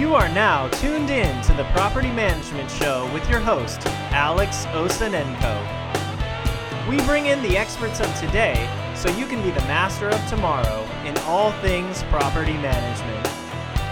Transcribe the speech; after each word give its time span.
You 0.00 0.14
are 0.14 0.30
now 0.30 0.66
tuned 0.68 1.10
in 1.10 1.42
to 1.42 1.52
the 1.52 1.64
Property 1.74 2.10
Management 2.10 2.70
Show 2.70 3.12
with 3.12 3.28
your 3.28 3.38
host, 3.38 3.86
Alex 4.12 4.64
Osanenko. 4.68 5.60
We 6.88 6.96
bring 7.04 7.26
in 7.26 7.42
the 7.42 7.58
experts 7.58 8.00
of 8.00 8.06
today 8.18 8.66
so 8.96 9.10
you 9.10 9.26
can 9.26 9.42
be 9.42 9.50
the 9.50 9.60
master 9.66 10.08
of 10.08 10.26
tomorrow 10.26 10.88
in 11.04 11.14
all 11.26 11.52
things 11.60 12.02
property 12.04 12.54
management. 12.54 13.26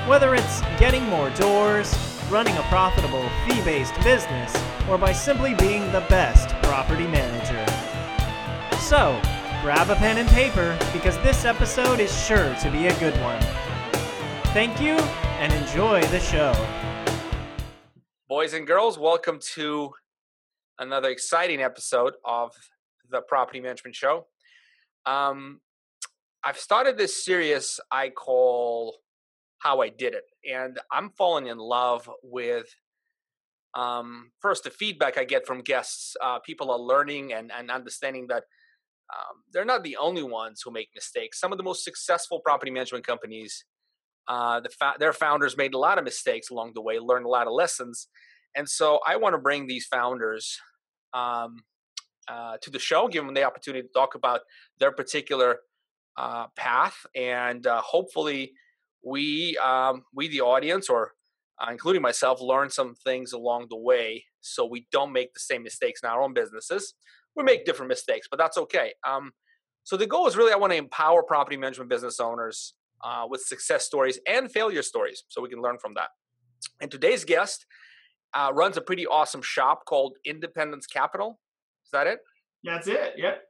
Whether 0.08 0.34
it's 0.34 0.62
getting 0.80 1.02
more 1.10 1.28
doors, 1.28 1.94
running 2.30 2.56
a 2.56 2.62
profitable 2.62 3.28
fee 3.46 3.60
based 3.60 3.94
business, 4.02 4.56
or 4.88 4.96
by 4.96 5.12
simply 5.12 5.52
being 5.56 5.92
the 5.92 6.06
best 6.08 6.48
property 6.62 7.06
manager. 7.06 7.66
So, 8.78 9.20
grab 9.60 9.90
a 9.90 9.96
pen 9.96 10.16
and 10.16 10.28
paper 10.30 10.74
because 10.94 11.18
this 11.18 11.44
episode 11.44 12.00
is 12.00 12.10
sure 12.26 12.54
to 12.62 12.70
be 12.70 12.86
a 12.86 12.98
good 12.98 13.20
one. 13.20 13.42
Thank 14.54 14.80
you 14.80 14.96
and 15.38 15.52
enjoy 15.52 16.02
the 16.08 16.18
show. 16.18 16.52
Boys 18.28 18.54
and 18.54 18.66
girls, 18.66 18.98
welcome 18.98 19.38
to 19.54 19.92
another 20.80 21.10
exciting 21.10 21.62
episode 21.62 22.14
of 22.24 22.50
the 23.08 23.20
Property 23.20 23.60
Management 23.60 23.94
Show. 23.94 24.26
Um, 25.06 25.60
I've 26.42 26.58
started 26.58 26.98
this 26.98 27.24
series 27.24 27.78
I 27.92 28.08
call 28.08 28.98
How 29.58 29.80
I 29.80 29.90
Did 29.90 30.14
It, 30.14 30.24
and 30.52 30.80
I'm 30.90 31.10
falling 31.10 31.46
in 31.46 31.58
love 31.58 32.10
with 32.20 32.66
um, 33.74 34.32
first 34.40 34.64
the 34.64 34.70
feedback 34.70 35.18
I 35.18 35.24
get 35.24 35.46
from 35.46 35.60
guests. 35.60 36.16
Uh, 36.20 36.40
people 36.40 36.72
are 36.72 36.80
learning 36.80 37.32
and, 37.32 37.52
and 37.56 37.70
understanding 37.70 38.26
that 38.26 38.42
um, 39.14 39.44
they're 39.52 39.64
not 39.64 39.84
the 39.84 39.98
only 39.98 40.24
ones 40.24 40.62
who 40.64 40.72
make 40.72 40.88
mistakes. 40.96 41.38
Some 41.38 41.52
of 41.52 41.58
the 41.58 41.64
most 41.64 41.84
successful 41.84 42.40
property 42.40 42.72
management 42.72 43.06
companies, 43.06 43.64
uh, 44.28 44.60
the 44.60 44.68
fa- 44.68 44.94
their 44.98 45.12
founders 45.12 45.56
made 45.56 45.74
a 45.74 45.78
lot 45.78 45.98
of 45.98 46.04
mistakes 46.04 46.50
along 46.50 46.72
the 46.74 46.82
way, 46.82 46.98
learned 46.98 47.26
a 47.26 47.28
lot 47.28 47.46
of 47.46 47.52
lessons, 47.52 48.08
and 48.54 48.68
so 48.68 49.00
I 49.06 49.16
want 49.16 49.34
to 49.34 49.38
bring 49.38 49.66
these 49.66 49.86
founders 49.86 50.58
um, 51.14 51.62
uh, 52.28 52.58
to 52.62 52.70
the 52.70 52.78
show, 52.78 53.08
give 53.08 53.24
them 53.24 53.34
the 53.34 53.44
opportunity 53.44 53.82
to 53.82 53.92
talk 53.92 54.14
about 54.14 54.40
their 54.78 54.92
particular 54.92 55.58
uh, 56.16 56.46
path, 56.56 56.96
and 57.14 57.66
uh, 57.66 57.80
hopefully 57.80 58.52
we 59.04 59.56
um, 59.58 60.02
we 60.14 60.28
the 60.28 60.40
audience 60.40 60.88
or 60.88 61.12
uh, 61.60 61.70
including 61.70 62.02
myself 62.02 62.40
learn 62.40 62.70
some 62.70 62.94
things 62.94 63.32
along 63.32 63.66
the 63.70 63.76
way 63.76 64.24
so 64.40 64.64
we 64.64 64.86
don't 64.92 65.12
make 65.12 65.34
the 65.34 65.40
same 65.40 65.62
mistakes 65.62 66.00
in 66.02 66.08
our 66.08 66.22
own 66.22 66.32
businesses. 66.32 66.94
We 67.34 67.44
make 67.44 67.64
different 67.64 67.88
mistakes 67.88 68.26
but 68.30 68.38
that's 68.38 68.58
okay. 68.58 68.92
Um, 69.06 69.32
so 69.88 69.96
the 69.96 70.06
goal 70.06 70.26
is 70.26 70.36
really 70.36 70.52
i 70.52 70.56
want 70.56 70.70
to 70.70 70.76
empower 70.76 71.22
property 71.22 71.56
management 71.56 71.88
business 71.88 72.20
owners 72.20 72.74
uh, 73.04 73.24
with 73.28 73.40
success 73.42 73.84
stories 73.84 74.18
and 74.26 74.50
failure 74.50 74.82
stories 74.82 75.24
so 75.28 75.40
we 75.42 75.48
can 75.48 75.60
learn 75.60 75.78
from 75.78 75.94
that 75.94 76.10
and 76.80 76.90
today's 76.90 77.24
guest 77.24 77.66
uh, 78.34 78.50
runs 78.54 78.76
a 78.76 78.80
pretty 78.80 79.06
awesome 79.06 79.42
shop 79.42 79.84
called 79.86 80.16
independence 80.24 80.86
capital 80.86 81.38
is 81.84 81.90
that 81.92 82.06
it 82.06 82.18
That's 82.64 82.86
it. 82.88 83.14
Yep. 83.16 83.42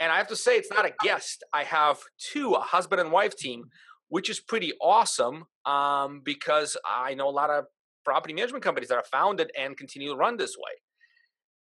and 0.00 0.10
I 0.12 0.16
have 0.18 0.28
to 0.28 0.36
say, 0.36 0.56
it's 0.56 0.70
not 0.70 0.84
a 0.86 0.92
guest. 1.02 1.44
I 1.52 1.64
have 1.64 1.98
two, 2.18 2.52
a 2.54 2.60
husband 2.60 3.00
and 3.00 3.12
wife 3.12 3.36
team, 3.36 3.64
which 4.08 4.28
is 4.30 4.40
pretty 4.40 4.72
awesome 4.80 5.44
um, 5.64 6.22
because 6.24 6.76
I 6.88 7.14
know 7.14 7.28
a 7.28 7.30
lot 7.30 7.50
of 7.50 7.66
property 8.04 8.34
management 8.34 8.64
companies 8.64 8.88
that 8.88 8.96
are 8.96 9.04
founded 9.10 9.50
and 9.58 9.76
continue 9.76 10.10
to 10.10 10.16
run 10.16 10.36
this 10.36 10.56
way. 10.56 10.74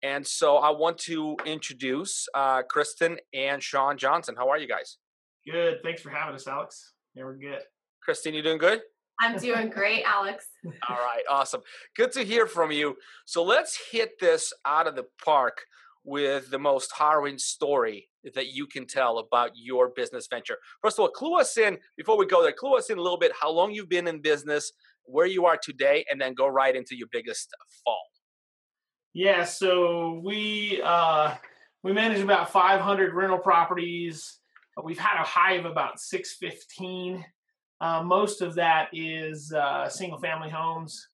And 0.02 0.26
so 0.26 0.56
I 0.56 0.70
want 0.70 0.96
to 1.00 1.36
introduce 1.44 2.26
uh, 2.34 2.62
Kristin 2.62 3.18
and 3.34 3.62
Shawn 3.62 3.98
Johnson. 3.98 4.34
How 4.36 4.48
are 4.48 4.58
you 4.58 4.66
guys? 4.66 4.96
Good. 5.50 5.78
Thanks 5.82 6.00
for 6.00 6.10
having 6.10 6.34
us, 6.34 6.46
Alex. 6.46 6.94
Yeah, 7.14 7.24
we're 7.24 7.36
good. 7.36 7.60
Christine, 8.02 8.34
you 8.34 8.42
doing 8.42 8.58
good? 8.58 8.80
I'm 9.20 9.36
doing 9.36 9.68
great, 9.68 10.04
Alex. 10.04 10.46
All 10.88 10.96
right, 10.96 11.22
awesome. 11.28 11.60
Good 11.96 12.12
to 12.12 12.22
hear 12.22 12.46
from 12.46 12.72
you. 12.72 12.96
So 13.26 13.42
let's 13.42 13.78
hit 13.92 14.12
this 14.20 14.52
out 14.64 14.86
of 14.86 14.96
the 14.96 15.04
park 15.22 15.58
with 16.04 16.50
the 16.50 16.58
most 16.58 16.92
harrowing 16.96 17.38
story 17.38 18.08
that 18.34 18.48
you 18.48 18.66
can 18.66 18.86
tell 18.86 19.18
about 19.18 19.50
your 19.54 19.90
business 19.94 20.26
venture. 20.30 20.56
First 20.82 20.98
of 20.98 21.02
all, 21.02 21.08
clue 21.08 21.38
us 21.38 21.56
in 21.58 21.78
before 21.96 22.18
we 22.18 22.26
go 22.26 22.42
there. 22.42 22.52
Clue 22.52 22.76
us 22.76 22.90
in 22.90 22.98
a 22.98 23.02
little 23.02 23.18
bit 23.18 23.32
how 23.38 23.50
long 23.50 23.72
you've 23.72 23.88
been 23.88 24.08
in 24.08 24.22
business, 24.22 24.72
where 25.04 25.26
you 25.26 25.44
are 25.46 25.58
today, 25.62 26.04
and 26.10 26.20
then 26.20 26.34
go 26.34 26.46
right 26.46 26.74
into 26.74 26.96
your 26.96 27.08
biggest 27.12 27.50
fall. 27.84 28.00
Yeah. 29.12 29.44
So 29.44 30.20
we 30.24 30.80
uh, 30.82 31.34
we 31.82 31.92
manage 31.92 32.20
about 32.20 32.50
500 32.50 33.14
rental 33.14 33.38
properties. 33.38 34.39
We've 34.82 34.98
had 34.98 35.20
a 35.20 35.26
high 35.26 35.54
of 35.54 35.64
about 35.64 36.00
615. 36.00 37.24
Uh, 37.80 38.02
most 38.02 38.40
of 38.42 38.54
that 38.54 38.88
is 38.92 39.52
uh, 39.52 39.88
single 39.88 40.18
family 40.18 40.50
homes. 40.50 41.08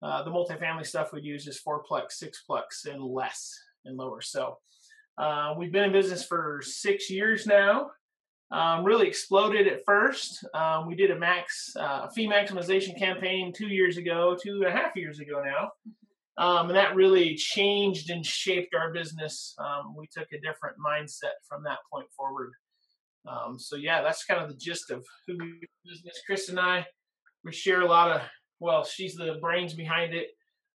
Uh, 0.00 0.22
the 0.22 0.30
multifamily 0.30 0.86
stuff 0.86 1.12
we 1.12 1.20
use 1.20 1.46
is 1.46 1.60
fourplex, 1.60 2.22
sixplex, 2.22 2.86
and 2.86 3.02
less 3.02 3.52
and 3.84 3.96
lower. 3.96 4.20
So 4.20 4.58
uh, 5.18 5.54
we've 5.58 5.72
been 5.72 5.84
in 5.84 5.92
business 5.92 6.24
for 6.24 6.60
six 6.62 7.10
years 7.10 7.46
now. 7.46 7.90
Um, 8.50 8.84
really 8.84 9.06
exploded 9.06 9.66
at 9.66 9.84
first. 9.84 10.44
Um, 10.54 10.86
we 10.86 10.94
did 10.94 11.10
a 11.10 11.18
max 11.18 11.74
uh, 11.78 12.08
fee 12.08 12.26
maximization 12.26 12.98
campaign 12.98 13.52
two 13.52 13.66
years 13.66 13.98
ago, 13.98 14.36
two 14.40 14.62
and 14.62 14.66
a 14.66 14.70
half 14.70 14.96
years 14.96 15.20
ago 15.20 15.42
now, 15.44 15.70
um, 16.42 16.68
and 16.68 16.76
that 16.76 16.94
really 16.94 17.34
changed 17.34 18.08
and 18.08 18.24
shaped 18.24 18.74
our 18.74 18.90
business. 18.90 19.54
Um, 19.58 19.94
we 19.94 20.06
took 20.06 20.28
a 20.32 20.40
different 20.40 20.76
mindset 20.78 21.36
from 21.46 21.62
that 21.64 21.78
point 21.92 22.06
forward. 22.16 22.52
Um, 23.26 23.58
so 23.58 23.76
yeah, 23.76 24.02
that's 24.02 24.24
kind 24.24 24.40
of 24.42 24.48
the 24.48 24.56
gist 24.56 24.90
of 24.90 25.04
who 25.26 25.36
we 25.38 25.60
business. 25.84 26.20
Chris 26.26 26.48
and 26.48 26.58
I, 26.60 26.86
we 27.44 27.52
share 27.52 27.82
a 27.82 27.86
lot 27.86 28.10
of. 28.10 28.22
Well, 28.60 28.84
she's 28.84 29.14
the 29.14 29.38
brains 29.40 29.74
behind 29.74 30.14
it. 30.14 30.28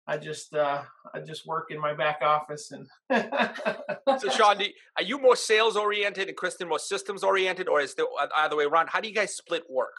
I 0.06 0.16
just 0.18 0.54
uh, 0.54 0.82
I 1.14 1.20
just 1.20 1.46
work 1.46 1.70
in 1.70 1.80
my 1.80 1.94
back 1.94 2.18
office 2.22 2.72
and 2.72 2.86
So, 4.18 4.28
Shawn, 4.28 4.58
do 4.58 4.64
you- 4.64 4.72
are 4.96 5.02
you 5.02 5.18
more 5.20 5.36
sales 5.36 5.76
oriented 5.76 6.28
and 6.28 6.36
Kristin 6.36 6.68
more 6.68 6.78
systems 6.78 7.22
oriented, 7.22 7.68
or 7.68 7.80
is 7.80 7.94
the 7.94 8.06
other 8.36 8.56
way 8.56 8.64
around? 8.64 8.88
How 8.88 9.00
do 9.00 9.08
you 9.08 9.14
guys 9.14 9.34
split 9.36 9.62
work? 9.70 9.94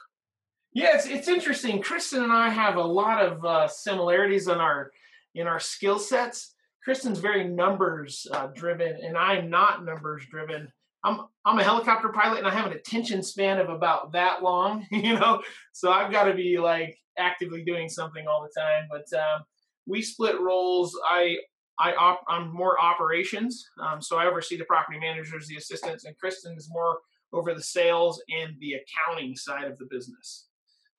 Yeah, 0.73 0.95
it's 0.95 1.05
it's 1.05 1.27
interesting. 1.27 1.81
Kristin 1.81 2.23
and 2.23 2.33
I 2.33 2.49
have 2.49 2.75
a 2.75 2.81
lot 2.83 3.23
of 3.23 3.45
uh, 3.45 3.67
similarities 3.67 4.47
in 4.47 4.57
our 4.57 4.91
in 5.35 5.47
our 5.47 5.59
skill 5.59 5.99
sets. 5.99 6.53
Kristin's 6.87 7.19
very 7.19 7.45
numbers 7.47 8.27
uh, 8.33 8.47
driven, 8.47 8.97
and 9.01 9.17
I'm 9.17 9.49
not 9.49 9.85
numbers 9.85 10.25
driven. 10.29 10.67
I'm 11.03 11.21
I'm 11.45 11.59
a 11.59 11.63
helicopter 11.63 12.09
pilot, 12.09 12.39
and 12.39 12.47
I 12.47 12.51
have 12.51 12.65
an 12.65 12.73
attention 12.73 13.21
span 13.21 13.59
of 13.59 13.69
about 13.69 14.13
that 14.13 14.41
long, 14.41 14.85
you 14.91 15.19
know. 15.19 15.41
So 15.73 15.91
I've 15.91 16.11
got 16.11 16.25
to 16.25 16.33
be 16.33 16.57
like 16.57 16.97
actively 17.17 17.63
doing 17.63 17.89
something 17.89 18.25
all 18.27 18.41
the 18.41 18.59
time. 18.59 18.87
But 18.89 19.11
um, 19.17 19.43
we 19.85 20.01
split 20.01 20.39
roles. 20.39 20.97
I 21.07 21.37
I 21.79 21.93
op- 21.95 22.23
I'm 22.27 22.53
more 22.53 22.79
operations, 22.79 23.67
um, 23.81 24.01
so 24.01 24.17
I 24.17 24.27
oversee 24.27 24.57
the 24.57 24.65
property 24.65 24.99
managers, 24.99 25.47
the 25.47 25.57
assistants, 25.57 26.05
and 26.05 26.15
Kristin 26.23 26.57
is 26.57 26.69
more 26.69 26.99
over 27.33 27.53
the 27.53 27.63
sales 27.63 28.21
and 28.29 28.55
the 28.59 28.75
accounting 28.75 29.35
side 29.35 29.65
of 29.65 29.77
the 29.79 29.85
business. 29.89 30.47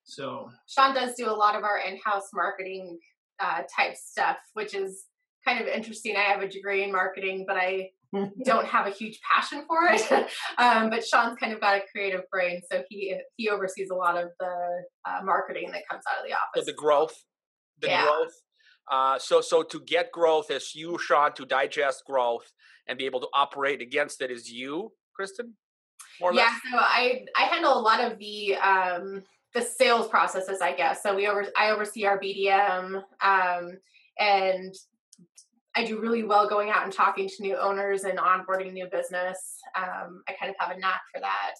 So 0.02 0.50
Shawn 0.66 0.94
does 0.94 1.14
do 1.14 1.30
a 1.30 1.32
lot 1.32 1.54
of 1.54 1.64
our 1.64 1.78
in-house 1.78 2.30
marketing 2.34 2.98
uh, 3.40 3.62
type 3.74 3.94
stuff, 3.96 4.36
which 4.52 4.74
is 4.74 5.06
kind 5.44 5.60
of 5.60 5.66
interesting. 5.66 6.16
I 6.16 6.20
have 6.22 6.42
a 6.42 6.48
degree 6.48 6.82
in 6.84 6.92
marketing, 6.92 7.44
but 7.46 7.56
I 7.56 7.90
don't 8.44 8.66
have 8.66 8.86
a 8.86 8.90
huge 8.90 9.20
passion 9.20 9.64
for 9.66 9.78
it. 9.90 10.10
um, 10.58 10.90
but 10.90 11.04
Shawn's 11.04 11.36
kind 11.38 11.52
of 11.52 11.60
got 11.60 11.76
a 11.76 11.82
creative 11.92 12.22
brain, 12.30 12.60
so 12.70 12.82
he 12.88 13.16
he 13.36 13.48
oversees 13.48 13.90
a 13.90 13.94
lot 13.94 14.16
of 14.16 14.30
the 14.40 14.84
uh, 15.04 15.20
marketing 15.24 15.70
that 15.72 15.82
comes 15.90 16.02
out 16.10 16.22
of 16.22 16.28
the 16.28 16.32
So 16.32 16.60
office. 16.60 16.66
the 16.66 16.72
growth, 16.72 17.14
the 17.80 17.88
Yeah. 17.88 18.04
growth. 18.04 18.32
Uh, 18.90 19.18
so, 19.18 19.40
so 19.40 19.62
to 19.62 19.80
get 19.80 20.12
growth 20.12 20.50
is 20.50 20.74
you, 20.74 20.98
Shawn. 20.98 21.32
To 21.34 21.46
digest 21.46 22.04
growth 22.06 22.52
and 22.86 22.98
be 22.98 23.06
able 23.06 23.20
to 23.20 23.28
operate 23.32 23.80
against 23.80 24.20
it 24.20 24.30
is 24.30 24.50
you, 24.50 24.92
Kristin. 25.18 25.52
More 26.20 26.34
yeah, 26.34 26.42
less. 26.44 26.52
so 26.70 26.78
I 26.78 27.24
I 27.36 27.42
handle 27.44 27.78
a 27.78 27.80
lot 27.80 28.00
of 28.00 28.18
the 28.18 28.56
um, 28.56 29.22
the 29.54 29.62
sales 29.62 30.06
processes, 30.08 30.60
I 30.60 30.74
guess. 30.74 31.02
So 31.02 31.14
we 31.16 31.26
over 31.26 31.46
I 31.56 31.70
oversee 31.70 32.04
our 32.04 32.18
BDM, 32.20 33.02
um, 33.22 33.78
and 34.18 34.74
I 35.76 35.84
do 35.84 36.00
really 36.00 36.22
well 36.22 36.48
going 36.48 36.70
out 36.70 36.84
and 36.84 36.92
talking 36.92 37.28
to 37.28 37.42
new 37.42 37.56
owners 37.56 38.04
and 38.04 38.18
onboarding 38.18 38.72
new 38.72 38.86
business. 38.90 39.38
Um, 39.76 40.22
I 40.28 40.34
kind 40.38 40.50
of 40.50 40.56
have 40.58 40.76
a 40.76 40.78
knack 40.78 41.00
for 41.12 41.20
that. 41.20 41.54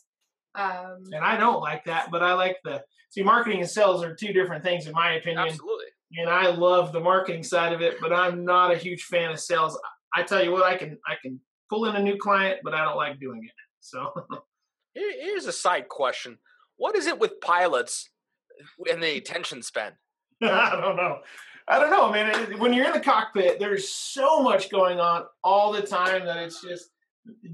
Um, 0.57 1.03
and 1.13 1.25
I 1.25 1.37
don't 1.37 1.61
like 1.61 1.85
that, 1.87 2.11
but 2.13 2.23
I 2.23 2.35
like 2.35 2.59
the 2.63 2.83
see 3.11 3.23
marketing 3.23 3.61
and 3.61 3.69
sales 3.69 4.05
are 4.05 4.15
two 4.15 4.33
different 4.33 4.63
things 4.63 4.87
in 4.87 4.93
my 4.93 5.15
opinion. 5.15 5.49
Absolutely. 5.49 5.87
And 6.17 6.31
I 6.31 6.49
love 6.51 6.93
the 6.93 7.01
marketing 7.01 7.43
side 7.43 7.73
of 7.73 7.81
it, 7.81 7.97
but 8.01 8.13
I'm 8.13 8.45
not 8.45 8.73
a 8.73 8.77
huge 8.77 9.03
fan 9.03 9.33
of 9.33 9.41
sales. 9.41 9.79
I 10.15 10.23
tell 10.23 10.45
you 10.45 10.53
what, 10.53 10.63
I 10.63 10.77
can 10.77 10.99
I 11.07 11.15
can 11.21 11.41
pull 11.69 11.87
in 11.87 11.97
a 11.97 12.03
new 12.03 12.17
client, 12.17 12.61
but 12.63 12.73
I 12.73 12.85
don't 12.85 12.97
like 12.97 13.19
doing 13.19 13.43
it. 13.43 13.51
So 13.81 14.13
here's 14.95 15.47
a 15.47 15.53
side 15.53 15.89
question: 15.89 16.39
What 16.77 16.95
is 16.95 17.09
it 17.09 17.19
with 17.19 17.41
pilots 17.41 18.11
and 18.89 19.03
the 19.03 19.17
attention 19.17 19.63
span? 19.63 19.93
I 20.43 20.79
don't 20.81 20.97
know. 20.97 21.19
I 21.69 21.79
don't 21.79 21.91
know, 21.91 22.11
man. 22.11 22.31
It- 22.53 22.59
When 22.59 22.73
you're 22.73 22.87
in 22.87 22.93
the 22.93 23.01
cockpit, 23.01 23.59
there's 23.59 23.89
so 23.89 24.41
much 24.43 24.71
going 24.71 25.01
on 25.01 25.25
all 25.43 25.73
the 25.73 25.83
time 25.83 26.25
that 26.27 26.37
it's 26.39 26.61
just 26.61 26.91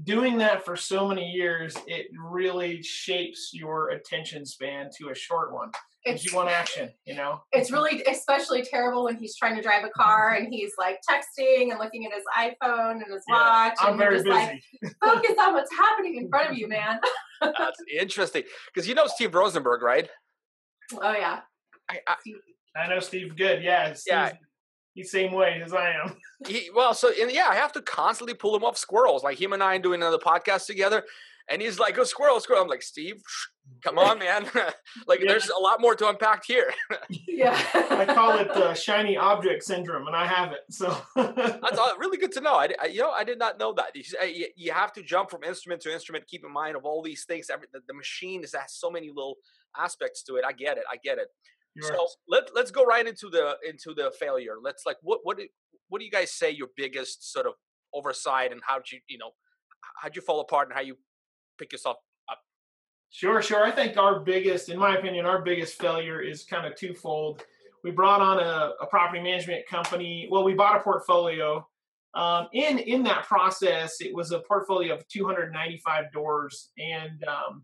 doing 0.03 0.37
that 0.39 0.65
for 0.65 0.75
so 0.75 1.07
many 1.07 1.29
years. 1.31 1.75
It 1.87 2.07
really 2.17 2.83
shapes 2.83 3.51
your 3.53 3.89
attention 3.91 4.45
span 4.45 4.89
to 4.97 5.09
a 5.09 5.15
short 5.15 5.53
one. 5.53 5.71
because 6.03 6.25
you 6.25 6.35
want 6.35 6.49
action, 6.49 6.91
you 7.05 7.13
know. 7.15 7.41
It's 7.53 7.71
really 7.71 8.03
especially 8.09 8.63
terrible 8.63 9.03
when 9.05 9.17
he's 9.17 9.35
trying 9.37 9.55
to 9.55 9.61
drive 9.61 9.83
a 9.85 9.89
car 9.91 10.33
and 10.33 10.51
he's 10.51 10.71
like 10.79 10.97
texting 11.09 11.69
and 11.69 11.77
looking 11.79 12.05
at 12.07 12.11
his 12.11 12.23
iPhone 12.37 12.93
and 13.03 13.05
his 13.13 13.23
Yeah, 13.29 13.35
watch. 13.35 13.77
I'm 13.79 13.89
and 13.91 13.97
very 13.99 14.15
just 14.15 14.25
busy. 14.25 14.35
like, 14.35 14.95
focus 15.03 15.35
on 15.39 15.53
what's 15.53 15.71
happening 15.71 16.15
in 16.17 16.27
front 16.27 16.49
of 16.49 16.57
you, 16.57 16.67
man. 16.67 16.99
That's 17.41 17.77
interesting 17.97 18.43
because 18.73 18.89
you 18.89 18.95
know 18.95 19.05
Steve 19.07 19.33
Rosenberg, 19.35 19.83
right? 19.83 20.09
Oh 20.99 21.13
yeah. 21.13 21.41
I, 21.89 21.99
I, 22.07 22.15
I 22.75 22.87
know 22.87 22.99
Steve 22.99 23.35
good. 23.35 23.61
Yeah, 23.63 23.87
Steve's, 23.93 24.07
Yeah. 24.07 24.31
he's 24.93 25.11
same 25.11 25.33
way 25.33 25.61
as 25.63 25.73
I 25.73 25.91
am. 25.91 26.15
he, 26.47 26.69
well, 26.75 26.93
so 26.93 27.11
and 27.19 27.31
yeah, 27.31 27.47
I 27.49 27.55
have 27.55 27.71
to 27.73 27.81
constantly 27.81 28.33
pull 28.33 28.55
him 28.55 28.63
off 28.63 28.77
squirrels. 28.77 29.23
Like 29.23 29.39
him 29.41 29.53
and 29.53 29.61
I 29.63 29.77
doing 29.77 30.01
another 30.01 30.17
podcast 30.17 30.65
together, 30.67 31.03
and 31.49 31.61
he's 31.61 31.79
like, 31.79 31.97
"Oh, 31.97 32.03
squirrel, 32.03 32.39
squirrel." 32.39 32.61
I'm 32.63 32.69
like, 32.69 32.81
"Steve, 32.81 33.21
come 33.83 33.97
on, 34.07 34.19
man! 34.19 34.45
like, 35.07 35.19
Yeah. 35.19 35.27
there's 35.31 35.49
a 35.49 35.59
lot 35.59 35.81
more 35.81 35.95
to 35.95 36.07
unpack 36.07 36.45
here." 36.45 36.73
Yeah. 37.27 37.59
I 37.73 38.05
call 38.05 38.37
it 38.37 38.49
uh, 38.51 38.73
shiny 38.73 39.17
object 39.17 39.63
syndrome, 39.63 40.07
and 40.07 40.15
I 40.15 40.25
have 40.25 40.51
it. 40.53 40.61
So 40.69 40.95
That's 41.15 41.77
all, 41.77 41.97
really 41.97 42.17
good 42.17 42.31
to 42.33 42.41
know. 42.41 42.55
I, 42.55 42.69
I- 42.81 42.85
you 42.87 42.99
know, 43.01 43.11
I 43.11 43.23
did 43.25 43.37
not 43.39 43.59
know 43.59 43.73
that. 43.73 43.95
You, 43.95 44.03
you, 44.27 44.47
you 44.55 44.71
have 44.71 44.93
to 44.93 45.03
jump 45.03 45.29
from 45.29 45.43
instrument 45.43 45.81
to 45.81 45.91
instrument. 45.93 46.25
Keep 46.27 46.45
in 46.45 46.53
mind 46.53 46.75
of 46.77 46.85
all 46.85 47.01
these 47.01 47.25
things. 47.25 47.49
Every 47.49 47.67
the, 47.73 47.81
the 47.87 47.93
machine 47.93 48.43
is 48.43 48.53
has 48.53 48.73
so 48.73 48.89
many 48.89 49.09
little 49.09 49.35
aspects 49.77 50.23
to 50.23 50.35
it. 50.35 50.45
I 50.47 50.53
get 50.53 50.77
it. 50.77 50.83
I 50.91 50.95
get 51.03 51.17
it. 51.17 51.27
So 51.79 52.07
let 52.27 52.53
let's 52.53 52.71
go 52.71 52.83
right 52.83 53.07
into 53.07 53.29
the 53.29 53.55
into 53.67 53.93
the 53.93 54.11
failure. 54.19 54.55
Let's 54.61 54.85
like 54.85 54.97
what 55.01 55.19
what 55.23 55.37
do, 55.37 55.47
what 55.87 55.99
do 55.99 56.05
you 56.05 56.11
guys 56.11 56.31
say 56.33 56.51
your 56.51 56.67
biggest 56.75 57.31
sort 57.31 57.45
of 57.45 57.53
oversight 57.93 58.51
and 58.51 58.61
how'd 58.65 58.83
you 58.91 58.99
you 59.07 59.17
know 59.17 59.31
how'd 60.01 60.15
you 60.15 60.21
fall 60.21 60.41
apart 60.41 60.67
and 60.67 60.75
how 60.75 60.81
you 60.81 60.97
pick 61.57 61.71
yourself 61.71 61.97
up? 62.29 62.39
Sure, 63.09 63.41
sure. 63.41 63.63
I 63.63 63.71
think 63.71 63.97
our 63.97 64.19
biggest, 64.19 64.69
in 64.69 64.77
my 64.79 64.97
opinion, 64.97 65.25
our 65.25 65.41
biggest 65.41 65.79
failure 65.79 66.21
is 66.21 66.43
kind 66.43 66.65
of 66.65 66.75
twofold. 66.75 67.43
We 67.83 67.91
brought 67.91 68.21
on 68.21 68.39
a, 68.39 68.71
a 68.81 68.87
property 68.87 69.21
management 69.21 69.65
company. 69.67 70.27
Well, 70.31 70.43
we 70.43 70.53
bought 70.53 70.77
a 70.77 70.83
portfolio. 70.83 71.67
Um, 72.13 72.47
in 72.53 72.77
in 72.79 73.03
that 73.03 73.25
process, 73.25 74.01
it 74.01 74.13
was 74.13 74.31
a 74.31 74.39
portfolio 74.39 74.95
of 74.95 75.07
295 75.07 76.11
doors, 76.11 76.71
and 76.77 77.23
um, 77.23 77.63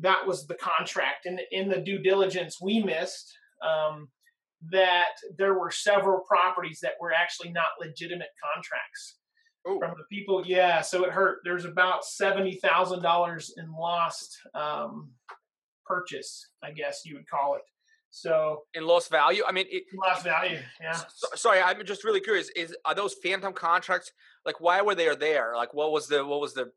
that 0.00 0.26
was 0.26 0.46
the 0.46 0.54
contract. 0.54 1.26
And 1.26 1.40
in 1.50 1.68
the 1.68 1.80
due 1.80 1.98
diligence, 1.98 2.58
we 2.60 2.82
missed 2.82 3.32
um, 3.66 4.08
that 4.70 5.14
there 5.36 5.54
were 5.54 5.70
several 5.70 6.20
properties 6.20 6.80
that 6.82 6.94
were 7.00 7.12
actually 7.12 7.50
not 7.50 7.66
legitimate 7.80 8.28
contracts 8.54 9.16
Ooh. 9.68 9.78
from 9.78 9.94
the 9.96 10.04
people. 10.10 10.44
Yeah, 10.46 10.80
so 10.80 11.04
it 11.04 11.10
hurt. 11.10 11.38
There's 11.44 11.64
about 11.64 12.04
seventy 12.04 12.54
thousand 12.56 13.02
dollars 13.02 13.52
in 13.56 13.70
lost 13.72 14.38
um, 14.54 15.10
purchase, 15.86 16.50
I 16.62 16.72
guess 16.72 17.02
you 17.04 17.14
would 17.16 17.28
call 17.28 17.56
it. 17.56 17.62
So 18.10 18.62
In 18.74 18.86
lost 18.86 19.10
value, 19.10 19.42
I 19.46 19.52
mean, 19.52 19.66
it, 19.70 19.84
lost 19.94 20.24
value. 20.24 20.58
Yeah. 20.80 20.92
so- 20.92 21.28
sorry, 21.34 21.60
I'm 21.60 21.84
just 21.84 22.04
really 22.04 22.20
curious. 22.20 22.48
Is 22.50 22.74
are 22.84 22.94
those 22.94 23.14
phantom 23.22 23.52
contracts? 23.52 24.12
Like, 24.46 24.60
why 24.60 24.80
were 24.80 24.94
they 24.94 25.14
there? 25.14 25.52
Like, 25.54 25.74
what 25.74 25.92
was 25.92 26.08
the 26.08 26.24
what 26.24 26.40
was 26.40 26.54
the 26.54 26.70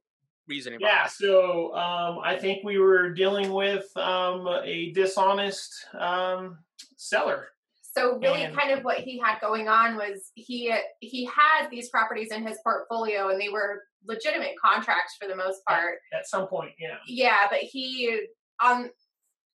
reasoning? 0.47 0.79
behind 0.79 0.97
Yeah, 1.03 1.07
so 1.07 1.75
um, 1.75 2.19
I 2.23 2.37
think 2.37 2.63
we 2.63 2.77
were 2.77 3.09
dealing 3.13 3.51
with 3.53 3.85
um, 3.97 4.47
a 4.63 4.91
dishonest 4.93 5.73
um, 5.97 6.59
seller. 6.97 7.47
So 7.81 8.17
really, 8.19 8.43
And- 8.43 8.55
kind 8.57 8.71
of 8.71 8.83
what 8.85 8.99
he 8.99 9.19
had 9.19 9.39
going 9.41 9.67
on 9.67 9.95
was 9.97 10.31
he 10.35 10.73
he 11.01 11.25
had 11.25 11.69
these 11.69 11.89
properties 11.89 12.31
in 12.31 12.45
his 12.47 12.57
portfolio, 12.63 13.29
and 13.29 13.39
they 13.39 13.49
were 13.49 13.83
legitimate 14.05 14.53
contracts 14.63 15.15
for 15.21 15.27
the 15.27 15.35
most 15.35 15.61
part. 15.67 15.99
At 16.13 16.25
some 16.27 16.47
point, 16.47 16.71
yeah. 16.79 16.97
Yeah, 17.07 17.47
but 17.49 17.59
he 17.59 18.27
on 18.61 18.89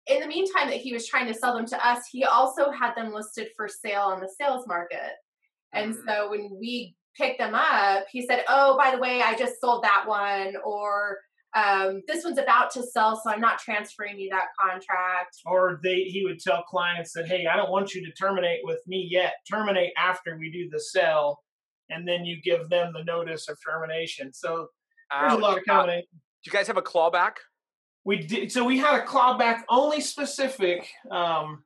in 0.06 0.22
the 0.22 0.28
meantime 0.28 0.68
that 0.68 0.78
he 0.78 0.94
was 0.94 1.06
trying 1.08 1.28
to 1.28 1.34
sell 1.34 1.54
them 1.56 1.66
to 1.66 1.86
us, 1.88 2.04
he 2.12 2.24
also 2.24 2.72
had 2.72 2.94
them 2.96 3.12
listed 3.12 3.50
for 3.58 3.68
sale 3.68 4.04
on 4.04 4.22
the 4.22 4.30
sales 4.40 4.66
market. 4.68 5.12
And 5.74 5.94
Mm. 5.94 6.06
so 6.08 6.30
when 6.30 6.58
we 6.58 6.96
picked 7.18 7.40
them 7.40 7.56
up, 7.56 8.06
he 8.12 8.26
said, 8.26 8.44
"Oh, 8.48 8.78
by 8.78 8.92
the 8.92 9.00
way, 9.00 9.22
I 9.22 9.36
just 9.36 9.60
sold 9.60 9.84
that 9.84 10.04
one," 10.08 10.56
or 10.64 11.18
um, 11.56 12.02
"This 12.08 12.24
one's 12.24 12.38
about 12.38 12.72
to 12.72 12.84
sell, 12.84 13.20
so 13.22 13.32
I'm 13.32 13.42
not 13.42 13.60
transferring 13.60 14.20
you 14.20 14.30
that 14.30 14.48
contract." 14.60 15.38
Or 15.46 15.80
they, 15.84 16.04
he 16.04 16.24
would 16.24 16.40
tell 16.40 16.64
clients 16.64 17.14
that, 17.14 17.28
"Hey, 17.28 17.48
I 17.48 17.56
don't 17.56 17.72
want 17.72 17.94
you 17.94 18.06
to 18.06 18.12
terminate 18.14 18.60
with 18.64 18.82
me 18.88 19.08
yet. 19.10 19.34
Terminate 19.50 19.94
after 19.98 20.38
we 20.38 20.52
do 20.52 20.70
the 20.70 20.80
sell, 20.80 21.42
and 21.90 22.08
then 22.08 22.26
you 22.26 22.42
give 22.42 22.70
them 22.70 22.94
the 22.94 23.04
notice 23.04 23.48
of 23.50 23.58
termination." 23.66 24.34
So 24.34 24.68
there's 25.12 25.34
a 25.34 25.38
lot 25.38 25.58
of 25.58 25.64
Uh, 25.70 25.86
do 26.44 26.52
you 26.52 26.52
guys 26.52 26.68
have 26.68 26.78
a 26.78 26.82
clawback? 26.82 27.34
We 28.06 28.18
did 28.18 28.52
so 28.52 28.64
we 28.64 28.78
had 28.78 29.02
a 29.02 29.06
clawback 29.06 29.64
only 29.70 30.02
specific 30.02 30.90
um, 31.12 31.64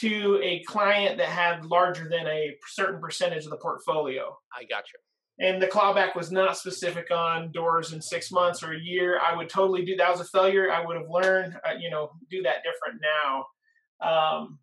to 0.00 0.40
a 0.42 0.62
client 0.64 1.18
that 1.18 1.28
had 1.28 1.64
larger 1.64 2.08
than 2.08 2.26
a 2.26 2.56
certain 2.68 3.00
percentage 3.00 3.44
of 3.44 3.50
the 3.50 3.56
portfolio. 3.56 4.36
I 4.54 4.64
got 4.64 4.84
you. 4.92 4.98
And 5.38 5.60
the 5.62 5.66
clawback 5.66 6.16
was 6.16 6.32
not 6.32 6.56
specific 6.56 7.10
on 7.10 7.52
doors 7.52 7.92
in 7.92 8.00
six 8.00 8.32
months 8.32 8.62
or 8.62 8.72
a 8.72 8.78
year. 8.80 9.20
I 9.20 9.36
would 9.36 9.48
totally 9.50 9.84
do 9.84 9.94
that 9.96 10.10
was 10.10 10.20
a 10.20 10.24
failure. 10.24 10.72
I 10.72 10.84
would 10.84 10.96
have 10.96 11.10
learned, 11.10 11.54
uh, 11.64 11.74
you 11.78 11.90
know, 11.90 12.10
do 12.30 12.42
that 12.42 12.62
different 12.64 13.02
now. 13.02 13.46
Um, 14.00 14.58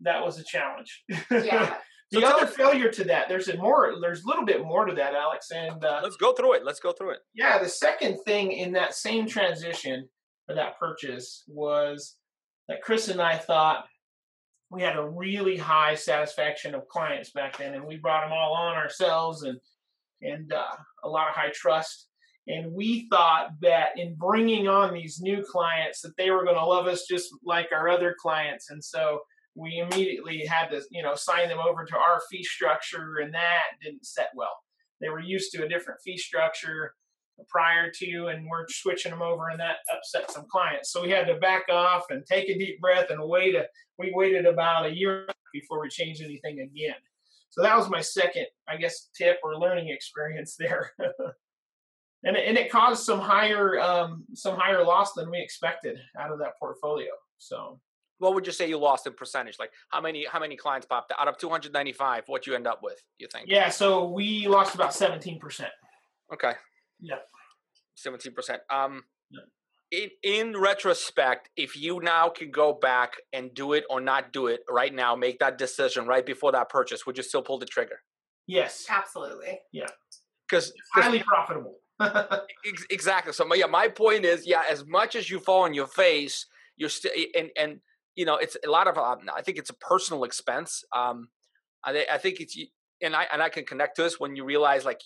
that 0.00 0.22
was 0.22 0.38
a 0.38 0.44
challenge. 0.44 1.04
Yeah. 1.30 1.74
the 2.10 2.20
So 2.20 2.26
other 2.26 2.46
failure 2.46 2.90
to 2.90 3.04
that, 3.04 3.28
there's 3.28 3.48
a 3.48 3.56
more, 3.56 3.94
there's 4.00 4.22
a 4.24 4.28
little 4.28 4.44
bit 4.44 4.62
more 4.62 4.84
to 4.84 4.94
that, 4.94 5.14
Alex. 5.14 5.50
And 5.50 5.82
uh, 5.84 6.00
Let's 6.02 6.16
go 6.16 6.32
through 6.32 6.54
it. 6.54 6.64
Let's 6.64 6.80
go 6.80 6.92
through 6.92 7.10
it. 7.12 7.20
yeah, 7.34 7.58
the 7.58 7.68
second 7.68 8.18
thing 8.26 8.52
in 8.52 8.72
that 8.72 8.94
same 8.94 9.26
transition 9.26 10.06
for 10.46 10.54
that 10.54 10.78
purchase 10.78 11.44
was 11.48 12.16
that 12.68 12.82
Chris 12.82 13.08
and 13.08 13.22
I 13.22 13.36
thought 13.38 13.86
we 14.70 14.82
had 14.82 14.96
a 14.96 15.08
really 15.08 15.56
high 15.56 15.94
satisfaction 15.94 16.74
of 16.74 16.88
clients 16.88 17.30
back 17.30 17.58
then, 17.58 17.74
and 17.74 17.84
we 17.84 17.96
brought 17.96 18.22
them 18.24 18.32
all 18.32 18.54
on 18.54 18.76
ourselves, 18.76 19.42
and 19.42 19.58
and 20.22 20.52
uh, 20.52 20.76
a 21.04 21.08
lot 21.08 21.28
of 21.28 21.34
high 21.34 21.50
trust. 21.54 22.06
And 22.46 22.72
we 22.72 23.08
thought 23.10 23.50
that 23.62 23.98
in 23.98 24.14
bringing 24.14 24.68
on 24.68 24.92
these 24.92 25.20
new 25.20 25.42
clients, 25.42 26.00
that 26.02 26.16
they 26.16 26.30
were 26.30 26.44
going 26.44 26.56
to 26.56 26.64
love 26.64 26.86
us 26.86 27.06
just 27.08 27.28
like 27.44 27.68
our 27.72 27.88
other 27.88 28.14
clients, 28.18 28.70
and 28.70 28.82
so 28.82 29.20
we 29.56 29.78
immediately 29.78 30.46
had 30.46 30.68
to, 30.68 30.80
you 30.90 31.02
know, 31.02 31.14
sign 31.14 31.48
them 31.48 31.58
over 31.58 31.84
to 31.84 31.96
our 31.96 32.20
fee 32.30 32.44
structure, 32.44 33.18
and 33.22 33.34
that 33.34 33.62
didn't 33.82 34.06
set 34.06 34.30
well. 34.34 34.56
They 35.00 35.08
were 35.08 35.20
used 35.20 35.52
to 35.52 35.64
a 35.64 35.68
different 35.68 36.00
fee 36.04 36.18
structure 36.18 36.94
prior 37.48 37.90
to, 37.90 38.26
and 38.28 38.46
we're 38.48 38.66
switching 38.68 39.10
them 39.10 39.22
over, 39.22 39.48
and 39.48 39.60
that 39.60 39.76
upset 39.94 40.30
some 40.30 40.46
clients. 40.50 40.92
So 40.92 41.02
we 41.02 41.10
had 41.10 41.26
to 41.26 41.34
back 41.34 41.64
off 41.70 42.04
and 42.10 42.24
take 42.26 42.48
a 42.48 42.58
deep 42.58 42.80
breath 42.80 43.10
and 43.10 43.20
wait. 43.22 43.54
A, 43.54 43.66
we 43.98 44.12
waited 44.14 44.46
about 44.46 44.86
a 44.86 44.94
year 44.94 45.26
before 45.52 45.80
we 45.80 45.88
changed 45.88 46.22
anything 46.22 46.60
again. 46.60 46.94
So 47.50 47.62
that 47.62 47.76
was 47.76 47.90
my 47.90 48.00
second, 48.00 48.46
I 48.68 48.76
guess, 48.76 49.08
tip 49.16 49.38
or 49.42 49.56
learning 49.58 49.88
experience 49.88 50.56
there. 50.58 50.92
and 52.22 52.36
it, 52.36 52.46
and 52.46 52.56
it 52.58 52.70
caused 52.70 53.04
some 53.04 53.20
higher 53.20 53.80
um, 53.80 54.24
some 54.34 54.56
higher 54.56 54.84
loss 54.84 55.12
than 55.14 55.30
we 55.30 55.40
expected 55.40 55.98
out 56.18 56.30
of 56.32 56.38
that 56.38 56.52
portfolio. 56.58 57.10
So 57.38 57.80
What 58.18 58.34
would 58.34 58.46
you 58.46 58.52
say 58.52 58.68
you 58.68 58.78
lost 58.78 59.06
in 59.06 59.14
percentage? 59.14 59.58
Like 59.58 59.70
how 59.88 60.00
many 60.00 60.26
how 60.30 60.38
many 60.38 60.56
clients 60.56 60.86
popped 60.86 61.12
out 61.18 61.26
of 61.26 61.38
295? 61.38 62.24
What 62.26 62.46
you 62.46 62.54
end 62.54 62.66
up 62.66 62.80
with? 62.82 63.02
You 63.18 63.26
think? 63.32 63.46
yeah, 63.48 63.68
so 63.68 64.08
we 64.08 64.46
lost 64.46 64.74
about 64.74 64.94
seventeen 64.94 65.38
percent. 65.40 65.70
Okay. 66.32 66.52
Yeah. 67.00 67.16
Seventeen 67.96 68.32
percent. 68.34 68.62
Um, 68.70 69.04
Yeah. 69.30 69.40
in 69.90 70.10
in 70.22 70.56
retrospect, 70.56 71.50
if 71.56 71.76
you 71.76 72.00
now 72.00 72.28
can 72.28 72.50
go 72.50 72.72
back 72.72 73.14
and 73.32 73.52
do 73.54 73.72
it 73.74 73.84
or 73.90 74.00
not 74.00 74.32
do 74.32 74.46
it 74.46 74.60
right 74.68 74.94
now, 74.94 75.14
make 75.16 75.38
that 75.40 75.58
decision 75.58 76.06
right 76.06 76.24
before 76.24 76.52
that 76.52 76.68
purchase, 76.68 77.06
would 77.06 77.16
you 77.16 77.22
still 77.22 77.42
pull 77.42 77.58
the 77.58 77.66
trigger? 77.66 78.00
Yes, 78.46 78.86
Absolutely. 78.88 79.60
Yeah. 79.72 79.86
Because 80.48 80.72
highly 80.94 81.22
profitable. 81.22 81.76
Ex- 82.00 82.86
exactly. 82.90 83.32
So 83.32 83.44
my, 83.44 83.54
yeah, 83.56 83.66
my 83.66 83.86
point 83.88 84.24
is, 84.24 84.46
yeah, 84.46 84.62
as 84.68 84.84
much 84.86 85.14
as 85.14 85.30
you 85.30 85.38
fall 85.38 85.62
on 85.62 85.74
your 85.74 85.86
face, 85.86 86.46
you're 86.76 86.88
still 86.88 87.12
and 87.36 87.50
and 87.56 87.80
you 88.16 88.24
know 88.24 88.36
it's 88.36 88.56
a 88.66 88.70
lot 88.70 88.88
of. 88.88 88.96
Um, 88.98 89.28
I 89.36 89.42
think 89.42 89.58
it's 89.58 89.70
a 89.70 89.74
personal 89.74 90.24
expense. 90.24 90.82
Um, 90.96 91.28
I 91.84 92.06
I 92.10 92.18
think 92.18 92.40
it's 92.40 92.56
and 93.02 93.14
I 93.14 93.26
and 93.32 93.42
I 93.42 93.48
can 93.50 93.64
connect 93.64 93.96
to 93.96 94.02
this 94.02 94.18
when 94.18 94.34
you 94.34 94.44
realize 94.44 94.84
like 94.84 95.02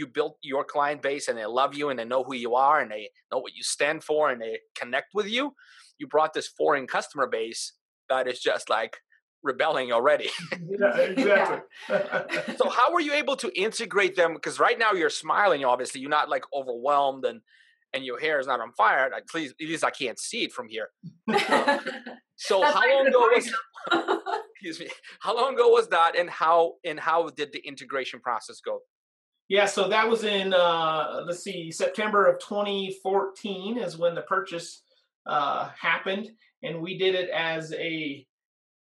you, 0.00 0.06
built 0.06 0.36
your 0.42 0.64
client 0.64 1.02
base 1.02 1.28
and 1.28 1.38
they 1.38 1.46
love 1.46 1.74
you 1.74 1.90
and 1.90 1.98
they 1.98 2.04
know 2.04 2.24
who 2.24 2.34
you 2.34 2.54
are 2.54 2.80
and 2.80 2.90
they 2.90 3.10
know 3.30 3.38
what 3.38 3.54
you 3.54 3.62
stand 3.62 4.02
for 4.02 4.30
and 4.30 4.40
they 4.40 4.58
connect 4.74 5.08
with 5.14 5.28
you. 5.28 5.54
You 5.98 6.06
brought 6.06 6.32
this 6.34 6.48
foreign 6.48 6.86
customer 6.86 7.26
base 7.26 7.74
that 8.08 8.26
is 8.26 8.40
just 8.40 8.68
like 8.68 8.96
rebelling 9.42 9.92
already. 9.92 10.28
yeah, 10.52 10.96
exactly. 10.96 11.60
so 12.56 12.68
how 12.68 12.92
were 12.92 13.00
you 13.00 13.12
able 13.12 13.36
to 13.36 13.50
integrate 13.58 14.16
them 14.16 14.34
because 14.34 14.58
right 14.58 14.78
now 14.78 14.92
you're 14.92 15.10
smiling 15.10 15.64
obviously 15.64 16.00
you're 16.00 16.10
not 16.10 16.28
like 16.28 16.44
overwhelmed 16.54 17.24
and 17.24 17.40
and 17.92 18.04
your 18.04 18.20
hair 18.20 18.38
is 18.38 18.46
not 18.46 18.60
on 18.60 18.72
fire 18.72 19.10
at 19.12 19.22
least, 19.34 19.54
at 19.60 19.66
least 19.66 19.84
i 19.84 19.90
can't 19.90 20.18
see 20.18 20.44
it 20.44 20.52
from 20.52 20.68
here 20.68 20.88
so 22.36 22.62
how 22.62 22.88
long 22.88 23.06
ago 23.06 23.18
was 23.18 23.52
excuse 24.52 24.78
me 24.78 24.88
how 25.20 25.34
long 25.34 25.54
ago 25.54 25.68
was 25.70 25.88
that 25.88 26.18
and 26.18 26.28
how 26.28 26.74
and 26.84 27.00
how 27.00 27.28
did 27.30 27.52
the 27.52 27.66
integration 27.66 28.20
process 28.20 28.60
go 28.60 28.80
Yeah, 29.50 29.66
so 29.66 29.88
that 29.88 30.08
was 30.08 30.22
in 30.22 30.54
uh, 30.54 31.24
let's 31.26 31.42
see, 31.42 31.72
September 31.72 32.26
of 32.26 32.38
2014 32.38 33.78
is 33.78 33.98
when 33.98 34.14
the 34.14 34.22
purchase 34.22 34.82
uh, 35.26 35.70
happened, 35.76 36.30
and 36.62 36.80
we 36.80 36.96
did 36.96 37.16
it 37.16 37.28
as 37.30 37.72
a 37.72 38.24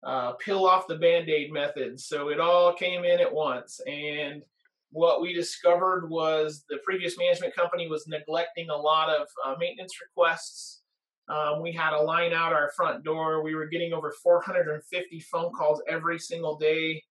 uh, 0.02 0.32
peel 0.32 0.64
off 0.64 0.86
the 0.86 0.96
band 0.96 1.28
aid 1.28 1.52
method. 1.52 2.00
So 2.00 2.30
it 2.30 2.40
all 2.40 2.72
came 2.72 3.04
in 3.04 3.20
at 3.20 3.30
once. 3.30 3.78
And 3.86 4.42
what 4.90 5.20
we 5.20 5.34
discovered 5.34 6.08
was 6.08 6.64
the 6.70 6.78
previous 6.78 7.18
management 7.18 7.54
company 7.54 7.86
was 7.86 8.08
neglecting 8.08 8.70
a 8.70 8.76
lot 8.76 9.10
of 9.10 9.28
uh, 9.44 9.56
maintenance 9.60 10.00
requests. 10.00 10.80
Um, 11.28 11.60
we 11.60 11.72
had 11.72 11.92
a 11.92 12.00
line 12.00 12.32
out 12.32 12.54
our 12.54 12.70
front 12.74 13.04
door. 13.04 13.42
We 13.42 13.54
were 13.54 13.66
getting 13.66 13.92
over 13.92 14.14
450 14.22 15.20
phone 15.20 15.52
calls 15.52 15.82
every 15.86 16.18
single 16.18 16.56
day. 16.56 17.02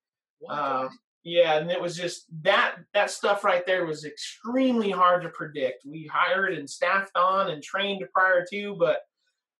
Uh, 0.49 0.87
yeah, 1.23 1.57
and 1.57 1.71
it 1.71 1.81
was 1.81 1.95
just 1.95 2.25
that 2.43 2.75
that 2.93 3.09
stuff 3.09 3.43
right 3.43 3.65
there 3.65 3.85
was 3.85 4.03
extremely 4.03 4.91
hard 4.91 5.23
to 5.23 5.29
predict. 5.29 5.85
We 5.85 6.09
hired 6.11 6.53
and 6.53 6.69
staffed 6.69 7.15
on 7.15 7.49
and 7.49 7.63
trained 7.63 8.03
prior 8.13 8.45
to, 8.51 8.75
but 8.77 8.99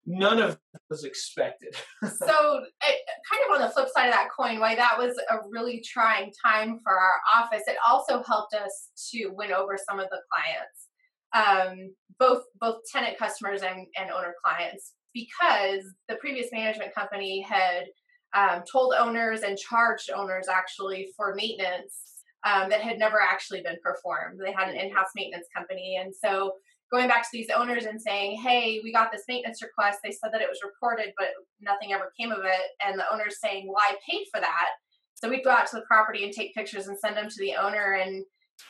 none 0.06 0.42
of 0.42 0.60
was 0.90 1.06
expected. 1.06 1.76
so, 2.02 2.08
it, 2.10 3.00
kind 3.32 3.44
of 3.46 3.56
on 3.56 3.62
the 3.62 3.70
flip 3.70 3.88
side 3.96 4.08
of 4.08 4.14
that 4.14 4.30
coin, 4.38 4.60
why 4.60 4.76
that 4.76 4.98
was 4.98 5.18
a 5.30 5.38
really 5.50 5.82
trying 5.82 6.32
time 6.44 6.80
for 6.84 6.92
our 6.92 7.42
office, 7.42 7.64
it 7.68 7.78
also 7.88 8.22
helped 8.24 8.54
us 8.54 8.90
to 9.12 9.30
win 9.30 9.54
over 9.54 9.78
some 9.90 10.00
of 10.00 10.08
the 10.10 10.20
clients, 10.34 10.90
um, 11.34 11.96
both 12.20 12.44
both 12.60 12.82
tenant 12.92 13.18
customers 13.18 13.62
and, 13.62 13.88
and 13.98 14.12
owner 14.12 14.34
clients, 14.44 14.94
because 15.14 15.84
the 16.10 16.16
previous 16.16 16.48
management 16.52 16.94
company 16.94 17.42
had 17.42 17.86
um, 18.34 18.64
told 18.70 18.94
owners 18.98 19.42
and 19.42 19.58
charged 19.58 20.10
owners 20.10 20.48
actually 20.48 21.10
for 21.16 21.36
maintenance 21.36 22.24
um, 22.46 22.70
that 22.70 22.82
had 22.82 22.98
never 22.98 23.20
actually 23.22 23.62
been 23.62 23.78
performed. 23.84 24.40
They 24.40 24.52
had 24.52 24.70
an 24.70 24.76
in-house 24.76 25.10
maintenance 25.16 25.48
company, 25.56 26.00
and 26.02 26.14
so 26.14 26.54
going 26.92 27.08
back 27.08 27.24
to 27.24 27.30
these 27.32 27.50
owners 27.50 27.86
and 27.86 28.02
saying, 28.02 28.42
"Hey, 28.42 28.82
we 28.84 28.92
got 28.92 29.12
this 29.12 29.24
maintenance 29.28 29.62
request. 29.62 30.00
They 30.04 30.12
said 30.12 30.32
that 30.34 30.42
it 30.42 30.50
was 30.50 30.62
reported, 30.64 31.14
but 31.18 31.30
nothing 31.62 31.94
ever 31.94 32.12
came 32.20 32.32
of 32.32 32.44
it." 32.44 32.62
And 32.86 33.00
the 33.00 33.12
owners 33.12 33.40
saying, 33.40 33.68
"Well, 33.68 33.82
I 33.82 33.96
paid 34.10 34.26
for 34.34 34.42
that." 34.42 34.70
So 35.16 35.30
we'd 35.30 35.44
go 35.44 35.52
out 35.52 35.68
to 35.68 35.78
the 35.78 35.86
property 35.88 36.24
and 36.24 36.34
take 36.34 36.54
pictures 36.54 36.88
and 36.88 37.00
send 37.00 37.16
them 37.16 37.30
to 37.30 37.40
the 37.40 37.56
owner, 37.56 37.94
and 37.94 38.26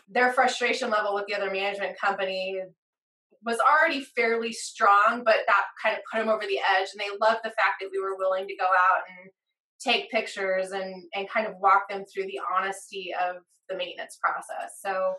their 0.07 0.31
frustration 0.33 0.89
level 0.89 1.13
with 1.13 1.25
the 1.27 1.35
other 1.35 1.51
management 1.51 1.99
company 1.99 2.61
was 3.45 3.57
already 3.59 4.01
fairly 4.01 4.53
strong, 4.53 5.23
but 5.25 5.37
that 5.47 5.65
kind 5.81 5.97
of 5.97 6.03
put 6.11 6.19
them 6.19 6.29
over 6.29 6.43
the 6.47 6.59
edge. 6.59 6.87
And 6.93 7.01
they 7.01 7.11
loved 7.19 7.41
the 7.43 7.49
fact 7.49 7.81
that 7.81 7.89
we 7.91 7.99
were 7.99 8.15
willing 8.15 8.47
to 8.47 8.55
go 8.55 8.65
out 8.65 9.01
and 9.19 9.29
take 9.83 10.09
pictures 10.11 10.71
and 10.71 11.03
and 11.13 11.29
kind 11.29 11.47
of 11.47 11.53
walk 11.59 11.89
them 11.89 12.03
through 12.05 12.23
the 12.23 12.39
honesty 12.55 13.13
of 13.19 13.37
the 13.69 13.75
maintenance 13.75 14.17
process. 14.21 14.79
So 14.81 15.13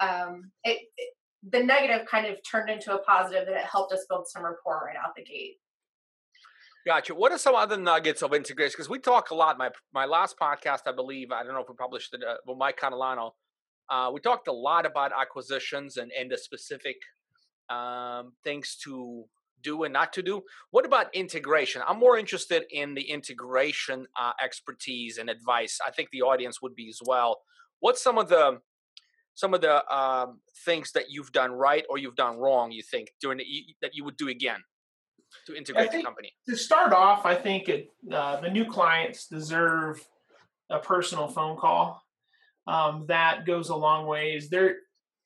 um, 0.00 0.50
it, 0.64 0.82
it, 0.96 1.10
the 1.50 1.62
negative 1.62 2.06
kind 2.06 2.26
of 2.26 2.38
turned 2.48 2.70
into 2.70 2.94
a 2.94 2.98
positive 3.02 3.46
that 3.46 3.56
it 3.56 3.64
helped 3.64 3.92
us 3.92 4.06
build 4.08 4.26
some 4.28 4.44
rapport 4.44 4.82
right 4.86 4.96
out 4.96 5.14
the 5.16 5.22
gate. 5.22 5.56
Gotcha. 6.86 7.14
What 7.14 7.32
are 7.32 7.38
some 7.38 7.54
other 7.54 7.78
nuggets 7.78 8.22
of 8.22 8.34
integration? 8.34 8.74
Because 8.76 8.90
we 8.90 8.98
talk 8.98 9.30
a 9.30 9.34
lot. 9.34 9.56
My 9.56 9.70
my 9.92 10.04
last 10.04 10.36
podcast, 10.38 10.80
I 10.86 10.92
believe, 10.92 11.30
I 11.32 11.42
don't 11.42 11.54
know 11.54 11.60
if 11.60 11.68
we 11.68 11.74
published 11.74 12.14
it. 12.14 12.22
Uh, 12.22 12.54
Mike 12.54 12.78
Catalano, 12.78 13.32
uh, 13.88 14.10
we 14.12 14.20
talked 14.20 14.48
a 14.48 14.52
lot 14.52 14.84
about 14.84 15.12
acquisitions 15.18 15.96
and 15.96 16.12
and 16.12 16.30
the 16.30 16.36
specific 16.36 16.96
um, 17.70 18.32
things 18.44 18.76
to 18.84 19.24
do 19.64 19.82
and 19.82 19.92
not 19.92 20.12
to 20.12 20.22
do. 20.22 20.42
What 20.70 20.86
about 20.86 21.12
integration? 21.14 21.82
I'm 21.88 21.98
more 21.98 22.16
interested 22.18 22.64
in 22.70 22.94
the 22.94 23.02
integration 23.02 24.06
uh, 24.20 24.32
expertise 24.42 25.18
and 25.18 25.28
advice. 25.28 25.78
I 25.84 25.90
think 25.90 26.10
the 26.10 26.22
audience 26.22 26.62
would 26.62 26.76
be 26.76 26.88
as 26.88 27.00
well. 27.04 27.40
What's 27.80 28.02
some 28.02 28.18
of 28.18 28.28
the 28.28 28.60
some 29.34 29.52
of 29.52 29.60
the 29.60 29.76
um, 29.92 30.40
things 30.64 30.92
that 30.92 31.06
you've 31.10 31.32
done 31.32 31.50
right 31.50 31.84
or 31.90 31.98
you've 31.98 32.14
done 32.14 32.36
wrong? 32.38 32.70
You 32.70 32.82
think 32.82 33.08
during 33.20 33.38
the, 33.38 33.46
that 33.82 33.94
you 33.94 34.04
would 34.04 34.16
do 34.16 34.28
again 34.28 34.60
to 35.46 35.56
integrate 35.56 35.90
the 35.90 36.02
company? 36.02 36.32
To 36.48 36.56
start 36.56 36.92
off, 36.92 37.26
I 37.26 37.34
think 37.34 37.68
it, 37.68 37.88
uh, 38.12 38.40
the 38.40 38.50
new 38.50 38.64
clients 38.64 39.26
deserve 39.26 40.06
a 40.70 40.78
personal 40.78 41.26
phone 41.28 41.56
call. 41.56 42.00
Um, 42.66 43.04
that 43.08 43.44
goes 43.44 43.68
a 43.68 43.76
long 43.76 44.06
ways. 44.06 44.48
They're 44.48 44.76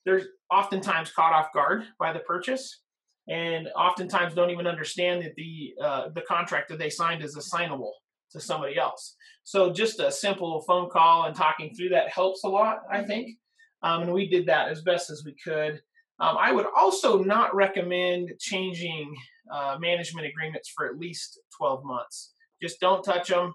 they're 0.05 0.23
oftentimes 0.51 1.11
caught 1.11 1.33
off 1.33 1.53
guard 1.53 1.83
by 1.99 2.11
the 2.13 2.19
purchase 2.19 2.81
and 3.29 3.67
oftentimes 3.77 4.33
don't 4.33 4.49
even 4.49 4.67
understand 4.67 5.23
that 5.23 5.35
the 5.35 5.73
uh, 5.81 6.09
the 6.09 6.21
contract 6.21 6.67
that 6.69 6.79
they 6.79 6.89
signed 6.89 7.23
is 7.23 7.35
assignable 7.35 7.93
to 8.31 8.39
somebody 8.39 8.77
else. 8.77 9.15
So 9.43 9.71
just 9.71 9.99
a 9.99 10.11
simple 10.11 10.61
phone 10.61 10.89
call 10.89 11.25
and 11.25 11.35
talking 11.35 11.73
through 11.73 11.89
that 11.89 12.09
helps 12.09 12.43
a 12.43 12.47
lot, 12.47 12.79
I 12.91 13.03
think. 13.03 13.37
Um, 13.81 14.03
and 14.03 14.13
we 14.13 14.27
did 14.27 14.45
that 14.47 14.69
as 14.69 14.81
best 14.81 15.09
as 15.09 15.23
we 15.25 15.35
could. 15.43 15.81
Um, 16.19 16.37
I 16.37 16.51
would 16.51 16.65
also 16.77 17.23
not 17.23 17.55
recommend 17.55 18.31
changing 18.39 19.15
uh, 19.51 19.77
management 19.79 20.27
agreements 20.27 20.69
for 20.69 20.85
at 20.85 20.97
least 20.97 21.39
12 21.57 21.85
months. 21.85 22.33
Just 22.61 22.79
don't 22.79 23.03
touch 23.03 23.29
them. 23.29 23.53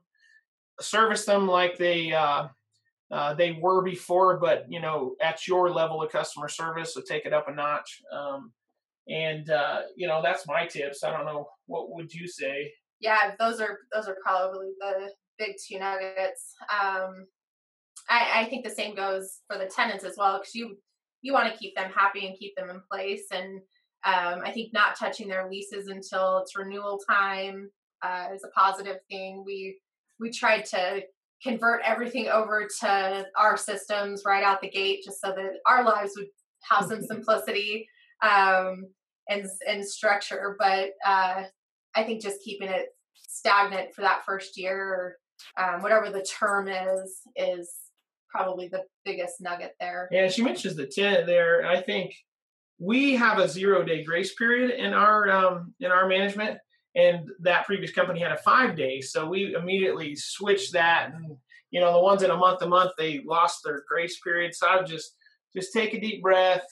Service 0.81 1.25
them 1.25 1.47
like 1.47 1.77
they 1.77 2.13
uh, 2.13 2.49
uh, 3.11 3.35
they 3.35 3.59
were 3.61 3.83
before, 3.83 4.39
but 4.39 4.65
you 4.69 4.81
know 4.81 5.15
at 5.21 5.47
your 5.47 5.71
level 5.71 6.03
of 6.03 6.11
customer 6.11 6.49
service. 6.49 6.95
So 6.95 7.01
take 7.01 7.27
it 7.27 7.33
up 7.33 7.49
a 7.49 7.55
notch. 7.55 8.03
Um, 8.13 8.53
and 9.09 9.51
uh, 9.51 9.81
you 9.97 10.09
know 10.09 10.21
that's 10.23 10.47
my 10.47 10.67
tips. 10.67 11.05
I 11.05 11.11
don't 11.11 11.27
know 11.27 11.49
what 11.67 11.91
would 11.91 12.13
you 12.13 12.29
say? 12.29 12.73
Yeah 13.01 13.33
those 13.39 13.61
are 13.61 13.79
those 13.93 14.09
are 14.09 14.17
probably 14.23 14.71
the 14.81 15.11
big 15.39 15.57
two 15.67 15.79
nuggets. 15.79 16.55
Um, 16.71 17.27
I, 18.09 18.43
I 18.43 18.45
think 18.47 18.65
the 18.65 18.71
same 18.71 18.95
goes 18.95 19.41
for 19.47 19.59
the 19.59 19.67
tenants 19.67 20.05
as 20.05 20.17
well 20.17 20.39
because 20.39 20.55
you 20.55 20.77
you 21.23 21.33
want 21.33 21.51
to 21.51 21.59
keep 21.59 21.75
them 21.75 21.91
happy 21.91 22.27
and 22.27 22.39
keep 22.39 22.55
them 22.57 22.71
in 22.71 22.81
place. 22.91 23.27
And 23.33 23.61
um, 24.07 24.43
i 24.45 24.51
think 24.51 24.71
not 24.75 24.99
touching 24.99 25.29
their 25.29 25.49
leases 25.49 25.89
until 25.89 26.37
it's 26.39 26.55
renewal 26.55 27.01
time 27.09 27.71
uh, 28.03 28.29
is 28.35 28.45
a 28.45 28.59
positive 28.59 28.99
thing. 29.11 29.43
We 29.45 29.79
we 30.21 30.31
tried 30.31 30.65
to 30.67 31.03
convert 31.43 31.83
everything 31.85 32.29
over 32.29 32.69
to 32.81 33.27
our 33.37 33.57
systems 33.57 34.23
right 34.25 34.45
out 34.45 34.61
the 34.61 34.71
gate 34.71 35.03
just 35.05 35.21
so 35.21 35.29
that 35.29 35.59
our 35.67 35.85
lives 35.85 36.13
would 36.17 36.27
have 36.71 36.87
some 36.87 37.03
simplicity 37.07 37.89
um, 38.25 38.87
and 39.29 39.47
and 39.69 39.87
structure. 39.87 40.57
But 40.59 40.91
uh, 41.07 41.45
I 41.95 42.03
think 42.03 42.23
just 42.23 42.43
keeping 42.43 42.69
it 42.69 42.89
stagnant 43.17 43.95
for 43.95 44.03
that 44.03 44.25
first 44.25 44.59
year, 44.59 44.79
or 44.79 45.17
um, 45.63 45.83
whatever 45.83 46.11
the 46.11 46.23
term 46.23 46.69
is, 46.69 47.21
is 47.37 47.73
probably 48.29 48.69
the 48.69 48.83
biggest 49.05 49.41
nugget 49.41 49.75
there. 49.81 50.09
Yeah, 50.11 50.29
she 50.29 50.43
mentions 50.43 50.77
the 50.77 50.87
tenant 50.87 51.27
there. 51.27 51.67
I 51.67 51.81
think 51.81 52.15
we 52.79 53.15
have 53.15 53.39
a 53.39 53.49
zero 53.49 53.85
day 53.85 54.03
grace 54.03 54.35
period 54.35 54.71
in 54.71 54.93
our 54.93 55.31
um, 55.31 55.75
in 55.81 55.91
our 55.91 56.09
management, 56.09 56.59
and 56.95 57.29
that 57.41 57.67
previous 57.67 57.93
company 57.93 58.21
had 58.21 58.33
a 58.33 58.37
five 58.39 58.77
day. 58.77 59.01
So 59.01 59.29
we 59.29 59.55
immediately 59.55 60.17
switched 60.17 60.73
that, 60.73 61.13
and 61.15 61.37
you 61.71 61.81
know 61.81 61.93
the 61.93 62.01
ones 62.01 62.23
in 62.23 62.31
a 62.31 62.37
month 62.37 62.63
a 62.63 62.69
month 62.69 62.93
they 62.99 63.23
lost 63.25 63.61
their 63.65 63.85
grace 63.89 64.19
period. 64.21 64.55
So 64.55 64.67
I 64.69 64.83
just 64.83 65.17
just 65.57 65.73
take 65.73 65.95
a 65.95 66.01
deep 66.01 66.21
breath, 66.21 66.67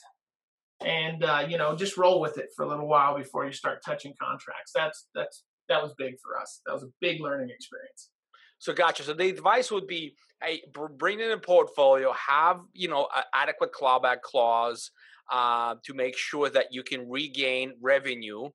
and 0.84 1.24
uh, 1.24 1.44
you 1.48 1.58
know 1.58 1.74
just 1.76 1.96
roll 1.96 2.20
with 2.20 2.38
it 2.38 2.50
for 2.54 2.64
a 2.64 2.68
little 2.68 2.88
while 2.88 3.16
before 3.16 3.46
you 3.46 3.52
start 3.52 3.80
touching 3.84 4.14
contracts. 4.20 4.72
That's 4.74 5.08
that's 5.14 5.44
that 5.68 5.82
was 5.82 5.94
big 5.96 6.14
for 6.22 6.40
us. 6.40 6.60
That 6.66 6.72
was 6.72 6.82
a 6.82 6.88
big 7.00 7.20
learning 7.20 7.50
experience. 7.50 8.10
So 8.58 8.72
gotcha. 8.72 9.02
So 9.02 9.12
the 9.12 9.28
advice 9.28 9.72
would 9.72 9.88
be, 9.88 10.14
hey, 10.42 10.62
bring 10.96 11.18
in 11.18 11.32
a 11.32 11.38
portfolio, 11.38 12.12
have 12.12 12.60
you 12.72 12.88
know 12.88 13.08
adequate 13.34 13.70
clawback 13.72 14.20
clause 14.22 14.90
uh, 15.30 15.76
to 15.84 15.94
make 15.94 16.16
sure 16.16 16.48
that 16.50 16.66
you 16.70 16.82
can 16.82 17.08
regain 17.08 17.72
revenue 17.80 18.50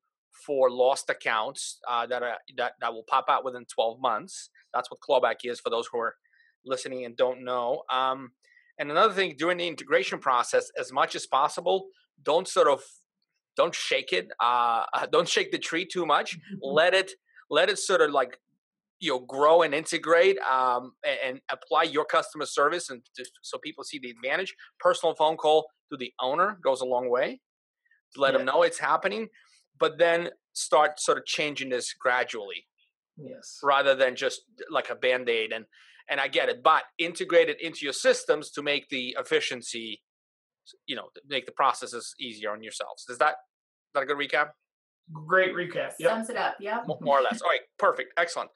for 0.45 0.69
lost 0.69 1.09
accounts 1.09 1.79
uh, 1.89 2.05
that 2.07 2.23
are 2.23 2.37
that 2.57 2.73
that 2.79 2.93
will 2.93 3.03
pop 3.09 3.25
out 3.29 3.43
within 3.43 3.65
12 3.65 3.99
months. 3.99 4.49
That's 4.73 4.89
what 4.91 4.99
clawback 5.01 5.37
is 5.43 5.59
for 5.59 5.69
those 5.69 5.87
who 5.91 5.99
are 5.99 6.15
listening 6.65 7.05
and 7.05 7.17
don't 7.17 7.43
know. 7.43 7.83
Um, 7.91 8.31
and 8.79 8.91
another 8.91 9.13
thing 9.13 9.35
during 9.37 9.57
the 9.57 9.67
integration 9.67 10.19
process, 10.19 10.69
as 10.79 10.91
much 10.91 11.15
as 11.15 11.25
possible, 11.25 11.87
don't 12.21 12.47
sort 12.47 12.67
of 12.67 12.81
don't 13.55 13.73
shake 13.73 14.13
it 14.13 14.29
uh, 14.39 14.83
don't 15.11 15.27
shake 15.27 15.51
the 15.51 15.59
tree 15.59 15.85
too 15.85 16.05
much. 16.05 16.37
Let 16.61 16.93
it 16.93 17.11
let 17.49 17.69
it 17.69 17.79
sort 17.79 18.01
of 18.01 18.11
like 18.11 18.39
you 18.99 19.11
know 19.11 19.19
grow 19.19 19.61
and 19.61 19.73
integrate 19.73 20.37
um, 20.39 20.93
and, 21.05 21.17
and, 21.25 21.41
apply 21.49 21.83
your 21.83 22.03
customer 22.03 22.45
service 22.45 22.89
and 22.89 23.01
just, 23.15 23.31
so 23.41 23.57
people 23.59 23.83
see 23.83 23.99
the 23.99 24.09
advantage. 24.09 24.55
Personal 24.79 25.15
phone 25.15 25.37
call 25.37 25.67
to 25.91 25.97
the 25.97 26.11
owner 26.19 26.57
goes 26.63 26.81
a 26.81 26.85
long 26.85 27.09
way. 27.09 27.39
To 28.13 28.21
let 28.21 28.33
yeah. 28.33 28.39
them 28.39 28.47
know 28.47 28.63
it's 28.63 28.79
happening 28.79 29.29
but 29.79 29.97
then 29.97 30.29
start 30.53 30.99
sort 30.99 31.17
of 31.17 31.25
changing 31.25 31.69
this 31.69 31.93
gradually 31.93 32.65
yes. 33.17 33.59
rather 33.63 33.95
than 33.95 34.15
just 34.15 34.41
like 34.69 34.89
a 34.89 34.95
band-aid 34.95 35.51
and 35.51 35.65
and 36.09 36.21
i 36.21 36.27
get 36.27 36.49
it. 36.49 36.63
But 36.63 36.83
integrate 36.97 37.49
it 37.49 37.61
into 37.61 37.79
your 37.83 37.93
systems 37.93 38.51
to 38.51 38.61
make 38.61 38.89
the 38.89 39.15
efficiency 39.19 40.01
you 40.85 40.95
know 40.95 41.09
make 41.27 41.45
the 41.45 41.51
processes 41.51 42.13
easier 42.19 42.51
on 42.51 42.63
yourselves. 42.63 43.05
Is 43.09 43.17
that 43.19 43.31
is 43.31 43.93
that 43.93 44.03
a 44.03 44.05
good 44.05 44.17
recap? 44.17 44.49
Great 45.13 45.53
recap. 45.53 45.93
Yep. 45.99 46.09
Sums 46.11 46.29
it 46.29 46.35
up. 46.37 46.55
Yeah. 46.59 46.81
More 47.01 47.19
or 47.19 47.21
less. 47.21 47.41
All 47.41 47.49
right. 47.49 47.61
Perfect. 47.79 48.13
Excellent. 48.17 48.49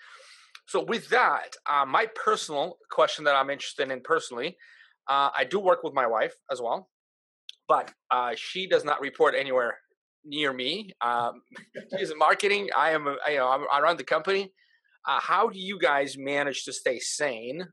So 0.68 0.84
with 0.84 1.10
that, 1.10 1.56
uh, 1.70 1.86
my 1.86 2.08
personal 2.24 2.78
question 2.92 3.26
that 3.26 3.36
I'm 3.36 3.50
interested 3.50 3.90
in 3.92 4.02
personally, 4.02 4.58
uh, 5.10 5.30
I 5.38 5.44
do 5.46 5.60
work 5.60 5.84
with 5.84 5.94
my 5.94 6.08
wife 6.08 6.34
as 6.52 6.62
well, 6.62 6.90
but 7.68 7.92
uh, 8.12 8.34
she 8.36 8.68
does 8.68 8.84
not 8.86 9.02
report 9.02 9.34
anywhere 9.38 9.78
near 10.26 10.54
me. 10.54 10.92
Um, 11.02 11.42
she's 11.98 12.12
in 12.12 12.18
marketing. 12.18 12.70
I 12.78 12.92
am. 12.92 13.08
I, 13.26 13.32
you 13.32 13.38
know, 13.38 13.66
I 13.72 13.82
run 13.82 13.98
the 13.98 14.04
company. 14.04 14.52
Uh, 15.08 15.20
how 15.20 15.50
do 15.50 15.58
you 15.60 15.80
guys 15.80 16.18
manage 16.18 16.64
to 16.66 16.74
stay 16.74 17.00
sane 17.00 17.66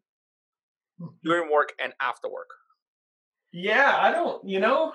Hmm. 0.99 1.07
during 1.23 1.51
work 1.53 1.73
and 1.83 1.93
after 2.01 2.29
work? 2.29 2.49
Yeah, 3.53 3.97
I 3.99 4.13
don't, 4.13 4.47
you 4.47 4.61
know, 4.61 4.93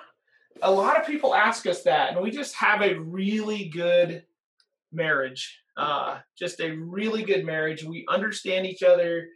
a 0.62 0.72
lot 0.72 1.00
of 1.00 1.08
people 1.08 1.34
ask 1.34 1.66
us 1.66 1.84
that, 1.84 2.14
and 2.14 2.22
we 2.22 2.32
just 2.32 2.56
have 2.56 2.82
a 2.82 3.00
really 3.00 3.70
good 3.70 4.24
marriage. 4.92 5.60
Uh, 5.76 6.20
just 6.38 6.60
a 6.60 6.72
really 6.72 7.24
good 7.24 7.46
marriage. 7.46 7.84
We 7.84 8.06
understand 8.08 8.68
each 8.68 8.84
other. 8.84 9.28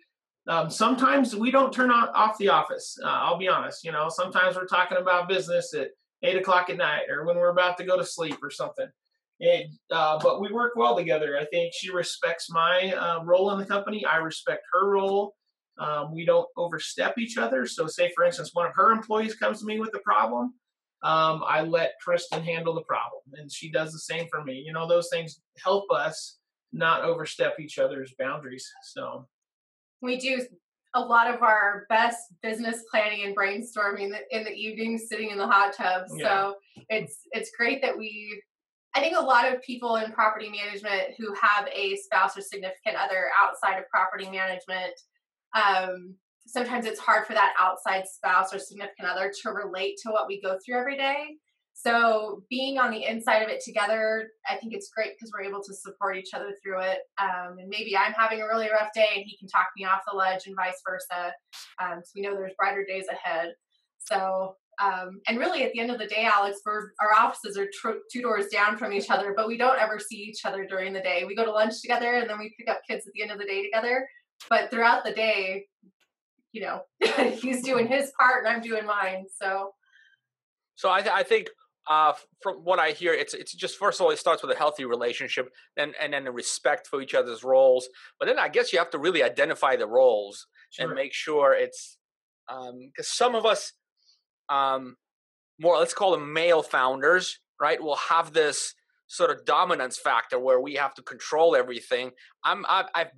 Um, 0.47 0.69
sometimes 0.69 1.35
we 1.35 1.49
don't 1.49 1.73
turn 1.73 1.91
on, 1.91 2.09
off 2.09 2.37
the 2.37 2.49
office. 2.49 2.97
Uh, 3.03 3.07
I'll 3.07 3.39
be 3.39 3.47
honest. 3.47 3.83
You 3.83 3.91
know, 3.91 4.07
sometimes 4.07 4.55
we're 4.55 4.67
talking 4.67 4.99
about 4.99 5.27
business 5.27 5.73
at 5.73 5.89
eight 6.23 6.37
o'clock 6.37 6.69
at 6.69 6.77
night, 6.77 7.09
or 7.09 7.25
when 7.25 7.37
we're 7.37 7.49
about 7.49 7.77
to 7.79 7.85
go 7.85 7.97
to 7.97 8.05
sleep, 8.05 8.37
or 8.43 8.51
something. 8.51 8.87
And, 9.39 9.65
uh, 9.91 10.19
but 10.21 10.41
we 10.41 10.51
work 10.51 10.73
well 10.75 10.95
together. 10.95 11.37
I 11.39 11.45
think 11.45 11.73
she 11.73 11.91
respects 11.91 12.49
my 12.49 12.93
uh, 12.93 13.23
role 13.23 13.51
in 13.51 13.59
the 13.59 13.65
company. 13.65 14.05
I 14.05 14.17
respect 14.17 14.63
her 14.73 14.89
role. 14.89 15.35
Um, 15.79 16.13
we 16.13 16.25
don't 16.25 16.47
overstep 16.57 17.17
each 17.17 17.37
other. 17.37 17.65
So, 17.65 17.87
say 17.87 18.11
for 18.15 18.23
instance, 18.23 18.51
one 18.53 18.65
of 18.67 18.73
her 18.75 18.91
employees 18.91 19.35
comes 19.35 19.59
to 19.59 19.65
me 19.65 19.79
with 19.79 19.93
a 19.95 19.99
problem, 19.99 20.53
um, 21.03 21.43
I 21.47 21.61
let 21.61 21.93
Kristin 22.05 22.43
handle 22.43 22.73
the 22.73 22.81
problem, 22.81 23.21
and 23.33 23.51
she 23.51 23.69
does 23.71 23.91
the 23.91 23.99
same 23.99 24.27
for 24.31 24.43
me. 24.43 24.63
You 24.65 24.73
know, 24.73 24.87
those 24.87 25.09
things 25.11 25.41
help 25.63 25.91
us 25.91 26.39
not 26.73 27.03
overstep 27.03 27.59
each 27.59 27.77
other's 27.77 28.13
boundaries. 28.17 28.67
So, 28.81 29.27
we 30.01 30.17
do 30.17 30.41
a 30.95 30.99
lot 30.99 31.33
of 31.33 31.43
our 31.43 31.85
best 31.89 32.17
business 32.41 32.83
planning 32.89 33.23
and 33.25 33.35
brainstorming 33.35 34.17
in 34.31 34.43
the 34.43 34.53
evenings 34.53 35.07
sitting 35.07 35.29
in 35.29 35.37
the 35.37 35.45
hot 35.47 35.73
tub 35.73 36.05
Yeah. 36.15 36.25
so 36.25 36.55
it's 36.89 37.19
it's 37.31 37.51
great 37.57 37.81
that 37.81 37.95
we 37.97 38.41
i 38.95 38.99
think 38.99 39.15
a 39.15 39.21
lot 39.21 39.51
of 39.51 39.61
people 39.61 39.97
in 39.97 40.11
property 40.11 40.49
management 40.49 41.13
who 41.17 41.33
have 41.33 41.67
a 41.73 41.97
spouse 41.97 42.37
or 42.37 42.41
significant 42.41 42.95
other 42.95 43.29
outside 43.39 43.77
of 43.77 43.87
property 43.89 44.29
management 44.29 44.93
um, 45.53 46.15
sometimes 46.45 46.85
it's 46.85 46.99
hard 46.99 47.25
for 47.25 47.33
that 47.33 47.53
outside 47.59 48.07
spouse 48.07 48.53
or 48.53 48.59
significant 48.59 49.07
other 49.07 49.31
to 49.41 49.49
relate 49.51 49.95
to 50.03 50.09
what 50.09 50.27
we 50.27 50.41
go 50.41 50.57
through 50.65 50.77
every 50.77 50.97
day 50.97 51.37
so 51.79 52.41
being 52.49 52.79
on 52.79 52.89
the 52.89 53.05
inside 53.05 53.43
of 53.43 53.49
it 53.49 53.63
together, 53.63 54.29
I 54.49 54.55
think 54.55 54.73
it's 54.73 54.89
great 54.89 55.11
because 55.13 55.31
we're 55.31 55.47
able 55.47 55.61
to 55.61 55.75
support 55.75 56.17
each 56.17 56.33
other 56.33 56.55
through 56.63 56.81
it. 56.81 57.01
Um, 57.21 57.59
and 57.59 57.69
maybe 57.69 57.95
I'm 57.95 58.13
having 58.13 58.41
a 58.41 58.47
really 58.47 58.67
rough 58.71 58.91
day 58.95 59.09
and 59.15 59.23
he 59.23 59.37
can 59.37 59.47
talk 59.47 59.67
me 59.77 59.85
off 59.85 60.01
the 60.09 60.17
ledge 60.17 60.47
and 60.47 60.55
vice 60.55 60.81
versa. 60.83 61.33
Um, 61.79 62.01
so 62.03 62.13
we 62.15 62.23
know 62.23 62.33
there's 62.33 62.55
brighter 62.57 62.83
days 62.83 63.05
ahead. 63.11 63.53
So, 63.99 64.55
um, 64.81 65.21
and 65.27 65.37
really 65.37 65.63
at 65.65 65.71
the 65.73 65.79
end 65.79 65.91
of 65.91 65.99
the 65.99 66.07
day, 66.07 66.25
Alex, 66.25 66.61
our 66.65 67.13
offices 67.15 67.59
are 67.59 67.67
tr- 67.71 67.99
two 68.11 68.23
doors 68.23 68.47
down 68.47 68.75
from 68.75 68.91
each 68.91 69.11
other, 69.11 69.35
but 69.37 69.47
we 69.47 69.55
don't 69.55 69.79
ever 69.79 69.99
see 69.99 70.17
each 70.17 70.45
other 70.45 70.65
during 70.65 70.93
the 70.93 71.01
day. 71.01 71.25
We 71.27 71.35
go 71.35 71.45
to 71.45 71.51
lunch 71.51 71.79
together 71.79 72.15
and 72.15 72.27
then 72.27 72.39
we 72.39 72.55
pick 72.57 72.69
up 72.69 72.81
kids 72.89 73.05
at 73.05 73.13
the 73.13 73.21
end 73.21 73.29
of 73.29 73.37
the 73.37 73.45
day 73.45 73.61
together. 73.61 74.07
But 74.49 74.69
throughout 74.69 75.03
the 75.03 75.11
day, 75.11 75.65
you 76.51 76.61
know, 76.61 76.81
he's 77.41 77.63
doing 77.63 77.87
his 77.87 78.11
part 78.17 78.45
and 78.45 78.55
I'm 78.55 78.61
doing 78.61 78.85
mine. 78.85 79.25
So, 79.35 79.71
So 80.75 80.89
I, 80.89 81.01
th- 81.01 81.13
I 81.13 81.23
think 81.23 81.49
uh, 81.89 82.13
from 82.41 82.57
what 82.57 82.79
I 82.79 82.91
hear, 82.91 83.13
it's 83.13 83.33
it's 83.33 83.53
just 83.53 83.77
first 83.77 83.99
of 83.99 84.05
all, 84.05 84.11
it 84.11 84.19
starts 84.19 84.41
with 84.41 84.51
a 84.51 84.57
healthy 84.57 84.85
relationship, 84.85 85.49
and 85.77 85.93
and 86.01 86.13
then 86.13 86.25
the 86.25 86.31
respect 86.31 86.87
for 86.87 87.01
each 87.01 87.13
other's 87.13 87.43
roles. 87.43 87.87
But 88.19 88.27
then 88.27 88.37
I 88.37 88.49
guess 88.49 88.73
you 88.73 88.79
have 88.79 88.89
to 88.91 88.99
really 88.99 89.23
identify 89.23 89.75
the 89.75 89.87
roles 89.87 90.47
and 90.79 90.93
make 90.93 91.13
sure 91.13 91.53
it's 91.53 91.97
because 92.47 93.07
some 93.07 93.35
of 93.35 93.45
us, 93.45 93.73
um, 94.49 94.97
more 95.59 95.77
let's 95.77 95.93
call 95.93 96.11
them 96.11 96.33
male 96.33 96.61
founders, 96.61 97.39
right? 97.59 97.81
Will 97.81 97.95
have 97.95 98.33
this 98.33 98.73
sort 99.07 99.31
of 99.31 99.45
dominance 99.45 99.97
factor 99.97 100.37
where 100.37 100.59
we 100.59 100.75
have 100.75 100.93
to 100.95 101.01
control 101.01 101.55
everything. 101.55 102.11
I'm 102.43 102.65
I've, 102.67 102.87
I've 102.93 103.11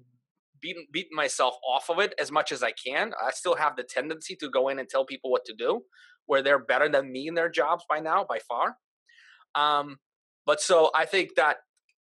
beaten 0.61 0.85
beaten 0.91 1.15
myself 1.15 1.55
off 1.67 1.89
of 1.89 1.99
it 1.99 2.13
as 2.19 2.31
much 2.31 2.51
as 2.51 2.63
I 2.63 2.71
can. 2.71 3.13
I 3.21 3.31
still 3.31 3.55
have 3.55 3.75
the 3.75 3.83
tendency 3.83 4.35
to 4.37 4.49
go 4.49 4.69
in 4.69 4.79
and 4.79 4.87
tell 4.87 5.05
people 5.05 5.31
what 5.31 5.45
to 5.45 5.53
do, 5.53 5.81
where 6.25 6.41
they're 6.41 6.63
better 6.63 6.89
than 6.89 7.11
me 7.11 7.27
in 7.27 7.33
their 7.33 7.49
jobs 7.49 7.83
by 7.89 7.99
now, 7.99 8.25
by 8.27 8.39
far. 8.47 8.75
Um, 9.55 9.97
but 10.45 10.61
so 10.61 10.91
I 10.95 11.05
think 11.05 11.35
that 11.35 11.57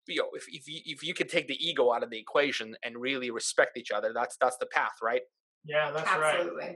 you 0.07 0.21
know 0.21 0.29
if 0.33 0.45
if 0.47 0.67
you, 0.67 0.81
if 0.85 1.03
you 1.03 1.13
can 1.13 1.27
take 1.27 1.47
the 1.47 1.57
ego 1.65 1.91
out 1.93 2.03
of 2.03 2.09
the 2.09 2.19
equation 2.19 2.75
and 2.83 2.97
really 2.97 3.31
respect 3.31 3.77
each 3.77 3.91
other, 3.91 4.11
that's 4.13 4.37
that's 4.39 4.57
the 4.57 4.67
path, 4.67 4.93
right? 5.01 5.21
yeah, 5.67 5.91
that's 5.91 6.09
absolutely. 6.09 6.63
right. 6.63 6.75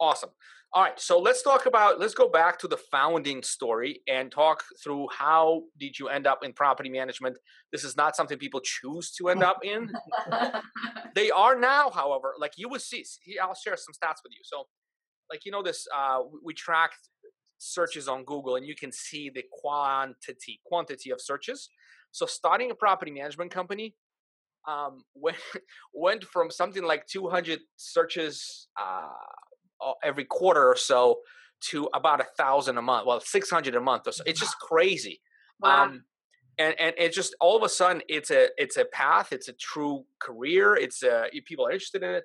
Awesome. 0.00 0.30
All 0.74 0.82
right, 0.82 1.00
so 1.00 1.18
let's 1.18 1.40
talk 1.40 1.64
about 1.64 1.98
let's 1.98 2.12
go 2.12 2.28
back 2.28 2.58
to 2.58 2.68
the 2.68 2.76
founding 2.76 3.42
story 3.42 4.02
and 4.06 4.30
talk 4.30 4.62
through 4.84 5.08
how 5.10 5.62
did 5.78 5.98
you 5.98 6.08
end 6.08 6.26
up 6.26 6.44
in 6.44 6.52
property 6.52 6.90
management. 6.90 7.38
This 7.72 7.84
is 7.84 7.96
not 7.96 8.14
something 8.14 8.36
people 8.36 8.60
choose 8.60 9.10
to 9.12 9.30
end 9.30 9.42
up 9.42 9.60
in. 9.64 9.90
they 11.14 11.30
are 11.30 11.58
now, 11.58 11.88
however, 11.88 12.34
like 12.38 12.52
you 12.58 12.68
will 12.68 12.80
see. 12.80 13.02
I'll 13.42 13.54
share 13.54 13.78
some 13.78 13.94
stats 13.94 14.20
with 14.22 14.32
you. 14.32 14.40
So, 14.44 14.66
like 15.30 15.46
you 15.46 15.52
know, 15.52 15.62
this 15.62 15.86
uh, 15.96 16.20
we- 16.44 16.52
tracked 16.52 17.08
searches 17.56 18.06
on 18.06 18.24
Google, 18.24 18.56
and 18.56 18.66
you 18.66 18.74
can 18.74 18.92
see 18.92 19.30
the 19.30 19.44
quantity 19.50 20.60
quantity 20.66 21.10
of 21.10 21.20
searches. 21.22 21.70
So, 22.12 22.26
starting 22.26 22.70
a 22.70 22.74
property 22.74 23.10
management 23.10 23.50
company 23.50 23.94
um, 24.68 25.02
went 25.14 25.38
went 25.94 26.24
from 26.24 26.50
something 26.50 26.84
like 26.84 27.06
200 27.06 27.60
searches 27.78 28.68
uh, 28.78 29.08
every 30.02 30.24
quarter 30.24 30.66
or 30.66 30.76
so 30.76 31.20
to 31.60 31.88
about 31.94 32.20
a 32.20 32.26
thousand 32.36 32.78
a 32.78 32.82
month. 32.82 33.06
Well, 33.06 33.20
600 33.20 33.74
a 33.74 33.80
month 33.80 34.06
or 34.06 34.12
so. 34.12 34.22
It's 34.26 34.38
just 34.40 34.58
crazy. 34.60 35.20
Wow. 35.60 35.84
Um, 35.84 36.04
and 36.58 36.74
and 36.78 36.94
it's 36.98 37.14
just 37.16 37.34
all 37.40 37.56
of 37.56 37.62
a 37.62 37.68
sudden 37.68 38.02
it's 38.08 38.30
a 38.30 38.48
it's 38.56 38.76
a 38.76 38.84
path. 38.84 39.32
It's 39.32 39.48
a 39.48 39.52
true 39.52 40.04
career. 40.20 40.74
It's 40.76 41.02
a 41.02 41.26
people 41.46 41.66
are 41.66 41.70
interested 41.72 42.02
in 42.02 42.10
it. 42.10 42.24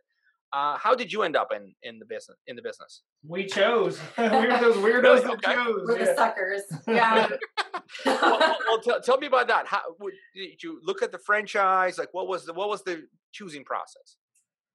Uh, 0.52 0.78
how 0.78 0.94
did 0.94 1.12
you 1.12 1.24
end 1.24 1.36
up 1.36 1.50
in 1.56 1.74
in 1.82 1.98
the 2.00 2.06
business 2.06 2.38
in 2.48 2.56
the 2.56 2.62
business? 2.62 3.02
We 3.28 3.46
chose. 3.46 4.00
We're 4.18 4.60
those 4.60 4.76
weirdos 4.86 5.04
Really? 5.04 5.22
that 5.22 5.32
Okay. 5.34 5.54
chose. 5.56 5.82
We're 5.88 6.00
the 6.06 6.16
suckers. 6.16 6.62
Yeah. 6.88 7.28
well, 8.06 8.20
well, 8.22 8.58
well, 8.68 8.82
tell, 8.82 9.02
tell 9.02 9.18
me 9.18 9.28
about 9.28 9.48
that. 9.48 9.66
How 9.68 9.82
would, 10.00 10.14
did 10.36 10.62
you 10.62 10.80
look 10.84 11.02
at 11.02 11.12
the 11.12 11.18
franchise? 11.20 11.98
Like, 11.98 12.10
what 12.14 12.28
was 12.28 12.46
the 12.46 12.54
what 12.54 12.70
was 12.70 12.84
the 12.84 13.08
choosing 13.32 13.64
process? 13.64 14.18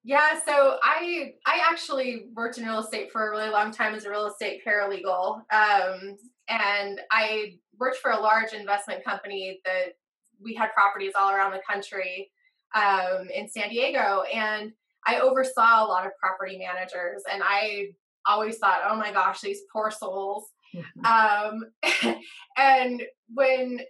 Yeah, 0.04 0.38
so 0.46 0.78
I 0.82 1.32
I 1.46 1.60
actually 1.68 2.26
worked 2.34 2.58
in 2.58 2.64
real 2.64 2.78
estate 2.78 3.10
for 3.12 3.26
a 3.26 3.30
really 3.30 3.50
long 3.50 3.72
time 3.72 3.94
as 3.94 4.04
a 4.04 4.10
real 4.10 4.26
estate 4.26 4.62
paralegal, 4.66 5.42
um, 5.52 6.16
and 6.48 7.00
I 7.10 7.58
worked 7.78 7.98
for 7.98 8.12
a 8.12 8.20
large 8.20 8.52
investment 8.52 9.04
company 9.04 9.60
that 9.64 9.94
we 10.40 10.54
had 10.54 10.72
properties 10.72 11.12
all 11.18 11.30
around 11.30 11.52
the 11.52 11.60
country 11.68 12.30
um, 12.74 13.28
in 13.34 13.48
San 13.48 13.70
Diego, 13.70 14.22
and 14.32 14.72
I 15.06 15.20
oversaw 15.20 15.84
a 15.84 15.88
lot 15.88 16.06
of 16.06 16.12
property 16.20 16.58
managers, 16.58 17.22
and 17.30 17.42
I 17.44 17.88
always 18.26 18.58
thought, 18.58 18.80
oh 18.88 18.96
my 18.96 19.12
gosh, 19.12 19.40
these 19.40 19.62
poor 19.72 19.90
souls. 19.90 20.44
um, 21.04 21.64
and 22.56 23.02
when 23.32 23.80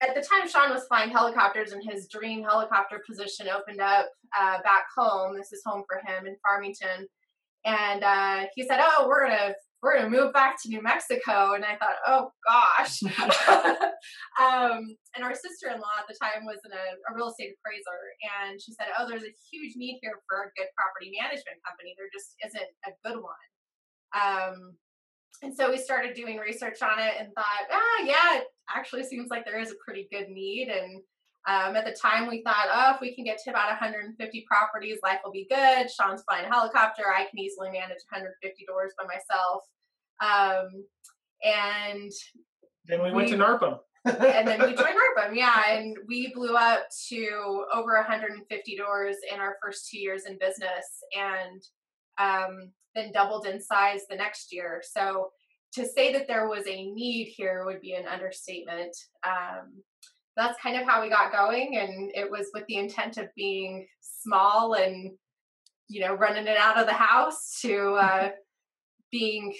at 0.00 0.14
the 0.14 0.22
time 0.22 0.48
Shawn 0.48 0.70
was 0.70 0.84
flying 0.86 1.10
helicopters 1.10 1.72
and 1.72 1.82
his 1.82 2.08
dream 2.08 2.42
helicopter 2.42 3.02
position 3.08 3.48
opened 3.48 3.80
up 3.80 4.06
uh, 4.38 4.58
back 4.62 4.86
home. 4.96 5.36
This 5.36 5.52
is 5.52 5.62
home 5.64 5.84
for 5.88 5.98
him 6.06 6.26
in 6.26 6.36
Farmington, 6.46 7.06
and 7.64 8.04
uh, 8.04 8.46
he 8.54 8.62
said, 8.62 8.78
"Oh, 8.80 9.06
we're 9.08 9.26
gonna 9.26 9.54
we're 9.82 9.96
gonna 9.98 10.10
move 10.10 10.32
back 10.32 10.60
to 10.62 10.68
New 10.68 10.82
Mexico." 10.82 11.54
And 11.54 11.64
I 11.64 11.76
thought, 11.76 11.98
"Oh 12.06 12.30
gosh." 12.46 13.02
um, 14.40 14.94
and 15.16 15.24
our 15.24 15.34
sister-in-law 15.34 15.94
at 15.98 16.06
the 16.06 16.18
time 16.22 16.46
was 16.46 16.62
in 16.64 16.72
a, 16.72 16.86
a 17.10 17.14
real 17.16 17.30
estate 17.30 17.54
appraiser, 17.58 18.00
and 18.42 18.60
she 18.62 18.72
said, 18.72 18.94
"Oh, 18.98 19.08
there's 19.08 19.26
a 19.26 19.34
huge 19.50 19.74
need 19.74 19.98
here 20.00 20.14
for 20.28 20.46
a 20.46 20.52
good 20.54 20.70
property 20.78 21.10
management 21.18 21.58
company. 21.66 21.94
There 21.98 22.10
just 22.14 22.38
isn't 22.46 22.70
a 22.86 22.92
good 23.02 23.18
one." 23.18 23.48
Um, 24.14 24.78
and 25.42 25.54
so 25.54 25.70
we 25.70 25.78
started 25.78 26.14
doing 26.14 26.36
research 26.38 26.82
on 26.82 26.98
it 26.98 27.14
and 27.18 27.28
thought, 27.34 27.66
ah, 27.70 28.02
yeah, 28.04 28.38
it 28.38 28.44
actually 28.74 29.04
seems 29.04 29.28
like 29.30 29.44
there 29.44 29.60
is 29.60 29.70
a 29.70 29.74
pretty 29.84 30.08
good 30.10 30.28
need. 30.28 30.68
And 30.68 31.00
um, 31.46 31.76
at 31.76 31.84
the 31.84 31.92
time, 32.00 32.28
we 32.28 32.42
thought, 32.42 32.66
oh, 32.70 32.94
if 32.94 33.00
we 33.00 33.14
can 33.14 33.24
get 33.24 33.38
to 33.44 33.50
about 33.50 33.68
150 33.68 34.44
properties, 34.50 34.98
life 35.02 35.20
will 35.24 35.32
be 35.32 35.46
good. 35.48 35.90
Shawn's 35.90 36.22
flying 36.28 36.44
a 36.44 36.48
helicopter. 36.48 37.04
I 37.06 37.24
can 37.30 37.38
easily 37.38 37.70
manage 37.70 37.98
150 38.10 38.64
doors 38.66 38.92
by 38.98 39.06
myself. 39.06 39.62
Um, 40.20 40.84
and 41.44 42.10
Then 42.86 43.02
we 43.02 43.12
went 43.12 43.28
to 43.28 43.36
We- 43.36 43.40
NARPM. 43.42 43.78
and 44.04 44.48
then 44.48 44.60
we 44.60 44.74
joined 44.74 44.96
NARPM, 44.96 45.34
yeah, 45.36 45.70
and 45.70 45.96
we 46.06 46.32
blew 46.34 46.56
up 46.56 46.86
to 47.08 47.64
over 47.74 47.94
150 47.96 48.76
doors 48.76 49.16
in 49.32 49.38
our 49.40 49.56
first 49.62 49.88
two 49.90 49.98
years 49.98 50.24
in 50.24 50.38
business, 50.38 51.02
and 51.16 51.62
um, 52.18 52.72
then 52.98 53.12
doubled 53.12 53.46
in 53.46 53.60
size 53.60 54.02
the 54.08 54.16
next 54.16 54.52
year. 54.52 54.82
So 54.84 55.30
to 55.74 55.86
say 55.86 56.12
that 56.12 56.26
there 56.26 56.48
was 56.48 56.66
a 56.66 56.90
need 56.90 57.32
here 57.36 57.64
would 57.64 57.80
be 57.80 57.94
an 57.94 58.06
understatement. 58.06 58.96
Um, 59.26 59.82
that's 60.36 60.60
kind 60.62 60.80
of 60.80 60.86
how 60.86 61.02
we 61.02 61.08
got 61.08 61.32
going, 61.32 61.76
and 61.76 62.10
it 62.14 62.30
was 62.30 62.46
with 62.54 62.64
the 62.66 62.76
intent 62.76 63.16
of 63.18 63.26
being 63.36 63.86
small 64.00 64.74
and 64.74 65.12
you 65.88 66.00
know 66.00 66.14
running 66.14 66.46
it 66.46 66.56
out 66.56 66.78
of 66.78 66.86
the 66.86 66.92
house 66.92 67.58
to 67.62 67.94
uh, 67.94 68.28
being 69.12 69.54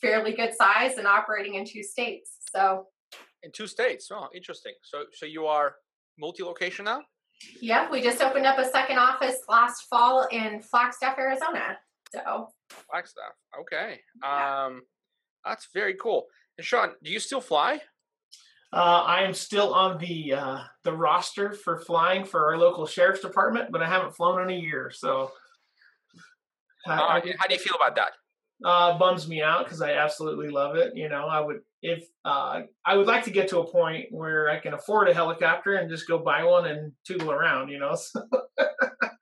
fairly 0.00 0.32
good 0.32 0.54
size 0.54 0.98
and 0.98 1.06
operating 1.06 1.54
in 1.54 1.64
two 1.64 1.82
states. 1.82 2.36
So 2.52 2.86
In 3.42 3.52
two 3.52 3.66
states. 3.66 4.08
Oh, 4.12 4.28
interesting. 4.34 4.72
So 4.82 5.04
so 5.12 5.24
you 5.24 5.46
are 5.46 5.76
multi-location 6.18 6.84
now. 6.84 7.02
Yep, 7.60 7.92
we 7.92 8.02
just 8.02 8.20
opened 8.20 8.46
up 8.46 8.58
a 8.58 8.64
second 8.64 8.98
office 8.98 9.36
last 9.48 9.82
fall 9.88 10.26
in 10.32 10.60
Flagstaff, 10.60 11.16
Arizona. 11.18 11.78
So 12.12 12.48
Flagstaff. 12.70 13.32
Okay. 13.60 14.00
Yeah. 14.22 14.66
Um, 14.66 14.82
that's 15.44 15.68
very 15.72 15.94
cool. 15.94 16.26
And 16.58 16.66
Shawn, 16.66 16.90
do 17.02 17.10
you 17.10 17.20
still 17.20 17.40
fly? 17.40 17.80
Uh, 18.72 19.02
I 19.06 19.22
am 19.22 19.32
still 19.32 19.72
on 19.72 19.96
the 19.98 20.34
uh, 20.34 20.58
the 20.84 20.92
roster 20.92 21.52
for 21.52 21.78
flying 21.78 22.24
for 22.26 22.44
our 22.46 22.58
local 22.58 22.84
sheriff's 22.86 23.20
department, 23.22 23.70
but 23.72 23.82
I 23.82 23.86
haven't 23.88 24.14
flown 24.14 24.42
in 24.42 24.50
a 24.50 24.60
year, 24.60 24.90
so 24.94 25.32
Uh, 26.86 26.92
I- 26.92 27.34
how 27.38 27.46
do 27.48 27.54
you 27.54 27.60
feel 27.60 27.76
about 27.76 27.96
that? 27.96 28.12
uh, 28.64 28.98
bums 28.98 29.28
me 29.28 29.40
out 29.40 29.64
because 29.64 29.80
I 29.80 29.92
absolutely 29.92 30.48
love 30.48 30.76
it. 30.76 30.94
You 30.96 31.08
know, 31.08 31.26
I 31.28 31.40
would 31.40 31.60
if 31.80 32.04
uh, 32.24 32.62
I 32.84 32.96
would 32.96 33.06
like 33.06 33.24
to 33.24 33.30
get 33.30 33.48
to 33.48 33.60
a 33.60 33.70
point 33.70 34.06
where 34.10 34.50
I 34.50 34.58
can 34.58 34.74
afford 34.74 35.08
a 35.08 35.14
helicopter 35.14 35.76
and 35.76 35.88
just 35.88 36.08
go 36.08 36.18
buy 36.18 36.42
one 36.44 36.66
and 36.66 36.92
tootle 37.06 37.30
around. 37.30 37.68
You 37.70 37.78
know, 37.78 37.96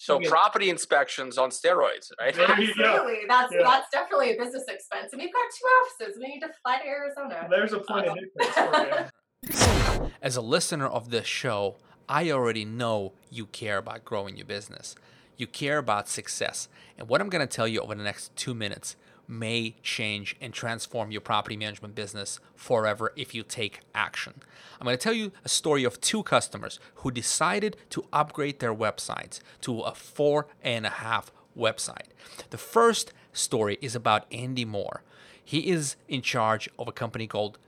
So, 0.00 0.14
So 0.14 0.16
Okay. 0.16 0.28
property 0.28 0.70
inspections 0.70 1.36
on 1.36 1.50
steroids, 1.50 2.10
right? 2.18 2.34
There 2.34 2.58
you 2.58 2.74
go. 2.74 2.82
absolutely, 2.84 3.26
that's 3.28 3.52
Yeah. 3.52 3.62
that's 3.64 3.90
definitely 3.92 4.30
a 4.32 4.36
business 4.42 4.64
expense. 4.66 5.12
And 5.12 5.20
we've 5.20 5.30
got 5.32 5.44
two 5.50 5.66
offices. 5.66 6.18
We 6.18 6.26
need 6.28 6.40
to 6.40 6.48
fly 6.62 6.78
to 6.78 6.86
Arizona. 6.86 7.46
there's 7.50 7.74
a 7.74 7.80
point 7.80 8.06
of 8.06 8.16
difference 8.18 8.54
for 8.54 10.00
you. 10.00 10.10
As 10.22 10.36
a 10.36 10.40
listener 10.40 10.86
of 10.86 11.10
this 11.10 11.26
show, 11.26 11.76
I 12.08 12.30
already 12.30 12.64
know 12.64 13.12
you 13.30 13.44
care 13.46 13.76
about 13.76 14.06
growing 14.06 14.36
your 14.38 14.46
business. 14.46 14.96
You 15.36 15.46
care 15.46 15.76
about 15.76 16.08
success. 16.08 16.68
And 16.98 17.06
what 17.06 17.20
I'm 17.20 17.28
going 17.28 17.46
to 17.46 17.54
tell 17.54 17.68
you 17.68 17.80
over 17.80 17.94
the 17.94 18.02
next 18.02 18.34
two 18.36 18.54
minutes 18.54 18.96
may 19.30 19.76
change 19.82 20.36
and 20.40 20.52
transform 20.52 21.10
your 21.10 21.20
property 21.20 21.56
management 21.56 21.94
business 21.94 22.40
forever 22.54 23.12
if 23.16 23.34
you 23.34 23.42
take 23.42 23.80
action. 23.94 24.34
I'm 24.80 24.84
going 24.84 24.96
to 24.96 25.02
tell 25.02 25.12
you 25.12 25.32
a 25.44 25.48
story 25.48 25.84
of 25.84 26.00
two 26.00 26.22
customers 26.22 26.80
who 26.96 27.10
decided 27.10 27.76
to 27.90 28.04
upgrade 28.12 28.58
their 28.58 28.74
websites 28.74 29.40
to 29.62 29.80
a 29.80 29.94
four 29.94 30.48
and 30.62 30.84
a 30.84 30.90
half 30.90 31.32
website. 31.56 32.08
The 32.50 32.58
first 32.58 33.12
story 33.32 33.78
is 33.80 33.94
about 33.94 34.26
Andy 34.32 34.64
Moore. 34.64 35.02
He 35.42 35.70
is 35.70 35.96
in 36.08 36.22
charge 36.22 36.68
of 36.78 36.88
a 36.88 36.92
company 36.92 37.26
called 37.26 37.58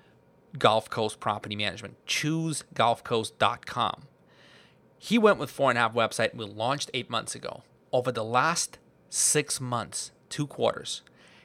Gulf 0.58 0.90
Coast 0.90 1.20
Property 1.20 1.56
Management. 1.56 1.96
ChooseGulfCoast.com. 2.06 4.02
He 4.98 5.18
went 5.18 5.38
with 5.38 5.50
four 5.50 5.70
and 5.70 5.78
a 5.78 5.82
half 5.82 5.94
website. 5.94 6.34
We 6.34 6.44
launched 6.44 6.90
eight 6.94 7.10
months 7.10 7.34
ago. 7.34 7.62
Over 7.92 8.12
the 8.12 8.24
last 8.24 8.78
six 9.08 9.60
months, 9.60 10.12
two 10.28 10.46
quarters, 10.46 11.02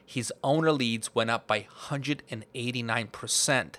his 0.07 0.33
owner 0.43 0.71
leads 0.71 1.13
went 1.13 1.29
up 1.29 1.45
by 1.45 1.67
189%, 1.89 3.75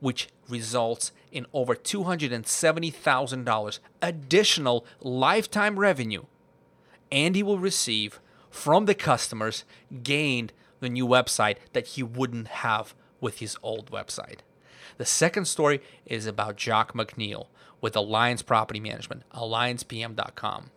which 0.00 0.28
results 0.48 1.12
in 1.32 1.46
over 1.54 1.74
$270,000 1.74 3.78
additional 4.02 4.84
lifetime 5.00 5.78
revenue 5.78 6.24
Andy 7.10 7.42
will 7.42 7.58
receive 7.58 8.20
from 8.50 8.86
the 8.86 8.94
customers 8.94 9.64
gained 10.02 10.52
the 10.80 10.88
new 10.88 11.06
website 11.06 11.56
that 11.72 11.88
he 11.88 12.02
wouldn't 12.02 12.48
have 12.48 12.94
with 13.20 13.38
his 13.38 13.56
old 13.62 13.90
website. 13.90 14.38
The 14.96 15.04
second 15.04 15.46
story 15.46 15.80
is 16.06 16.26
about 16.26 16.56
Jock 16.56 16.92
McNeil 16.92 17.46
with 17.80 17.96
Alliance 17.96 18.42
Property 18.42 18.80
Management, 18.80 19.22
alliancepm.com. 19.34 20.70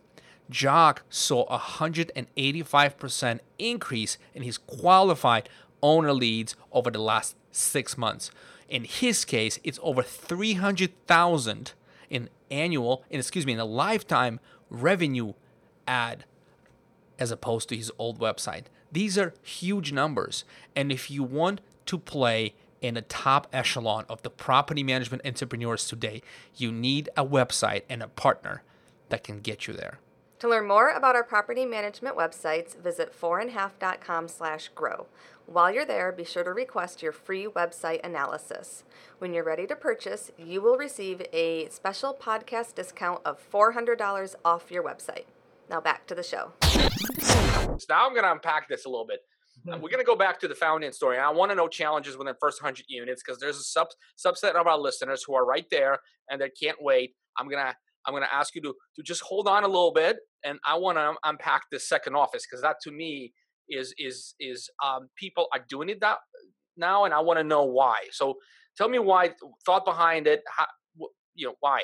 Jock 0.50 1.02
saw 1.08 1.44
a 1.44 1.58
185% 1.58 3.40
increase 3.58 4.18
in 4.34 4.42
his 4.42 4.58
qualified 4.58 5.48
owner 5.82 6.12
leads 6.12 6.56
over 6.72 6.90
the 6.90 7.00
last 7.00 7.36
six 7.50 7.96
months. 7.98 8.30
In 8.68 8.84
his 8.84 9.24
case, 9.24 9.58
it's 9.64 9.78
over 9.82 10.02
300,000 10.02 11.72
in 12.08 12.30
annual, 12.50 13.04
in 13.10 13.18
excuse 13.18 13.46
me, 13.46 13.52
in 13.52 13.58
a 13.58 13.64
lifetime 13.64 14.40
revenue 14.70 15.34
ad 15.86 16.24
as 17.18 17.30
opposed 17.30 17.68
to 17.68 17.76
his 17.76 17.90
old 17.98 18.18
website. 18.18 18.64
These 18.90 19.16
are 19.18 19.34
huge 19.42 19.92
numbers. 19.92 20.44
And 20.74 20.90
if 20.90 21.10
you 21.10 21.22
want 21.22 21.60
to 21.86 21.98
play 21.98 22.54
in 22.80 22.94
the 22.94 23.02
top 23.02 23.46
echelon 23.52 24.04
of 24.08 24.22
the 24.22 24.30
property 24.30 24.82
management 24.82 25.24
entrepreneurs 25.24 25.86
today, 25.86 26.22
you 26.56 26.72
need 26.72 27.08
a 27.16 27.24
website 27.24 27.82
and 27.88 28.02
a 28.02 28.08
partner 28.08 28.62
that 29.08 29.22
can 29.22 29.40
get 29.40 29.66
you 29.66 29.74
there. 29.74 29.98
To 30.42 30.48
learn 30.48 30.66
more 30.66 30.90
about 30.90 31.14
our 31.14 31.22
property 31.22 31.64
management 31.64 32.16
websites, 32.16 32.76
visit 32.76 33.14
fourandhalf.com 33.16 34.26
slash 34.26 34.70
grow. 34.74 35.06
While 35.46 35.72
you're 35.72 35.84
there, 35.84 36.10
be 36.10 36.24
sure 36.24 36.42
to 36.42 36.52
request 36.52 37.00
your 37.00 37.12
free 37.12 37.46
website 37.46 38.04
analysis. 38.04 38.82
When 39.20 39.32
you're 39.32 39.44
ready 39.44 39.68
to 39.68 39.76
purchase, 39.76 40.32
you 40.36 40.60
will 40.60 40.76
receive 40.76 41.22
a 41.32 41.68
special 41.68 42.12
podcast 42.12 42.74
discount 42.74 43.20
of 43.24 43.38
$400 43.52 44.34
off 44.44 44.72
your 44.72 44.82
website. 44.82 45.26
Now 45.70 45.80
back 45.80 46.08
to 46.08 46.14
the 46.16 46.24
show. 46.24 46.50
So 46.72 47.86
now 47.88 48.04
I'm 48.04 48.12
going 48.12 48.24
to 48.24 48.32
unpack 48.32 48.68
this 48.68 48.84
a 48.84 48.88
little 48.88 49.06
bit. 49.06 49.20
Uh, 49.68 49.78
We're 49.78 49.90
going 49.90 49.98
to 49.98 50.04
go 50.04 50.16
back 50.16 50.40
to 50.40 50.48
the 50.48 50.56
founding 50.56 50.90
story. 50.90 51.18
I 51.18 51.30
want 51.30 51.52
to 51.52 51.54
know 51.54 51.68
challenges 51.68 52.16
within 52.16 52.32
the 52.32 52.38
first 52.40 52.60
100 52.60 52.86
units 52.88 53.22
because 53.24 53.38
there's 53.38 53.58
a 53.58 53.62
sub, 53.62 53.90
subset 54.18 54.56
of 54.56 54.66
our 54.66 54.76
listeners 54.76 55.22
who 55.24 55.34
are 55.34 55.46
right 55.46 55.66
there 55.70 56.00
and 56.28 56.40
they 56.40 56.50
can't 56.50 56.78
wait. 56.82 57.14
I'm 57.38 57.48
going 57.48 57.64
to 57.64 57.76
I'm 58.06 58.12
going 58.12 58.22
to 58.22 58.34
ask 58.34 58.54
you 58.54 58.62
to 58.62 58.74
to 58.96 59.02
just 59.02 59.22
hold 59.22 59.48
on 59.48 59.64
a 59.64 59.68
little 59.68 59.92
bit 59.92 60.16
and 60.44 60.58
I 60.66 60.76
want 60.76 60.98
to 60.98 61.14
unpack 61.24 61.62
this 61.70 61.88
second 61.88 62.14
office 62.14 62.44
because 62.48 62.62
that 62.62 62.76
to 62.82 62.90
me 62.90 63.32
is 63.68 63.94
is 63.98 64.34
is 64.40 64.68
um, 64.84 65.08
people 65.16 65.46
are 65.52 65.64
doing 65.68 65.88
it 65.88 66.00
that 66.00 66.18
now 66.76 67.04
and 67.04 67.14
I 67.14 67.20
want 67.20 67.38
to 67.38 67.44
know 67.44 67.64
why. 67.64 67.98
So 68.10 68.34
tell 68.76 68.88
me 68.88 68.98
why 68.98 69.30
thought 69.64 69.84
behind 69.84 70.26
it, 70.26 70.42
how, 70.48 70.66
you 71.34 71.46
know, 71.46 71.54
why? 71.60 71.82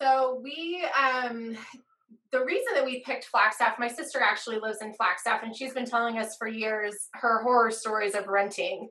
So 0.00 0.40
we, 0.42 0.84
um, 0.98 1.56
the 2.32 2.44
reason 2.44 2.74
that 2.74 2.84
we 2.84 3.02
picked 3.04 3.26
Flagstaff, 3.26 3.78
my 3.78 3.88
sister 3.88 4.20
actually 4.20 4.58
lives 4.58 4.78
in 4.82 4.92
Flagstaff, 4.94 5.42
and 5.42 5.54
she's 5.56 5.72
been 5.72 5.84
telling 5.84 6.18
us 6.18 6.36
for 6.36 6.48
years 6.48 7.08
her 7.14 7.42
horror 7.42 7.70
stories 7.70 8.14
of 8.14 8.26
renting 8.26 8.88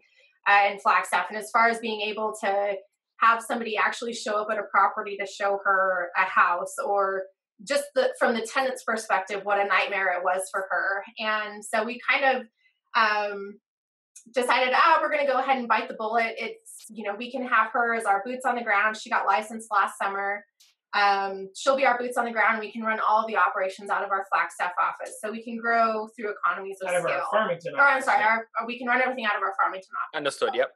uh, 0.48 0.72
in 0.72 0.80
Flagstaff. 0.80 1.26
And 1.30 1.38
as 1.38 1.50
far 1.52 1.68
as 1.68 1.80
being 1.80 2.02
able 2.02 2.34
to 2.42 2.76
have 3.24 3.42
somebody 3.42 3.78
actually 3.78 4.14
show 4.14 4.36
up 4.42 4.48
at 4.52 4.58
a 4.60 4.64
property 4.72 5.16
to 5.20 5.26
show 5.26 5.60
her 5.64 6.10
a 6.18 6.26
house, 6.42 6.74
or 6.86 7.24
just 7.68 7.86
the, 7.96 8.14
from 8.20 8.34
the 8.34 8.46
tenant's 8.54 8.84
perspective, 8.84 9.40
what 9.44 9.60
a 9.60 9.66
nightmare 9.66 10.10
it 10.18 10.24
was 10.24 10.42
for 10.52 10.66
her. 10.70 11.04
And 11.20 11.64
so 11.64 11.84
we 11.84 12.00
kind 12.10 12.26
of 12.38 12.38
um, 13.02 13.60
decided, 14.34 14.74
ah, 14.76 15.00
we're 15.02 15.10
going 15.12 15.26
to 15.26 15.32
go 15.32 15.40
ahead 15.40 15.58
and 15.58 15.68
bite 15.68 15.88
the 15.88 15.94
bullet. 15.96 16.36
It's, 16.38 16.86
you 16.90 17.04
know, 17.06 17.16
we 17.18 17.32
can 17.32 17.44
have 17.48 17.70
her 17.72 17.96
as 17.96 18.06
our 18.06 18.22
boots 18.26 18.46
on 18.46 18.56
the 18.56 18.64
ground. 18.64 18.98
She 18.98 19.10
got 19.10 19.26
licensed 19.26 19.70
last 19.72 19.98
summer. 19.98 20.44
Um, 20.96 21.50
she'll 21.56 21.76
be 21.76 21.86
our 21.88 21.98
boots 21.98 22.18
on 22.18 22.26
the 22.26 22.32
ground. 22.32 22.60
We 22.60 22.72
can 22.72 22.84
run 22.84 23.00
all 23.00 23.26
the 23.28 23.38
operations 23.38 23.90
out 23.90 24.04
of 24.04 24.12
our 24.12 24.26
Flagstaff 24.32 24.74
office, 24.80 25.16
so 25.20 25.32
we 25.32 25.44
can 25.44 25.58
grow 25.58 26.08
through 26.16 26.32
economies 26.38 26.78
of 26.84 26.90
Out 26.90 26.96
of 26.98 27.02
scale. 27.04 27.16
our 27.16 27.24
Farmington. 27.32 27.74
or 27.76 27.82
I'm 27.82 27.94
office. 27.94 28.06
sorry, 28.06 28.24
our, 28.24 28.46
we 28.68 28.78
can 28.78 28.88
run 28.88 29.02
everything 29.02 29.26
out 29.26 29.36
of 29.36 29.42
our 29.42 29.54
Farmington 29.60 29.90
office. 29.90 30.18
Understood. 30.18 30.52
Yep. 30.54 30.70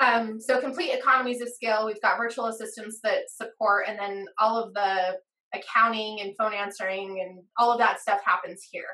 Um, 0.00 0.40
so 0.40 0.60
complete 0.60 0.92
economies 0.92 1.40
of 1.40 1.48
scale. 1.48 1.86
We've 1.86 2.00
got 2.00 2.18
virtual 2.18 2.46
assistants 2.46 3.00
that 3.02 3.30
support, 3.30 3.86
and 3.88 3.98
then 3.98 4.26
all 4.38 4.62
of 4.62 4.74
the 4.74 5.18
accounting 5.54 6.20
and 6.20 6.36
phone 6.36 6.54
answering 6.54 7.20
and 7.20 7.42
all 7.58 7.72
of 7.72 7.78
that 7.78 8.00
stuff 8.00 8.20
happens 8.24 8.66
here. 8.70 8.84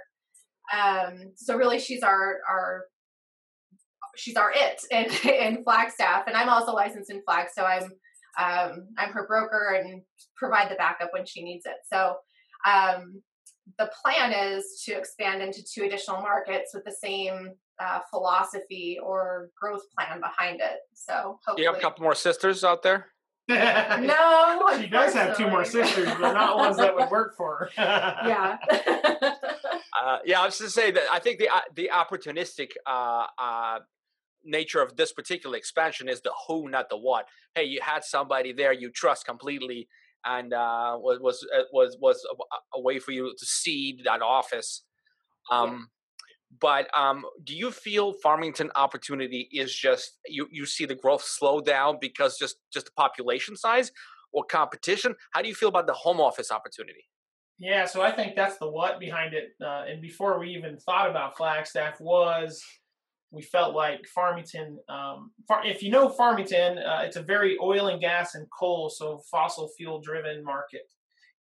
Um, 0.73 1.33
so 1.37 1.57
really, 1.57 1.79
she's 1.79 2.03
our 2.03 2.39
our 2.49 2.85
she's 4.17 4.37
our 4.37 4.53
it 4.55 4.83
in 4.91 5.57
in 5.57 5.65
Flagstaff, 5.65 6.25
and 6.27 6.37
I'm 6.37 6.49
also 6.49 6.73
licensed 6.73 7.11
in 7.11 7.23
Flag, 7.25 7.49
so 7.55 7.65
I'm 7.65 7.91
um, 8.39 8.89
I'm 8.99 9.13
her 9.13 9.27
broker 9.27 9.79
and 9.79 10.03
provide 10.37 10.71
the 10.71 10.77
backup 10.77 11.11
when 11.13 11.27
she 11.27 11.43
needs 11.43 11.67
it. 11.67 11.77
So 11.93 12.17
um, 12.67 13.23
the 13.79 13.91
plan 14.03 14.33
is 14.33 14.83
to 14.87 14.93
expand 14.93 15.43
into 15.43 15.63
two 15.63 15.85
additional 15.85 16.21
markets 16.21 16.73
with 16.73 16.85
the 16.85 16.97
same 17.03 17.53
uh, 17.83 18.01
philosophy 18.11 18.99
or 19.03 19.51
growth 19.61 19.83
plan 19.97 20.21
behind 20.21 20.61
it. 20.61 20.79
So 20.95 21.39
hopefully, 21.47 21.63
you 21.63 21.69
have 21.69 21.79
a 21.79 21.81
couple 21.81 22.03
more 22.03 22.15
sisters 22.15 22.65
out 22.65 22.83
there? 22.83 23.07
no, 23.49 24.77
she 24.81 24.87
does 24.87 25.15
have 25.15 25.37
two 25.37 25.49
more 25.49 25.63
unfortunately. 25.63 26.05
sisters, 26.05 26.15
but 26.21 26.33
not 26.33 26.57
ones 26.57 26.77
that 26.77 26.95
would 26.95 27.11
work 27.11 27.37
for 27.37 27.57
her. 27.57 27.71
yeah. 27.77 28.57
Uh, 30.03 30.19
yeah, 30.25 30.41
I 30.41 30.45
was 30.47 30.59
just 30.59 30.75
to 30.75 30.81
say 30.81 30.91
that 30.91 31.05
I 31.13 31.19
think 31.19 31.39
the 31.39 31.49
uh, 31.49 31.61
the 31.75 31.91
opportunistic 31.93 32.71
uh, 32.87 33.27
uh, 33.39 33.79
nature 34.45 34.81
of 34.81 34.97
this 34.97 35.13
particular 35.13 35.57
expansion 35.57 36.09
is 36.09 36.21
the 36.21 36.33
who, 36.47 36.69
not 36.69 36.89
the 36.89 36.97
what. 36.97 37.27
Hey, 37.55 37.65
you 37.65 37.81
had 37.83 38.05
somebody 38.05 38.53
there 38.53 38.73
you 38.73 38.91
trust 38.91 39.27
completely, 39.27 39.89
and 40.25 40.53
uh, 40.53 40.97
was 40.99 41.19
was 41.21 41.47
uh, 41.57 41.63
was 41.73 41.97
was 42.01 42.25
a, 42.31 42.79
a 42.79 42.81
way 42.81 42.99
for 42.99 43.13
you 43.13 43.33
to 43.37 43.47
seed 43.47 44.03
that 44.05 44.23
office. 44.23 44.85
Um, 45.51 45.89
But 46.61 46.89
um, 46.97 47.25
do 47.45 47.57
you 47.57 47.71
feel 47.71 48.13
Farmington 48.23 48.71
opportunity 48.77 49.49
is 49.53 49.75
just 49.75 50.19
you 50.27 50.47
you 50.51 50.67
see 50.67 50.85
the 50.85 50.95
growth 50.95 51.23
slow 51.25 51.61
down 51.61 51.99
because 52.01 52.37
just 52.39 52.57
just 52.73 52.87
the 52.87 52.93
population 52.93 53.57
size 53.57 53.91
or 54.33 54.45
competition? 54.45 55.15
How 55.33 55.43
do 55.43 55.49
you 55.49 55.55
feel 55.55 55.69
about 55.69 55.87
the 55.87 55.95
home 55.95 56.21
office 56.21 56.51
opportunity? 56.51 57.05
Yeah, 57.59 57.85
so 57.85 58.03
I 58.03 58.11
think 58.11 58.35
that's 58.35 58.59
the 58.59 58.69
what 58.69 58.99
behind 58.99 59.35
it. 59.35 59.51
Uh, 59.65 59.85
and 59.89 60.03
before 60.03 60.39
we 60.39 60.49
even 60.51 60.79
thought 60.79 61.09
about 61.09 61.37
Flagstaff 61.37 62.01
was 62.01 62.63
we 63.33 63.41
felt 63.41 63.75
like 63.75 64.07
Farmington, 64.07 64.79
um, 64.91 65.33
far, 65.49 65.65
if 65.65 65.83
you 65.83 65.91
know 65.91 66.11
Farmington, 66.11 66.79
uh, 66.79 67.03
it's 67.05 67.17
a 67.17 67.23
very 67.23 67.57
oil 67.63 67.89
and 67.89 68.01
gas 68.01 68.35
and 68.35 68.47
coal, 68.57 68.91
so 68.91 69.23
fossil 69.31 69.71
fuel 69.77 70.01
driven 70.01 70.45
market. 70.45 70.83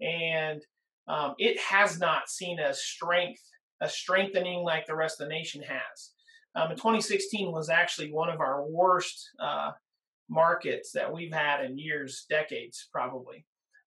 And 0.00 0.60
um, 1.08 1.34
it 1.38 1.58
has 1.60 1.98
not 1.98 2.28
seen 2.28 2.60
a 2.60 2.74
strength, 2.74 3.42
a 3.80 3.88
strengthening 3.88 4.62
like 4.62 4.86
the 4.86 4.94
rest 4.94 5.20
of 5.20 5.28
the 5.28 5.34
nation 5.34 5.62
has. 5.62 6.12
Um, 6.54 6.70
2016 6.70 7.52
was 7.52 7.68
actually 7.68 8.10
one 8.10 8.30
of 8.30 8.40
our 8.40 8.66
worst 8.66 9.30
uh, 9.40 9.72
markets 10.28 10.92
that 10.92 11.12
we've 11.12 11.32
had 11.32 11.64
in 11.64 11.78
years, 11.78 12.26
decades, 12.28 12.88
probably. 12.92 13.44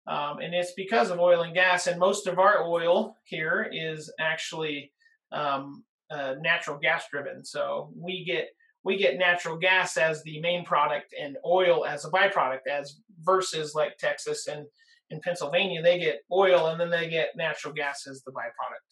Um, 0.07 0.39
and 0.39 0.53
it's 0.53 0.73
because 0.73 1.09
of 1.09 1.19
oil 1.19 1.43
and 1.43 1.53
gas. 1.53 1.87
And 1.87 1.99
most 1.99 2.27
of 2.27 2.39
our 2.39 2.63
oil 2.63 3.17
here 3.23 3.69
is 3.71 4.11
actually 4.19 4.91
um, 5.31 5.83
uh, 6.09 6.35
natural 6.39 6.77
gas 6.77 7.05
driven. 7.11 7.43
So 7.43 7.91
we 7.95 8.23
get 8.25 8.49
we 8.83 8.97
get 8.97 9.19
natural 9.19 9.57
gas 9.57 9.95
as 9.95 10.23
the 10.23 10.41
main 10.41 10.65
product 10.65 11.13
and 11.19 11.37
oil 11.45 11.85
as 11.85 12.03
a 12.03 12.09
byproduct, 12.09 12.65
as 12.67 12.99
versus 13.21 13.75
like 13.75 13.95
Texas 13.97 14.47
and 14.47 14.65
in 15.11 15.19
Pennsylvania, 15.19 15.81
they 15.81 15.99
get 15.99 16.21
oil 16.31 16.67
and 16.67 16.79
then 16.79 16.89
they 16.89 17.09
get 17.09 17.35
natural 17.35 17.73
gas 17.73 18.07
as 18.07 18.23
the 18.23 18.31
byproduct. 18.31 18.90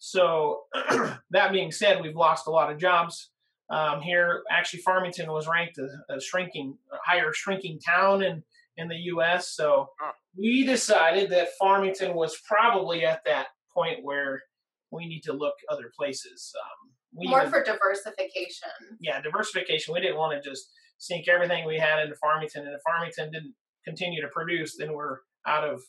So 0.00 0.62
that 1.30 1.52
being 1.52 1.70
said, 1.70 2.02
we've 2.02 2.16
lost 2.16 2.46
a 2.46 2.50
lot 2.50 2.72
of 2.72 2.78
jobs 2.78 3.30
um, 3.70 4.00
here. 4.00 4.42
Actually, 4.50 4.80
Farmington 4.80 5.30
was 5.30 5.46
ranked 5.46 5.78
a, 5.78 6.14
a 6.14 6.20
shrinking, 6.20 6.76
a 6.92 6.96
higher 7.04 7.32
shrinking 7.32 7.78
town 7.78 8.22
in 8.22 8.42
in 8.76 8.88
the 8.88 8.96
U.S. 8.96 9.54
So 9.54 9.90
we 10.36 10.64
decided 10.64 11.30
that 11.30 11.48
Farmington 11.58 12.14
was 12.14 12.36
probably 12.48 13.04
at 13.04 13.22
that 13.26 13.48
point 13.74 13.98
where 14.02 14.42
we 14.90 15.06
need 15.06 15.20
to 15.24 15.34
look 15.34 15.54
other 15.68 15.92
places. 15.96 16.52
Um, 16.58 16.92
we 17.14 17.28
More 17.28 17.40
even, 17.40 17.50
for 17.50 17.62
diversification. 17.62 18.68
Yeah, 19.00 19.20
diversification. 19.20 19.92
We 19.92 20.00
didn't 20.00 20.16
want 20.16 20.42
to 20.42 20.48
just 20.48 20.70
sink 20.96 21.28
everything 21.28 21.66
we 21.66 21.76
had 21.76 22.02
into 22.02 22.14
Farmington, 22.16 22.64
and 22.64 22.74
if 22.74 22.80
Farmington 22.86 23.30
didn't 23.30 23.54
continue 23.84 24.22
to 24.22 24.28
produce, 24.28 24.76
then 24.78 24.94
we're 24.94 25.18
out 25.46 25.64
of 25.64 25.82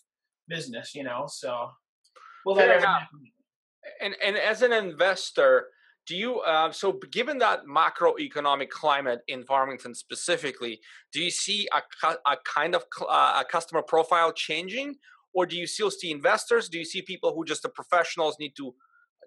business. 0.50 0.93
You 0.93 1.06
know, 1.06 1.28
so 1.30 1.69
well, 2.45 2.56
that 2.56 2.82
And 4.01 4.15
and 4.23 4.37
as 4.37 4.61
an 4.61 4.73
investor, 4.73 5.67
do 6.07 6.15
you 6.15 6.39
uh, 6.39 6.71
so 6.71 6.99
given 7.11 7.37
that 7.39 7.61
macroeconomic 7.65 8.69
climate 8.69 9.21
in 9.27 9.43
farmington 9.43 9.93
specifically 9.93 10.79
do 11.13 11.21
you 11.21 11.31
see 11.31 11.67
a, 11.73 12.07
a 12.25 12.37
kind 12.43 12.75
of 12.75 12.83
uh, 13.07 13.41
a 13.41 13.45
customer 13.49 13.81
profile 13.81 14.31
changing? 14.33 14.95
Or 15.33 15.45
do 15.45 15.55
you 15.55 15.65
still 15.65 15.89
see 15.89 16.11
investors? 16.11 16.67
Do 16.67 16.77
you 16.77 16.83
see 16.83 17.01
people 17.01 17.33
who 17.33 17.45
just 17.45 17.61
the 17.61 17.69
professionals 17.69 18.35
need 18.39 18.53
to 18.57 18.73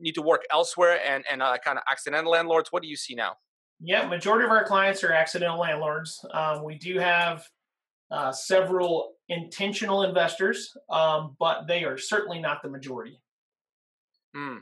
need 0.01 0.15
to 0.17 0.23
work 0.23 0.43
elsewhere 0.53 1.01
and 1.05 1.25
and 1.31 1.43
uh, 1.43 1.57
kind 1.65 1.79
of 1.79 1.85
accidental 1.91 2.33
landlords? 2.33 2.71
What 2.71 2.83
do 2.83 2.89
you 2.89 2.97
see 2.97 3.15
now? 3.15 3.37
Yeah 3.81 4.07
majority 4.07 4.45
of 4.45 4.51
our 4.51 4.65
clients 4.65 5.03
are 5.05 5.13
accidental 5.13 5.61
landlords. 5.61 6.25
Um, 6.33 6.65
we 6.65 6.77
do 6.77 6.99
have 6.99 7.45
uh, 8.11 8.33
several 8.33 9.15
intentional 9.29 10.03
investors 10.03 10.71
um, 10.91 11.35
but 11.39 11.67
they 11.67 11.85
are 11.85 11.97
certainly 11.97 12.39
not 12.39 12.63
the 12.63 12.69
majority 12.69 13.19
Hmm. 14.35 14.59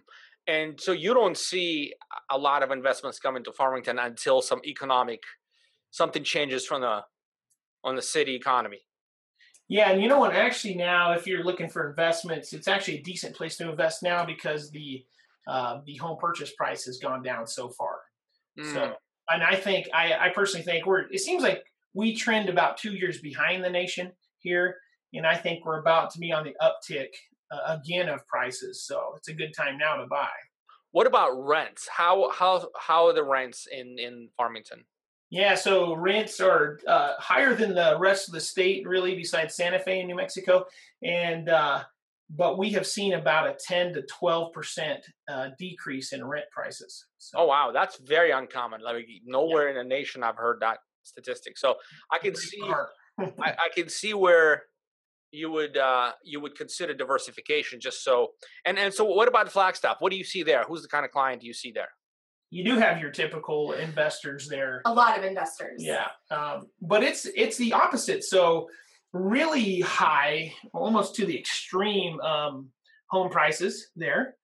And 0.46 0.80
so 0.80 0.92
you 0.92 1.14
don't 1.14 1.36
see 1.36 1.94
a 2.30 2.36
lot 2.36 2.62
of 2.62 2.70
investments 2.70 3.18
coming 3.18 3.44
to 3.44 3.52
Farmington 3.52 3.98
until 3.98 4.42
some 4.42 4.60
economic 4.64 5.22
something 5.90 6.24
changes 6.24 6.66
from 6.66 6.80
the 6.80 7.04
on 7.84 7.96
the 7.96 8.02
city 8.02 8.34
economy. 8.34 8.80
Yeah, 9.68 9.90
and 9.90 10.02
you 10.02 10.08
know 10.08 10.18
what? 10.18 10.34
Actually, 10.34 10.74
now 10.74 11.12
if 11.12 11.26
you're 11.26 11.44
looking 11.44 11.68
for 11.68 11.88
investments, 11.88 12.52
it's 12.52 12.68
actually 12.68 12.98
a 12.98 13.02
decent 13.02 13.36
place 13.36 13.56
to 13.58 13.70
invest 13.70 14.02
now 14.02 14.24
because 14.24 14.70
the 14.70 15.04
uh, 15.46 15.80
the 15.86 15.96
home 15.96 16.18
purchase 16.20 16.52
price 16.54 16.84
has 16.84 16.98
gone 16.98 17.22
down 17.22 17.46
so 17.46 17.68
far. 17.68 18.00
Mm. 18.58 18.72
So, 18.72 18.94
and 19.28 19.42
I 19.42 19.54
think 19.54 19.88
I, 19.94 20.12
I 20.14 20.28
personally 20.34 20.64
think 20.64 20.86
we're. 20.86 21.10
It 21.10 21.20
seems 21.20 21.42
like 21.42 21.64
we 21.94 22.14
trend 22.14 22.48
about 22.48 22.76
two 22.76 22.92
years 22.92 23.20
behind 23.20 23.62
the 23.62 23.70
nation 23.70 24.12
here, 24.38 24.76
and 25.14 25.26
I 25.26 25.36
think 25.36 25.64
we're 25.64 25.80
about 25.80 26.10
to 26.12 26.18
be 26.18 26.32
on 26.32 26.44
the 26.44 26.54
uptick 26.60 27.08
uh, 27.52 27.76
again 27.76 28.08
of 28.08 28.26
prices. 28.26 28.82
So 28.84 29.14
it's 29.16 29.28
a 29.28 29.34
good 29.34 29.54
time 29.54 29.78
now 29.78 29.96
to 29.96 30.06
buy. 30.06 30.28
What 30.92 31.06
about 31.06 31.30
rents? 31.32 31.88
How 31.88 32.30
how 32.30 32.68
how 32.78 33.06
are 33.06 33.12
the 33.12 33.24
rents 33.24 33.66
in 33.70 33.98
in 33.98 34.28
Farmington? 34.36 34.84
Yeah, 35.30 35.54
so 35.54 35.94
rents 35.94 36.40
are 36.40 36.78
uh, 36.86 37.14
higher 37.18 37.54
than 37.54 37.74
the 37.74 37.96
rest 37.98 38.28
of 38.28 38.34
the 38.34 38.40
state, 38.40 38.86
really, 38.86 39.14
besides 39.14 39.54
Santa 39.54 39.78
Fe 39.78 40.00
in 40.00 40.06
New 40.06 40.14
Mexico, 40.14 40.66
and 41.02 41.48
uh, 41.48 41.84
but 42.28 42.58
we 42.58 42.70
have 42.72 42.86
seen 42.86 43.14
about 43.14 43.48
a 43.48 43.56
ten 43.58 43.94
to 43.94 44.02
twelve 44.02 44.52
percent 44.52 45.06
uh, 45.28 45.48
decrease 45.58 46.12
in 46.12 46.22
rent 46.22 46.44
prices. 46.52 47.06
So. 47.16 47.38
Oh 47.38 47.46
wow, 47.46 47.70
that's 47.72 47.96
very 47.96 48.30
uncommon. 48.30 48.82
Like 48.82 49.06
nowhere 49.24 49.64
yeah. 49.72 49.80
in 49.80 49.88
the 49.88 49.94
nation 49.94 50.22
I've 50.22 50.36
heard 50.36 50.58
that 50.60 50.78
statistic. 51.02 51.56
So 51.56 51.76
I 52.10 52.18
can 52.18 52.34
see 52.34 52.62
I, 53.18 53.26
I 53.40 53.68
can 53.74 53.88
see 53.88 54.12
where 54.12 54.64
you 55.32 55.50
would 55.50 55.76
uh, 55.76 56.12
you 56.22 56.40
would 56.40 56.56
consider 56.56 56.94
diversification 56.94 57.80
just 57.80 58.04
so 58.04 58.32
and 58.64 58.78
and 58.78 58.92
so 58.94 59.04
what 59.04 59.28
about 59.28 59.50
flagstaff? 59.50 59.96
What 60.00 60.12
do 60.12 60.18
you 60.18 60.24
see 60.24 60.42
there? 60.42 60.64
Who's 60.64 60.82
the 60.82 60.88
kind 60.88 61.04
of 61.04 61.10
client 61.10 61.40
do 61.40 61.46
you 61.46 61.54
see 61.54 61.72
there? 61.72 61.88
You 62.50 62.64
do 62.64 62.76
have 62.76 63.00
your 63.00 63.10
typical 63.10 63.72
investors 63.72 64.46
there. 64.46 64.82
A 64.84 64.92
lot 64.92 65.18
of 65.18 65.24
investors. 65.24 65.82
Yeah 65.82 66.08
um, 66.30 66.66
but 66.80 67.02
it's 67.02 67.26
it's 67.34 67.56
the 67.56 67.72
opposite. 67.72 68.22
So 68.24 68.68
really 69.12 69.80
high 69.80 70.52
almost 70.72 71.14
to 71.16 71.26
the 71.26 71.38
extreme 71.38 72.20
um, 72.20 72.68
home 73.08 73.30
prices 73.30 73.88
there 73.96 74.36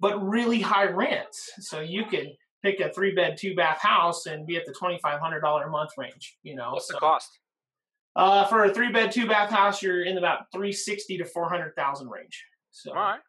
but 0.00 0.18
really 0.26 0.60
high 0.60 0.86
rents. 0.86 1.50
So 1.60 1.80
you 1.80 2.06
could 2.06 2.30
pick 2.62 2.80
a 2.80 2.90
three 2.92 3.14
bed 3.14 3.36
two 3.38 3.54
bath 3.54 3.80
house 3.80 4.26
and 4.26 4.46
be 4.46 4.56
at 4.56 4.64
the 4.64 4.72
$2500 4.72 5.66
a 5.66 5.70
month 5.70 5.90
range 5.96 6.36
you 6.42 6.54
know 6.54 6.72
what's 6.72 6.88
so, 6.88 6.94
the 6.94 7.00
cost 7.00 7.38
uh, 8.16 8.44
for 8.46 8.64
a 8.64 8.74
three 8.74 8.90
bed, 8.90 9.12
two 9.12 9.26
bath 9.26 9.50
house, 9.50 9.82
you're 9.82 10.04
in 10.04 10.18
about 10.18 10.46
360 10.52 11.18
to 11.18 11.24
400,000 11.24 12.08
range. 12.08 12.44
So, 12.70 12.90
all 12.90 12.96
right. 12.96 13.20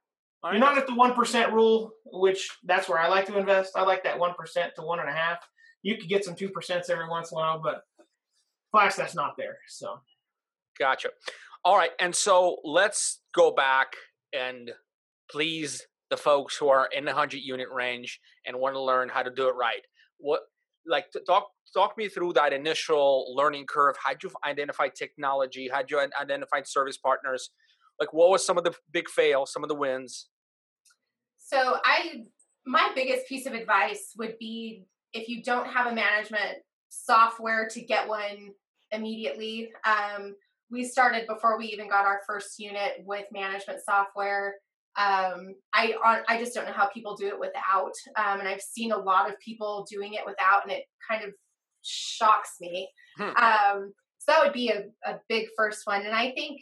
All 0.44 0.52
right. 0.52 0.58
You're 0.58 0.66
not 0.66 0.78
at 0.78 0.88
the 0.88 0.94
1% 0.94 1.52
rule, 1.52 1.92
which 2.06 2.50
that's 2.64 2.90
where 2.90 3.00
I 3.00 3.08
like 3.08 3.28
to 3.28 3.38
invest. 3.38 3.74
I 3.76 3.84
like 3.84 4.04
that 4.04 4.18
1% 4.18 4.36
to 4.76 4.82
one 4.82 5.00
and 5.00 5.10
a 5.10 5.14
half. 5.14 5.38
You 5.84 5.98
could 5.98 6.10
get 6.10 6.26
some 6.26 6.36
2% 6.36 6.90
every 6.90 7.10
once 7.10 7.32
in 7.32 7.38
a 7.38 7.42
while, 7.42 7.62
but 7.62 7.82
Flax, 8.72 8.96
that's 8.96 9.16
not 9.16 9.34
there. 9.38 9.58
So, 9.68 10.00
gotcha. 10.80 11.10
All 11.64 11.78
right. 11.78 11.92
And 12.00 12.16
so 12.16 12.58
let's 12.64 13.22
go 13.36 13.52
back 13.52 13.96
and 14.34 14.72
please 15.30 15.86
the 16.10 16.18
folks 16.18 16.58
who 16.58 16.70
are 16.70 16.88
in 16.96 17.06
the 17.06 17.12
100 17.12 17.38
unit 17.38 17.68
range 17.72 18.20
and 18.46 18.58
want 18.58 18.76
to 18.76 18.82
learn 18.82 19.10
how 19.10 19.24
to 19.24 19.30
do 19.30 19.48
it 19.48 19.56
right. 19.56 19.82
What 20.18 20.42
like 20.86 21.06
talk 21.26 21.48
talk 21.74 21.98
me 21.98 22.10
through 22.10 22.34
that 22.34 22.54
initial 22.54 23.34
learning 23.36 23.66
curve. 23.66 23.96
How'd 24.04 24.24
you 24.24 24.32
identify 24.46 24.90
technology? 24.90 25.70
How'd 25.72 25.90
you 25.90 26.00
identify 26.20 26.62
service 26.64 26.98
partners? 26.98 27.52
Like 28.00 28.14
what 28.14 28.30
was 28.30 28.46
some 28.46 28.58
of 28.58 28.64
the 28.64 28.74
big 28.92 29.10
fails 29.10 29.52
some 29.54 29.64
of 29.64 29.70
the 29.70 29.76
wins? 29.76 30.28
So 31.38 31.78
i 31.84 32.24
my 32.66 32.92
biggest 32.96 33.28
piece 33.28 33.46
of 33.46 33.54
advice 33.54 34.14
would 34.18 34.38
be 34.40 34.86
if 35.14 35.28
you 35.28 35.44
don't 35.44 35.68
have 35.68 35.88
a 35.88 35.96
management 35.96 36.60
software 36.90 37.68
to 37.70 37.82
get 37.82 38.08
one 38.08 38.52
immediately 38.92 39.72
um, 39.86 40.36
we 40.70 40.84
started 40.84 41.28
before 41.28 41.58
we 41.58 41.66
even 41.66 41.90
got 41.90 42.06
our 42.06 42.22
first 42.28 42.60
unit 42.60 43.04
with 43.06 43.26
management 43.32 43.80
software 43.84 44.56
um, 44.98 45.56
I 45.74 45.94
I 46.28 46.38
just 46.38 46.54
don't 46.54 46.66
know 46.66 46.74
how 46.74 46.88
people 46.88 47.16
do 47.16 47.28
it 47.28 47.40
without, 47.40 47.94
um, 48.18 48.40
and 48.40 48.48
I've 48.48 48.62
seen 48.62 48.92
a 48.92 48.98
lot 48.98 49.30
of 49.30 49.40
people 49.40 49.86
doing 49.90 50.14
it 50.14 50.26
without, 50.26 50.64
and 50.64 50.72
it 50.72 50.84
kind 51.10 51.24
of 51.24 51.34
shocks 51.82 52.56
me. 52.60 52.90
Hmm. 53.18 53.30
Um, 53.38 53.94
so 54.20 54.34
that 54.34 54.44
would 54.44 54.54
be 54.54 54.70
a, 54.70 54.84
a 55.10 55.20
big 55.30 55.48
first 55.58 55.82
one, 55.86 56.06
and 56.06 56.14
I 56.14 56.32
think 56.32 56.60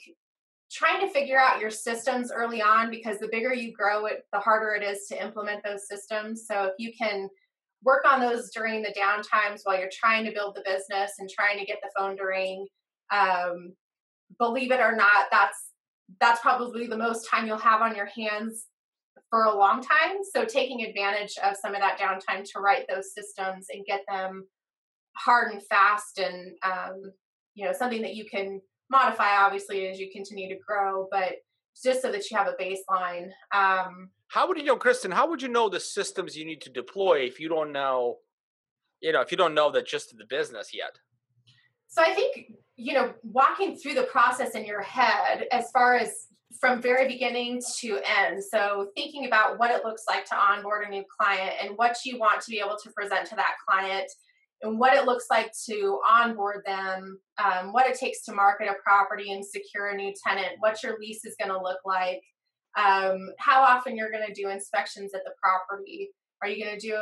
trying 0.71 0.99
to 1.05 1.11
figure 1.11 1.39
out 1.39 1.59
your 1.59 1.71
systems 1.71 2.31
early 2.31 2.61
on 2.61 2.91
because 2.91 3.17
the 3.17 3.29
bigger 3.31 3.53
you 3.53 3.73
grow 3.73 4.05
it 4.05 4.25
the 4.31 4.39
harder 4.39 4.75
it 4.75 4.83
is 4.83 5.07
to 5.07 5.21
implement 5.21 5.63
those 5.63 5.87
systems 5.87 6.45
so 6.45 6.65
if 6.65 6.73
you 6.77 6.93
can 6.97 7.27
work 7.83 8.03
on 8.05 8.19
those 8.19 8.51
during 8.51 8.81
the 8.81 8.93
down 8.95 9.23
times 9.23 9.61
while 9.63 9.79
you're 9.79 9.89
trying 9.91 10.23
to 10.25 10.31
build 10.31 10.55
the 10.55 10.63
business 10.65 11.13
and 11.19 11.29
trying 11.29 11.57
to 11.57 11.65
get 11.65 11.79
the 11.81 11.89
phone 11.97 12.15
to 12.15 12.23
ring 12.23 12.67
um, 13.11 13.73
believe 14.37 14.71
it 14.71 14.79
or 14.79 14.95
not 14.95 15.25
that's 15.31 15.68
that's 16.19 16.41
probably 16.41 16.87
the 16.87 16.97
most 16.97 17.27
time 17.29 17.45
you'll 17.45 17.57
have 17.57 17.81
on 17.81 17.95
your 17.95 18.07
hands 18.07 18.67
for 19.29 19.43
a 19.43 19.55
long 19.55 19.81
time. 19.81 20.17
So 20.33 20.45
taking 20.45 20.83
advantage 20.83 21.35
of 21.43 21.55
some 21.55 21.75
of 21.75 21.81
that 21.81 21.99
downtime 21.99 22.43
to 22.51 22.59
write 22.59 22.85
those 22.89 23.13
systems 23.13 23.67
and 23.71 23.85
get 23.85 24.01
them 24.07 24.47
hard 25.15 25.51
and 25.51 25.61
fast 25.63 26.19
and 26.19 26.53
um, 26.63 27.11
you 27.53 27.65
know 27.65 27.73
something 27.73 28.01
that 28.01 28.15
you 28.15 28.25
can 28.25 28.61
modify 28.89 29.37
obviously 29.37 29.87
as 29.87 29.99
you 29.99 30.09
continue 30.11 30.49
to 30.49 30.59
grow, 30.65 31.07
but 31.11 31.33
just 31.83 32.01
so 32.01 32.11
that 32.11 32.29
you 32.29 32.37
have 32.37 32.47
a 32.47 32.61
baseline. 32.61 33.29
Um, 33.53 34.09
how 34.27 34.47
would 34.47 34.57
you 34.57 34.63
know, 34.63 34.77
Kristin? 34.77 35.13
How 35.13 35.29
would 35.29 35.41
you 35.41 35.47
know 35.47 35.69
the 35.69 35.79
systems 35.79 36.35
you 36.35 36.45
need 36.45 36.61
to 36.61 36.69
deploy 36.69 37.19
if 37.19 37.39
you 37.39 37.49
don't 37.49 37.71
know, 37.71 38.17
you 39.01 39.11
know, 39.11 39.21
if 39.21 39.31
you 39.31 39.37
don't 39.37 39.53
know 39.53 39.71
the 39.71 39.81
gist 39.81 40.11
of 40.11 40.17
the 40.17 40.25
business 40.25 40.71
yet? 40.73 40.97
So 41.87 42.03
I 42.03 42.13
think 42.13 42.53
you 42.79 42.93
know, 42.93 43.13
walking 43.23 43.75
through 43.75 43.93
the 43.93 44.03
process 44.03 44.51
in 44.51 44.65
your 44.65 44.81
head 44.81 45.45
as 45.51 45.69
far 45.71 45.95
as 45.95 46.27
from 46.59 46.81
very 46.81 47.07
beginning 47.07 47.61
to 47.79 47.99
end. 48.19 48.41
So 48.41 48.87
thinking 48.95 49.25
about 49.25 49.59
what 49.59 49.69
it 49.69 49.83
looks 49.83 50.03
like 50.07 50.25
to 50.25 50.35
onboard 50.35 50.87
a 50.87 50.89
new 50.89 51.03
client 51.19 51.55
and 51.61 51.77
what 51.77 51.97
you 52.05 52.17
want 52.17 52.41
to 52.41 52.49
be 52.49 52.59
able 52.59 52.77
to 52.81 52.91
present 52.91 53.27
to 53.27 53.35
that 53.35 53.55
client 53.67 54.09
and 54.61 54.79
what 54.79 54.93
it 54.93 55.05
looks 55.05 55.25
like 55.29 55.51
to 55.69 55.99
onboard 56.09 56.63
them, 56.65 57.19
um, 57.43 57.73
what 57.73 57.85
it 57.85 57.99
takes 57.99 58.23
to 58.25 58.33
market 58.33 58.67
a 58.67 58.75
property 58.83 59.31
and 59.31 59.45
secure 59.45 59.89
a 59.89 59.95
new 59.95 60.13
tenant, 60.25 60.53
what 60.59 60.81
your 60.81 60.97
lease 60.99 61.25
is 61.25 61.35
going 61.39 61.51
to 61.51 61.61
look 61.61 61.79
like, 61.85 62.21
um, 62.77 63.29
how 63.39 63.61
often 63.61 63.97
you're 63.97 64.11
going 64.11 64.25
to 64.25 64.33
do 64.33 64.49
inspections 64.49 65.13
at 65.13 65.21
the 65.25 65.31
property. 65.41 66.09
Are 66.41 66.47
you 66.47 66.63
going 66.63 66.79
to 66.79 66.87
do 66.87 66.95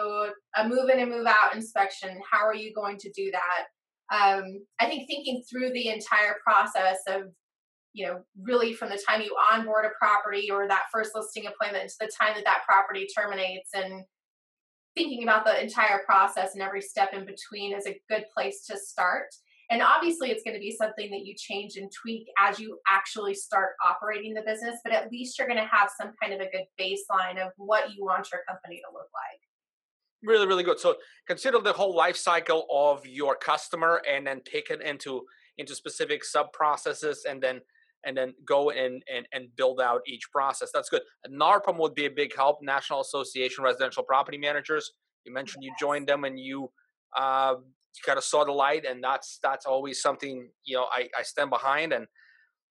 a 0.56 0.68
move 0.68 0.90
in 0.90 1.00
and 1.00 1.12
move 1.12 1.28
out 1.28 1.56
inspection? 1.56 2.20
How 2.30 2.46
are 2.46 2.56
you 2.56 2.74
going 2.74 2.98
to 2.98 3.12
do 3.12 3.30
that? 3.32 3.66
Um, 4.12 4.66
I 4.80 4.86
think 4.86 5.08
thinking 5.08 5.44
through 5.50 5.74
the 5.74 5.90
entire 5.90 6.36
process 6.44 7.00
of, 7.08 7.24
you 7.94 8.06
know, 8.06 8.22
really 8.42 8.74
from 8.74 8.90
the 8.90 9.02
time 9.08 9.22
you 9.22 9.36
onboard 9.52 9.86
a 9.86 9.90
property 10.00 10.50
or 10.52 10.68
that 10.68 10.86
first 10.94 11.12
listing 11.14 11.46
appointment 11.48 11.90
to 11.90 11.96
the 12.02 12.12
time 12.20 12.34
that 12.36 12.46
that 12.46 12.64
property 12.68 13.08
terminates 13.16 13.70
and 13.74 14.04
thinking 14.96 15.24
about 15.24 15.46
the 15.46 15.62
entire 15.62 16.04
process 16.06 16.54
and 16.54 16.64
every 16.64 16.82
step 16.82 17.14
in 17.14 17.26
between 17.26 17.76
is 17.76 17.86
a 17.86 18.00
good 18.10 18.26
place 18.36 18.66
to 18.66 18.78
start. 18.78 19.28
And 19.70 19.82
obviously, 19.82 20.32
it's 20.32 20.44
going 20.44 20.56
to 20.56 20.62
be 20.62 20.72
something 20.72 21.12
that 21.12 21.26
you 21.26 21.36
change 21.38 21.76
and 21.76 21.92
tweak 21.92 22.28
as 22.40 22.58
you 22.58 22.80
actually 22.88 23.36
start 23.36 23.72
operating 23.86 24.34
the 24.34 24.42
business, 24.42 24.80
but 24.84 24.94
at 24.94 25.12
least 25.12 25.38
you're 25.38 25.48
going 25.48 25.60
to 25.60 25.70
have 25.70 25.90
some 26.00 26.14
kind 26.22 26.34
of 26.34 26.40
a 26.40 26.50
good 26.50 26.66
baseline 26.80 27.44
of 27.44 27.52
what 27.58 27.92
you 27.94 28.06
want 28.06 28.30
your 28.32 28.42
company 28.48 28.78
to 28.78 28.94
look 28.94 29.10
like. 29.14 29.47
Really, 30.24 30.48
really 30.48 30.64
good. 30.64 30.80
So 30.80 30.96
consider 31.28 31.60
the 31.60 31.74
whole 31.74 31.96
life 31.96 32.18
cycle 32.18 32.66
of 32.72 33.06
your 33.06 33.36
customer 33.36 34.02
and 34.10 34.26
then 34.26 34.40
pick 34.42 34.70
it 34.70 34.82
into 34.82 35.24
into 35.58 35.76
specific 35.76 36.24
sub 36.24 36.52
processes 36.54 37.26
and 37.28 37.42
then 37.42 37.62
and 38.06 38.16
then 38.16 38.34
go 38.46 38.70
in 38.70 39.02
and, 39.14 39.28
and 39.34 39.48
build 39.56 39.82
out 39.82 40.02
each 40.08 40.32
process. 40.32 40.70
That's 40.74 40.90
good. 40.90 41.02
NARPM 41.30 41.78
would 41.80 41.96
be 41.96 42.06
a 42.06 42.12
big 42.12 42.36
help, 42.36 42.60
National 42.62 43.02
Association 43.02 43.64
Residential 43.64 44.04
Property 44.04 44.38
Managers. 44.38 44.94
You 45.26 45.34
mentioned 45.34 45.64
you 45.64 45.74
joined 45.80 46.08
them 46.08 46.24
and 46.24 46.40
you 46.40 46.72
uh, 47.18 47.56
kind 48.06 48.18
of 48.18 48.24
saw 48.24 48.46
the 48.46 48.52
light, 48.52 48.86
and 48.86 49.04
that's 49.04 49.40
that's 49.44 49.66
always 49.66 50.02
something 50.02 50.50
you 50.64 50.78
know 50.78 50.88
I, 50.92 51.10
I 51.18 51.24
stand 51.24 51.50
behind, 51.50 51.94
and 51.94 52.08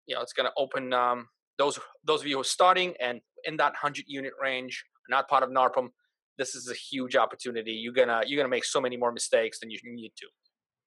you 0.07 0.14
know 0.14 0.22
it's 0.22 0.33
going 0.33 0.46
to 0.46 0.52
open 0.57 0.92
um, 0.92 1.28
those 1.59 1.78
those 2.04 2.20
of 2.20 2.26
you 2.26 2.37
who 2.37 2.40
are 2.42 2.44
starting 2.44 2.94
and 3.00 3.20
in 3.44 3.57
that 3.59 3.74
hundred 3.76 4.04
unit 4.07 4.33
range, 4.40 4.85
not 5.09 5.28
part 5.28 5.42
of 5.42 5.50
NARPM. 5.50 5.88
This 6.38 6.54
is 6.54 6.70
a 6.70 6.74
huge 6.74 7.16
opportunity. 7.16 7.72
You're 7.72 7.92
gonna 7.92 8.22
you're 8.26 8.38
gonna 8.38 8.48
make 8.48 8.64
so 8.64 8.80
many 8.80 8.96
more 8.96 9.12
mistakes 9.12 9.60
than 9.60 9.70
you 9.70 9.78
need 9.84 10.12
to. 10.16 10.26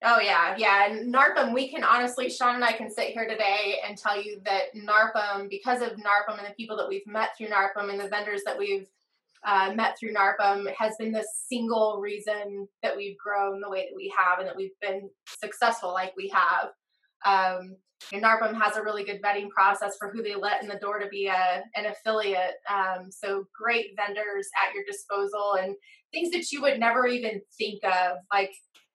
Oh 0.04 0.20
yeah, 0.20 0.56
yeah. 0.58 0.86
And 0.88 1.14
NARPM, 1.14 1.54
we 1.54 1.70
can 1.70 1.84
honestly, 1.84 2.30
Shawn 2.30 2.56
and 2.56 2.64
I 2.64 2.72
can 2.72 2.90
sit 2.90 3.10
here 3.10 3.28
today 3.28 3.80
and 3.88 3.98
tell 3.98 4.22
you 4.22 4.40
that 4.46 4.76
NARPM, 4.76 5.50
because 5.50 5.82
of 5.82 5.94
NARPM 5.94 6.38
and 6.38 6.48
the 6.48 6.54
people 6.56 6.78
that 6.78 6.88
we've 6.88 7.08
met 7.08 7.30
through 7.36 7.48
NARPM 7.48 7.90
and 7.90 8.00
the 8.00 8.08
vendors 8.08 8.44
that 8.46 8.58
we've 8.58 8.88
uh, 9.44 9.74
met 9.74 9.98
through 10.00 10.14
NARPM, 10.14 10.72
has 10.78 10.96
been 11.00 11.12
the 11.12 11.26
single 11.48 12.00
reason 12.00 12.68
that 12.84 12.96
we've 12.96 13.18
grown 13.18 13.60
the 13.60 13.70
way 13.70 13.88
that 13.90 13.96
we 13.96 14.14
have 14.16 14.38
and 14.38 14.48
that 14.48 14.56
we've 14.56 14.80
been 14.82 15.10
successful 15.42 15.92
like 15.94 16.14
we 16.16 16.32
have. 16.32 16.70
Um, 17.26 17.78
and 18.14 18.24
NARPM 18.24 18.60
has 18.62 18.78
a 18.78 18.84
really 18.84 19.04
good 19.04 19.22
vetting 19.22 19.50
process 19.50 19.96
for 20.00 20.12
who 20.12 20.22
they 20.22 20.36
let 20.36 20.62
in 20.62 20.70
the 20.70 20.80
door 20.80 21.00
to 21.00 21.08
be 21.08 21.28
a, 21.28 21.64
an 21.76 21.88
affiliate. 21.88 22.56
Um, 22.70 23.10
so 23.10 23.46
great 23.60 23.88
vendors 23.98 24.48
at 24.66 24.74
your 24.74 24.84
disposal 24.86 25.58
and 25.60 25.76
things 26.14 26.32
that 26.32 26.52
you 26.52 26.62
would 26.62 26.80
never 26.80 27.08
even 27.08 27.42
think 27.58 27.84
of, 27.84 28.18
like 28.32 28.52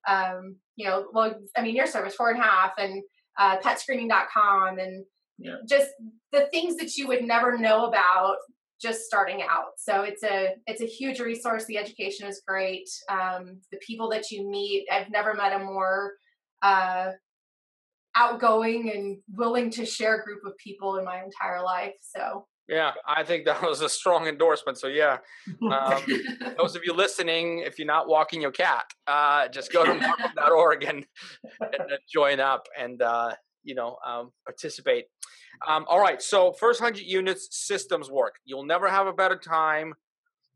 um, 0.08 0.56
you 0.76 0.86
know, 0.86 1.06
well, 1.12 1.34
I 1.56 1.62
mean, 1.62 1.76
your 1.76 1.86
service, 1.86 2.14
four 2.14 2.30
and 2.30 2.40
a 2.40 2.42
half, 2.42 2.72
and 2.78 3.02
uh, 3.38 3.58
petscreening.com, 3.58 4.78
and 4.78 5.04
yeah. 5.38 5.56
just 5.68 5.90
the 6.32 6.48
things 6.52 6.76
that 6.76 6.96
you 6.96 7.06
would 7.08 7.22
never 7.22 7.58
know 7.58 7.86
about 7.86 8.36
just 8.80 9.02
starting 9.02 9.42
out. 9.42 9.72
So 9.78 10.02
it's 10.02 10.24
a 10.24 10.54
it's 10.66 10.82
a 10.82 10.86
huge 10.86 11.20
resource. 11.20 11.66
The 11.66 11.78
education 11.78 12.26
is 12.26 12.42
great. 12.46 12.88
Um, 13.08 13.60
the 13.70 13.78
people 13.78 14.08
that 14.10 14.30
you 14.30 14.48
meet, 14.48 14.86
I've 14.90 15.10
never 15.10 15.34
met 15.34 15.52
a 15.52 15.64
more 15.64 16.14
uh, 16.62 17.10
outgoing 18.16 18.90
and 18.94 19.18
willing 19.34 19.70
to 19.70 19.86
share 19.86 20.22
group 20.22 20.40
of 20.44 20.56
people 20.58 20.96
in 20.96 21.04
my 21.04 21.22
entire 21.22 21.62
life. 21.62 21.94
So 22.00 22.46
yeah, 22.68 22.92
I 23.06 23.24
think 23.24 23.44
that 23.46 23.62
was 23.62 23.80
a 23.80 23.88
strong 23.88 24.28
endorsement. 24.28 24.78
So 24.78 24.86
yeah, 24.86 25.18
um, 25.62 26.02
those 26.56 26.76
of 26.76 26.82
you 26.84 26.94
listening, 26.94 27.58
if 27.58 27.78
you're 27.78 27.86
not 27.86 28.08
walking 28.08 28.40
your 28.40 28.52
cat, 28.52 28.84
uh, 29.06 29.48
just 29.48 29.72
go 29.72 29.84
to 29.84 29.92
narpm.org 29.92 30.84
and, 30.84 31.04
and 31.60 31.98
join 32.12 32.40
up 32.40 32.66
and 32.78 33.02
uh, 33.02 33.34
you 33.64 33.74
know 33.74 33.96
um, 34.06 34.30
participate. 34.46 35.06
Um, 35.68 35.84
all 35.88 36.00
right, 36.00 36.22
so 36.22 36.52
first 36.52 36.80
hundred 36.80 37.02
units 37.02 37.48
systems 37.50 38.10
work. 38.10 38.36
You'll 38.44 38.64
never 38.64 38.88
have 38.88 39.06
a 39.06 39.12
better 39.12 39.36
time 39.36 39.94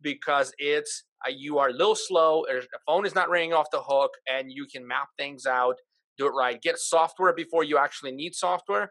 because 0.01 0.53
it's 0.59 1.05
uh, 1.27 1.31
you 1.31 1.59
are 1.59 1.69
a 1.69 1.73
little 1.73 1.95
slow. 1.95 2.45
The 2.49 2.67
phone 2.87 3.05
is 3.05 3.15
not 3.15 3.29
ringing 3.29 3.53
off 3.53 3.71
the 3.71 3.83
hook, 3.83 4.13
and 4.33 4.51
you 4.51 4.67
can 4.67 4.87
map 4.87 5.09
things 5.19 5.45
out, 5.45 5.77
do 6.19 6.27
it 6.27 6.31
right. 6.31 6.61
Get 6.61 6.79
software 6.79 7.33
before 7.33 7.65
you 7.65 7.79
actually 7.79 8.13
need 8.13 8.35
software, 8.35 8.91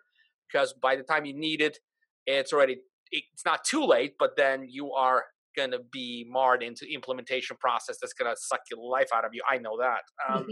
because 0.51 0.73
by 0.73 0.95
the 0.95 1.03
time 1.03 1.25
you 1.25 1.37
need 1.37 1.61
it, 1.61 1.79
it's 2.25 2.53
already 2.53 2.77
it's 3.11 3.45
not 3.45 3.63
too 3.63 3.85
late, 3.85 4.13
but 4.19 4.35
then 4.35 4.65
you 4.67 4.91
are 4.93 5.25
going 5.55 5.71
to 5.71 5.79
be 5.91 6.25
marred 6.29 6.61
into 6.61 6.85
implementation 6.91 7.55
process 7.57 7.97
that's 8.01 8.13
going 8.13 8.29
to 8.29 8.39
suck 8.39 8.59
your 8.69 8.79
life 8.89 9.07
out 9.15 9.25
of 9.25 9.31
you. 9.33 9.41
I 9.49 9.57
know 9.57 9.77
that. 9.79 10.01
Um, 10.27 10.47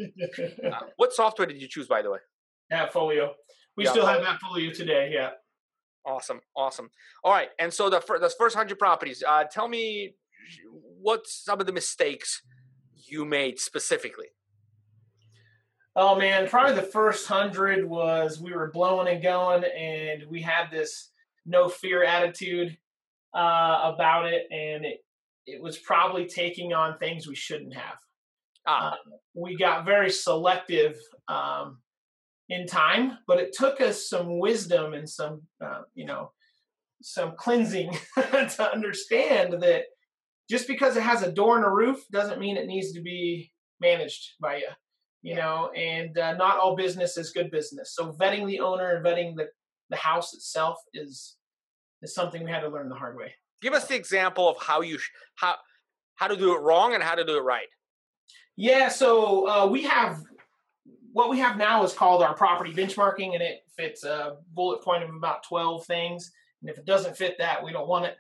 uh, 0.72 0.80
what 0.98 1.14
software 1.14 1.46
did 1.46 1.62
you 1.62 1.68
choose, 1.68 1.88
by 1.88 2.02
the 2.02 2.12
way? 2.12 2.20
Appfolio. 2.72 3.32
We 3.76 3.86
yeah. 3.86 3.92
still 3.92 4.06
have 4.06 4.22
Appfolio 4.22 4.74
today. 4.74 5.12
Yeah. 5.14 5.32
Awesome. 6.06 6.42
Awesome. 6.56 6.90
All 7.24 7.32
right. 7.32 7.50
And 7.60 7.74
so 7.74 7.90
the, 7.90 8.00
the 8.00 8.34
first 8.38 8.56
hundred 8.56 8.80
properties, 8.80 9.24
uh, 9.28 9.44
tell 9.50 9.68
me 9.68 10.16
what's 11.02 11.44
some 11.44 11.60
of 11.60 11.66
the 11.66 11.74
mistakes 11.74 12.42
you 12.96 13.26
made 13.26 13.60
specifically? 13.60 14.28
Oh 15.96 16.16
man, 16.16 16.48
probably 16.48 16.76
the 16.76 16.82
first 16.82 17.28
hundred 17.28 17.88
was 17.88 18.40
we 18.40 18.54
were 18.54 18.72
blowing 18.72 19.14
and 19.14 19.22
going 19.22 19.64
and 19.64 20.24
we 20.28 20.42
had 20.42 20.72
this 20.72 21.12
no 21.46 21.70
fear 21.70 22.04
attitude 22.04 22.78
uh, 23.34 23.92
about 23.94 24.26
it, 24.26 24.44
and 24.52 24.86
it 24.86 25.00
it 25.46 25.62
was 25.62 25.78
probably 25.78 26.26
taking 26.26 26.74
on 26.74 26.98
things 26.98 27.28
we 27.28 27.36
shouldn't 27.36 27.76
have. 27.76 27.98
Ah. 28.66 28.94
Uh, 28.94 28.96
we 29.36 29.58
got 29.58 29.86
very 29.86 30.10
selective 30.10 30.96
um, 31.28 31.80
in 32.50 32.66
time, 32.66 33.18
but 33.28 33.40
it 33.40 33.54
took 33.54 33.82
us 33.82 34.08
some 34.08 34.40
wisdom 34.40 34.94
and 34.94 35.08
some 35.08 35.42
uh, 35.64 35.82
you 35.94 36.06
know 36.06 36.32
some 37.02 37.36
cleansing 37.38 37.92
to 38.16 38.72
understand 38.74 39.62
that 39.62 39.84
just 40.50 40.68
because 40.68 40.96
it 40.96 41.04
has 41.04 41.22
a 41.22 41.32
door 41.32 41.58
and 41.58 41.66
a 41.66 41.70
roof 41.70 42.00
doesn't 42.12 42.40
mean 42.40 42.58
it 42.58 42.66
needs 42.66 42.94
to 42.94 43.02
be 43.02 43.52
managed 43.82 44.32
by 44.40 44.58
you 44.58 44.70
you 45.24 45.36
know 45.36 45.72
and 45.72 46.18
uh, 46.20 46.34
not 46.34 46.60
all 46.60 46.76
business 46.76 47.18
is 47.18 47.32
good 47.32 47.50
business 47.50 47.96
so 47.96 48.12
vetting 48.14 48.46
the 48.46 48.60
owner 48.60 48.96
and 48.96 49.06
vetting 49.06 49.36
the 49.36 49.48
the 49.90 49.96
house 49.98 50.34
itself 50.34 50.80
is 50.94 51.38
is 52.02 52.14
something 52.14 52.44
we 52.44 52.52
had 52.52 52.62
to 52.62 52.70
learn 52.70 52.90
the 52.90 52.96
hard 52.96 53.16
way. 53.16 53.34
Give 53.62 53.74
us 53.74 53.88
the 53.88 53.96
example 53.96 54.50
of 54.50 54.58
how 54.62 54.82
you 54.82 55.00
how 55.36 55.56
how 56.16 56.28
to 56.28 56.36
do 56.36 56.54
it 56.54 56.60
wrong 56.60 56.94
and 56.94 57.02
how 57.02 57.16
to 57.16 57.24
do 57.24 57.38
it 57.38 57.42
right. 57.42 57.68
Yeah, 58.56 58.90
so 58.90 59.48
uh, 59.48 59.68
we 59.68 59.84
have 59.84 60.22
what 61.12 61.30
we 61.30 61.40
have 61.40 61.58
now 61.58 61.84
is 61.84 61.94
called 61.94 62.22
our 62.24 62.36
property 62.36 62.74
benchmarking, 62.74 63.34
and 63.34 63.42
it 63.42 63.62
fits 63.78 64.04
a 64.04 64.38
bullet 64.54 64.82
point 64.82 65.04
of 65.04 65.14
about 65.16 65.44
twelve 65.44 65.86
things. 65.86 66.32
And 66.62 66.70
if 66.70 66.78
it 66.78 66.86
doesn't 66.86 67.18
fit 67.18 67.36
that, 67.40 67.64
we 67.64 67.72
don't 67.72 67.88
want 67.88 68.06
it. 68.06 68.18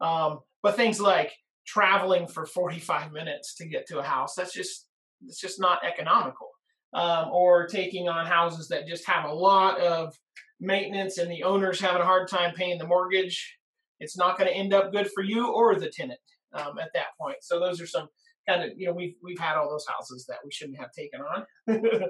Um, 0.00 0.40
but 0.62 0.76
things 0.76 1.00
like 1.00 1.32
traveling 1.66 2.26
for 2.26 2.44
45 2.44 3.12
minutes 3.12 3.54
to 3.56 3.66
get 3.66 3.86
to 3.88 3.98
a 3.98 4.02
house 4.02 4.34
that's 4.34 4.52
just 4.52 4.86
it's 5.26 5.40
just 5.40 5.60
not 5.60 5.84
economical 5.84 6.48
um, 6.94 7.28
or 7.30 7.66
taking 7.66 8.08
on 8.08 8.26
houses 8.26 8.68
that 8.68 8.86
just 8.86 9.06
have 9.08 9.24
a 9.24 9.32
lot 9.32 9.80
of 9.80 10.14
maintenance 10.60 11.18
and 11.18 11.30
the 11.30 11.42
owner's 11.42 11.80
having 11.80 12.00
a 12.00 12.04
hard 12.04 12.28
time 12.28 12.54
paying 12.54 12.78
the 12.78 12.86
mortgage, 12.86 13.58
it's 14.00 14.16
not 14.16 14.38
going 14.38 14.48
to 14.48 14.56
end 14.56 14.72
up 14.72 14.92
good 14.92 15.10
for 15.14 15.22
you 15.22 15.52
or 15.52 15.74
the 15.74 15.90
tenant 15.90 16.20
um, 16.52 16.78
at 16.78 16.90
that 16.94 17.16
point. 17.20 17.38
So 17.42 17.58
those 17.58 17.80
are 17.80 17.86
some 17.86 18.08
kind 18.48 18.62
of 18.62 18.70
you 18.76 18.86
know 18.86 18.92
we've 18.92 19.14
we've 19.22 19.38
had 19.38 19.56
all 19.56 19.68
those 19.68 19.86
houses 19.88 20.26
that 20.26 20.38
we 20.44 20.52
shouldn't 20.52 20.78
have 20.78 20.92
taken 20.92 21.20
on, 21.20 21.44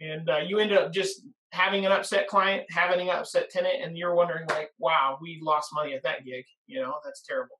and 0.00 0.28
uh, 0.28 0.38
you 0.38 0.58
end 0.58 0.72
up 0.72 0.92
just 0.92 1.22
having 1.52 1.86
an 1.86 1.92
upset 1.92 2.26
client, 2.26 2.64
having 2.70 3.08
an 3.08 3.16
upset 3.16 3.50
tenant, 3.50 3.82
and 3.82 3.96
you're 3.96 4.14
wondering 4.14 4.46
like, 4.48 4.70
wow, 4.78 5.18
we 5.20 5.38
lost 5.42 5.70
money 5.72 5.94
at 5.94 6.02
that 6.02 6.24
gig. 6.24 6.44
You 6.66 6.80
know 6.80 6.94
that's 7.04 7.22
terrible. 7.22 7.58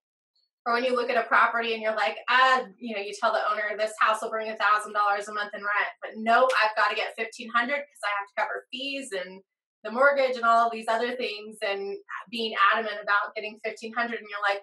Or 0.67 0.73
when 0.73 0.85
you 0.85 0.97
look 0.97 1.11
at 1.11 1.17
a 1.17 1.29
property 1.29 1.75
and 1.75 1.83
you're 1.83 1.95
like, 1.95 2.17
ah, 2.31 2.65
you 2.79 2.97
know, 2.97 3.03
you 3.03 3.13
tell 3.21 3.33
the 3.33 3.51
owner 3.51 3.77
this 3.77 3.93
house 4.01 4.23
will 4.23 4.31
bring 4.31 4.51
a 4.51 4.57
thousand 4.57 4.95
dollars 4.95 5.29
a 5.29 5.35
month 5.35 5.51
in 5.55 5.61
rent, 5.61 5.93
but 6.01 6.13
no, 6.17 6.49
I've 6.63 6.77
got 6.77 6.89
to 6.89 6.97
get 6.97 7.13
fifteen 7.17 7.51
hundred 7.51 7.85
because 7.85 8.03
I 8.05 8.13
have 8.17 8.29
to 8.29 8.35
cover 8.39 8.67
fees 8.73 9.11
and 9.13 9.41
the 9.83 9.91
mortgage 9.91 10.37
and 10.37 10.45
all 10.45 10.67
of 10.67 10.73
these 10.73 10.87
other 10.89 11.15
things 11.17 11.59
and 11.61 11.97
being 12.31 12.55
adamant 12.73 12.97
about 13.03 13.35
getting 13.37 13.61
1500 13.65 14.19
and 14.19 14.27
you're 14.31 14.41
like 14.49 14.63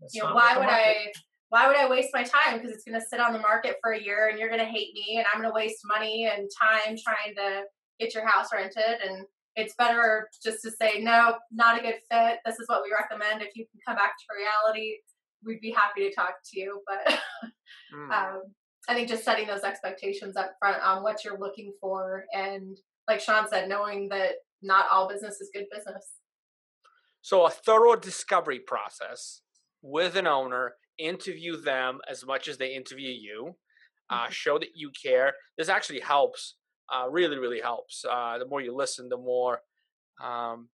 That's 0.00 0.12
you 0.12 0.24
know 0.24 0.34
why 0.34 0.56
would 0.56 0.66
i 0.66 1.12
why 1.50 1.68
would 1.68 1.76
i 1.76 1.88
waste 1.88 2.08
my 2.12 2.24
time 2.24 2.58
because 2.58 2.72
it's 2.72 2.82
going 2.82 2.98
to 2.98 3.06
sit 3.06 3.20
on 3.20 3.32
the 3.32 3.38
market 3.38 3.76
for 3.80 3.92
a 3.92 4.02
year 4.02 4.26
and 4.26 4.36
you're 4.36 4.48
going 4.48 4.58
to 4.58 4.66
hate 4.66 4.92
me 4.94 5.18
and 5.18 5.26
i'm 5.32 5.40
going 5.40 5.48
to 5.48 5.54
waste 5.54 5.78
money 5.86 6.26
and 6.26 6.50
time 6.60 6.96
trying 6.98 7.36
to 7.36 7.62
get 7.98 8.14
your 8.14 8.26
house 8.26 8.48
rented? 8.52 9.00
And 9.04 9.26
it's 9.56 9.74
better 9.74 10.28
just 10.42 10.62
to 10.62 10.70
say 10.70 11.00
no 11.00 11.34
not 11.50 11.78
a 11.78 11.82
good 11.82 11.98
fit. 12.10 12.38
This 12.46 12.58
is 12.58 12.68
what 12.68 12.82
we 12.82 12.94
recommend. 12.94 13.42
If 13.42 13.56
you 13.56 13.66
can 13.66 13.80
come 13.86 13.96
back 13.96 14.12
to 14.16 14.36
reality 14.36 14.96
we'd 15.44 15.60
be 15.60 15.70
happy 15.70 16.08
to 16.08 16.14
talk 16.14 16.34
to 16.44 16.58
you 16.58 16.80
but 16.86 17.14
mm. 17.94 18.10
um, 18.10 18.42
i 18.88 18.94
think 18.94 19.08
just 19.08 19.24
setting 19.24 19.46
those 19.46 19.62
expectations 19.62 20.36
up 20.36 20.52
front 20.58 20.82
on 20.82 21.02
what 21.02 21.24
you're 21.24 21.38
looking 21.38 21.72
for 21.80 22.24
and 22.32 22.78
like 23.08 23.20
Shawn 23.20 23.48
said 23.48 23.68
knowing 23.68 24.08
that 24.10 24.32
not 24.62 24.86
all 24.90 25.08
business 25.08 25.40
is 25.40 25.50
good 25.52 25.66
business 25.72 26.14
so 27.22 27.46
a 27.46 27.50
thorough 27.50 27.96
discovery 27.96 28.60
process 28.60 29.40
with 29.82 30.16
an 30.16 30.26
owner 30.26 30.74
interview 30.98 31.56
them 31.56 32.00
as 32.08 32.26
much 32.26 32.48
as 32.48 32.58
they 32.58 32.74
interview 32.74 33.10
you 33.10 33.56
uh, 34.10 34.22
mm-hmm. 34.22 34.32
show 34.32 34.58
that 34.58 34.70
you 34.74 34.90
care 35.00 35.32
this 35.56 35.68
actually 35.68 36.00
helps 36.00 36.56
uh, 36.92 37.08
really 37.08 37.38
really 37.38 37.60
helps 37.60 38.04
uh, 38.10 38.38
the 38.38 38.46
more 38.46 38.60
you 38.60 38.74
listen 38.74 39.08
the 39.08 39.16
more 39.16 39.60
um, 40.22 40.68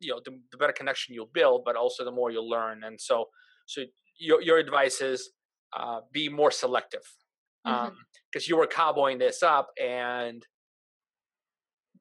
you 0.00 0.12
know 0.12 0.20
the, 0.24 0.38
the, 0.52 0.56
better 0.56 0.72
connection 0.72 1.14
you'll 1.14 1.30
build 1.32 1.62
but 1.64 1.76
also 1.76 2.04
the 2.04 2.10
more 2.10 2.30
you'll 2.30 2.48
learn 2.48 2.84
and 2.84 3.00
so 3.00 3.26
so 3.66 3.82
your, 4.18 4.42
your 4.42 4.58
advice 4.58 5.00
is 5.00 5.30
uh, 5.76 6.00
be 6.12 6.28
more 6.28 6.50
selective 6.50 7.02
because 7.64 7.88
um, 7.88 7.92
mm-hmm. 8.34 8.38
you 8.46 8.56
were 8.56 8.66
cowboying 8.66 9.18
this 9.18 9.42
up 9.42 9.68
and 9.82 10.46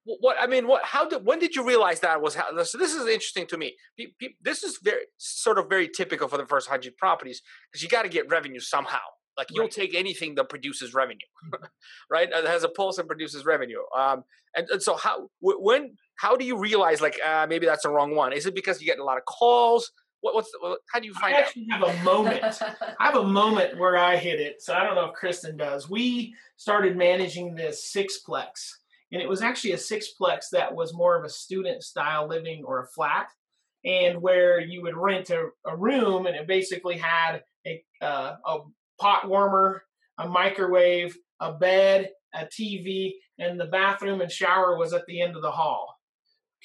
what 0.05 0.37
I 0.39 0.45
mean, 0.45 0.67
what? 0.67 0.83
How 0.83 1.09
did? 1.09 1.25
When 1.25 1.39
did 1.39 1.55
you 1.55 1.65
realize 1.65 2.01
that 2.01 2.21
was? 2.21 2.35
How, 2.35 2.63
so 2.63 2.77
this 2.77 2.93
is 2.93 3.07
interesting 3.07 3.47
to 3.47 3.57
me. 3.57 3.75
This 4.41 4.63
is 4.63 4.77
very 4.83 5.01
sort 5.17 5.57
of 5.57 5.67
very 5.67 5.89
typical 5.89 6.27
for 6.27 6.37
the 6.37 6.45
first 6.45 6.69
hundred 6.69 6.95
properties 6.97 7.41
because 7.71 7.81
you 7.81 7.89
got 7.89 8.03
to 8.03 8.09
get 8.09 8.29
revenue 8.29 8.59
somehow. 8.59 8.99
Like 9.35 9.47
you'll 9.51 9.67
take 9.67 9.95
anything 9.95 10.35
that 10.35 10.47
produces 10.47 10.93
revenue, 10.93 11.25
right? 12.09 12.29
That 12.31 12.45
has 12.45 12.63
a 12.63 12.69
pulse 12.69 12.99
and 12.99 13.07
produces 13.07 13.45
revenue. 13.45 13.79
Um, 13.97 14.23
and, 14.55 14.67
and 14.69 14.81
so 14.81 14.95
how 14.95 15.29
when 15.41 15.95
how 16.17 16.37
do 16.37 16.45
you 16.45 16.57
realize 16.57 17.01
like 17.01 17.17
uh, 17.25 17.47
maybe 17.49 17.65
that's 17.65 17.83
the 17.83 17.89
wrong 17.89 18.15
one? 18.15 18.31
Is 18.31 18.45
it 18.45 18.53
because 18.53 18.79
you 18.79 18.85
get 18.85 18.99
a 18.99 19.03
lot 19.03 19.17
of 19.17 19.25
calls? 19.25 19.91
What, 20.25 20.33
what's 20.33 20.49
what, 20.59 20.79
how 20.91 20.99
do 20.99 21.05
you 21.05 21.13
find 21.13 21.35
it? 21.35 21.37
I 21.37 21.41
actually 21.41 21.67
out? 21.71 21.87
have 21.87 21.99
a 21.99 22.03
moment. 22.03 22.43
I 22.99 23.05
have 23.05 23.15
a 23.15 23.27
moment 23.27 23.77
where 23.77 23.95
I 23.95 24.15
hit 24.15 24.39
it. 24.39 24.59
So 24.59 24.73
I 24.73 24.83
don't 24.83 24.95
know 24.95 25.11
if 25.11 25.13
Kristin 25.13 25.55
does. 25.55 25.87
We 25.87 26.33
started 26.57 26.97
managing 26.97 27.53
this 27.53 27.93
sixplex, 27.95 28.71
and 29.11 29.21
it 29.21 29.29
was 29.29 29.43
actually 29.43 29.73
a 29.73 29.77
sixplex 29.77 30.49
that 30.51 30.73
was 30.73 30.95
more 30.95 31.15
of 31.15 31.25
a 31.25 31.29
student 31.29 31.83
style 31.83 32.27
living 32.27 32.63
or 32.65 32.81
a 32.81 32.87
flat, 32.87 33.27
and 33.83 34.19
where 34.19 34.59
you 34.59 34.81
would 34.81 34.97
rent 34.97 35.29
a, 35.29 35.49
a 35.67 35.77
room, 35.77 36.25
and 36.25 36.35
it 36.35 36.47
basically 36.47 36.97
had 36.97 37.43
a 37.67 37.83
uh, 38.01 38.37
a 38.47 38.57
pot 38.99 39.29
warmer, 39.29 39.83
a 40.17 40.27
microwave, 40.27 41.15
a 41.39 41.53
bed, 41.53 42.09
a 42.33 42.45
TV, 42.45 43.11
and 43.37 43.59
the 43.59 43.65
bathroom 43.65 44.21
and 44.21 44.31
shower 44.31 44.75
was 44.75 44.91
at 44.91 45.05
the 45.05 45.21
end 45.21 45.35
of 45.35 45.43
the 45.43 45.51
hall. 45.51 45.99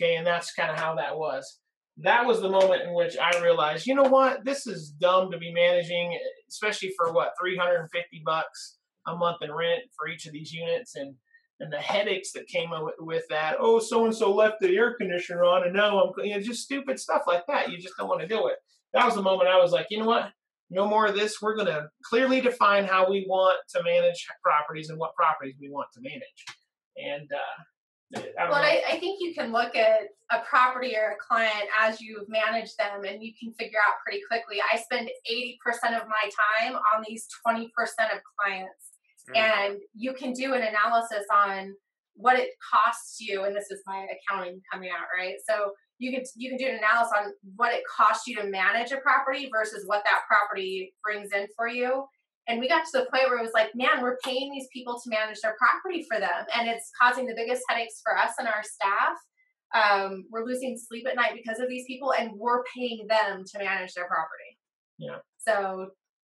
Okay, 0.00 0.16
and 0.16 0.26
that's 0.26 0.54
kind 0.54 0.70
of 0.70 0.78
how 0.78 0.94
that 0.94 1.18
was. 1.18 1.58
That 2.02 2.26
was 2.26 2.40
the 2.40 2.48
moment 2.48 2.82
in 2.82 2.94
which 2.94 3.16
I 3.18 3.38
realized, 3.40 3.86
you 3.86 3.94
know 3.94 4.08
what, 4.08 4.44
this 4.44 4.66
is 4.66 4.90
dumb 4.90 5.30
to 5.30 5.38
be 5.38 5.52
managing, 5.52 6.18
especially 6.48 6.92
for 6.96 7.12
what 7.12 7.32
350 7.40 8.22
bucks 8.24 8.78
a 9.06 9.14
month 9.14 9.38
in 9.42 9.52
rent 9.52 9.82
for 9.96 10.08
each 10.08 10.26
of 10.26 10.32
these 10.32 10.52
units, 10.52 10.94
and 10.96 11.14
and 11.60 11.70
the 11.70 11.78
headaches 11.78 12.32
that 12.32 12.46
came 12.46 12.70
with 13.00 13.24
that. 13.28 13.56
Oh, 13.60 13.78
so 13.78 14.06
and 14.06 14.14
so 14.14 14.34
left 14.34 14.56
the 14.60 14.74
air 14.74 14.94
conditioner 14.98 15.44
on, 15.44 15.64
and 15.64 15.74
now 15.74 16.02
I'm 16.02 16.24
you 16.24 16.34
know, 16.34 16.40
just 16.40 16.62
stupid 16.62 16.98
stuff 16.98 17.22
like 17.26 17.42
that. 17.48 17.70
You 17.70 17.78
just 17.78 17.94
don't 17.98 18.08
want 18.08 18.22
to 18.22 18.26
do 18.26 18.46
it. 18.48 18.56
That 18.94 19.04
was 19.04 19.14
the 19.14 19.22
moment 19.22 19.50
I 19.50 19.60
was 19.60 19.70
like, 19.70 19.86
you 19.90 19.98
know 19.98 20.06
what, 20.06 20.30
no 20.70 20.88
more 20.88 21.06
of 21.06 21.14
this. 21.14 21.42
We're 21.42 21.54
going 21.54 21.66
to 21.66 21.88
clearly 22.08 22.40
define 22.40 22.86
how 22.86 23.10
we 23.10 23.26
want 23.28 23.58
to 23.74 23.82
manage 23.82 24.26
properties 24.42 24.88
and 24.88 24.98
what 24.98 25.14
properties 25.14 25.56
we 25.60 25.68
want 25.70 25.88
to 25.94 26.00
manage. 26.00 26.44
And 26.96 27.30
uh, 27.30 27.62
I 28.16 28.48
well, 28.48 28.54
I, 28.54 28.82
I, 28.88 28.98
think 28.98 29.18
you 29.20 29.32
can 29.34 29.52
look 29.52 29.76
at 29.76 30.00
a 30.32 30.40
property 30.40 30.96
or 30.96 31.12
a 31.12 31.16
client 31.16 31.68
as 31.80 32.00
you've 32.00 32.28
managed 32.28 32.76
them, 32.78 33.04
and 33.04 33.22
you 33.22 33.32
can 33.38 33.52
figure 33.54 33.78
out 33.86 33.96
pretty 34.04 34.22
quickly. 34.28 34.58
I 34.72 34.78
spend 34.78 35.08
80% 35.30 36.00
of 36.00 36.08
my 36.08 36.30
time 36.64 36.74
on 36.94 37.04
these 37.06 37.26
20% 37.46 37.66
of 37.68 38.20
clients, 38.38 38.90
mm. 39.30 39.36
and 39.38 39.78
you 39.94 40.12
can 40.12 40.32
do 40.32 40.54
an 40.54 40.62
analysis 40.62 41.24
on 41.32 41.74
what 42.14 42.38
it 42.38 42.50
costs 42.72 43.20
you. 43.20 43.44
And 43.44 43.54
this 43.54 43.70
is 43.70 43.80
my 43.86 44.06
accounting 44.06 44.60
coming 44.72 44.90
out, 44.90 45.06
right? 45.16 45.36
So 45.48 45.72
you 45.98 46.10
can 46.10 46.22
you 46.34 46.48
can 46.48 46.58
do 46.58 46.66
an 46.66 46.76
analysis 46.76 47.12
on 47.16 47.32
what 47.56 47.72
it 47.72 47.82
costs 47.94 48.26
you 48.26 48.34
to 48.36 48.44
manage 48.44 48.90
a 48.90 48.96
property 48.96 49.48
versus 49.52 49.84
what 49.86 50.02
that 50.04 50.22
property 50.26 50.94
brings 51.04 51.30
in 51.32 51.46
for 51.56 51.68
you. 51.68 52.04
And 52.48 52.58
we 52.58 52.68
got 52.68 52.84
to 52.84 52.98
the 52.98 53.06
point 53.12 53.28
where 53.28 53.38
it 53.38 53.42
was 53.42 53.52
like, 53.54 53.70
man, 53.74 54.02
we're 54.02 54.18
paying 54.24 54.50
these 54.52 54.66
people 54.72 55.00
to 55.00 55.10
manage 55.10 55.40
their 55.40 55.56
property 55.58 56.04
for 56.10 56.18
them, 56.18 56.46
and 56.56 56.68
it's 56.68 56.90
causing 57.00 57.26
the 57.26 57.34
biggest 57.36 57.62
headaches 57.68 58.00
for 58.02 58.16
us 58.16 58.32
and 58.38 58.48
our 58.48 58.62
staff. 58.62 59.16
Um, 59.72 60.24
we're 60.30 60.44
losing 60.44 60.76
sleep 60.76 61.06
at 61.08 61.14
night 61.14 61.32
because 61.34 61.60
of 61.60 61.68
these 61.68 61.84
people, 61.86 62.12
and 62.12 62.32
we're 62.34 62.64
paying 62.74 63.06
them 63.08 63.44
to 63.52 63.58
manage 63.58 63.94
their 63.94 64.06
property. 64.06 64.58
Yeah. 64.98 65.18
So 65.38 65.90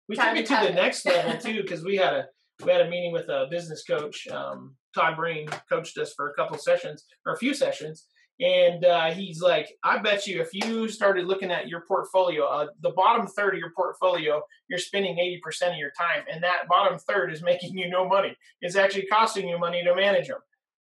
we 0.08 0.16
took 0.16 0.36
it 0.36 0.46
to 0.46 0.60
the 0.66 0.72
next 0.72 1.04
level 1.06 1.38
too, 1.38 1.62
because 1.62 1.84
we 1.84 1.96
had 1.96 2.14
a 2.14 2.24
we 2.64 2.72
had 2.72 2.80
a 2.80 2.90
meeting 2.90 3.12
with 3.12 3.28
a 3.28 3.46
business 3.50 3.84
coach. 3.84 4.26
Um, 4.28 4.74
Todd 4.94 5.16
Breen 5.16 5.48
coached 5.68 5.96
us 5.98 6.12
for 6.14 6.30
a 6.30 6.34
couple 6.34 6.58
sessions 6.58 7.04
or 7.24 7.34
a 7.34 7.38
few 7.38 7.54
sessions, 7.54 8.06
and 8.40 8.84
uh, 8.84 9.10
he's 9.10 9.40
like, 9.40 9.68
I 9.82 9.98
bet 9.98 10.26
you 10.26 10.40
if 10.40 10.50
you 10.52 10.88
started 10.88 11.26
looking 11.26 11.50
at 11.50 11.68
your 11.68 11.82
portfolio, 11.88 12.44
uh, 12.44 12.66
the 12.82 12.90
bottom 12.90 13.26
third 13.26 13.54
of 13.54 13.60
your 13.60 13.72
portfolio, 13.74 14.40
you're 14.68 14.78
spending 14.78 15.16
80% 15.16 15.72
of 15.72 15.76
your 15.76 15.90
time. 15.98 16.22
And 16.32 16.42
that 16.44 16.68
bottom 16.68 16.98
third 16.98 17.32
is 17.32 17.42
making 17.52 17.76
you 17.76 17.90
no 17.90 18.08
money. 18.08 18.36
It's 18.60 18.76
actually 18.76 19.06
costing 19.06 19.48
you 19.48 19.58
money 19.58 19.82
to 19.82 19.94
manage 19.94 20.28
them. 20.28 20.38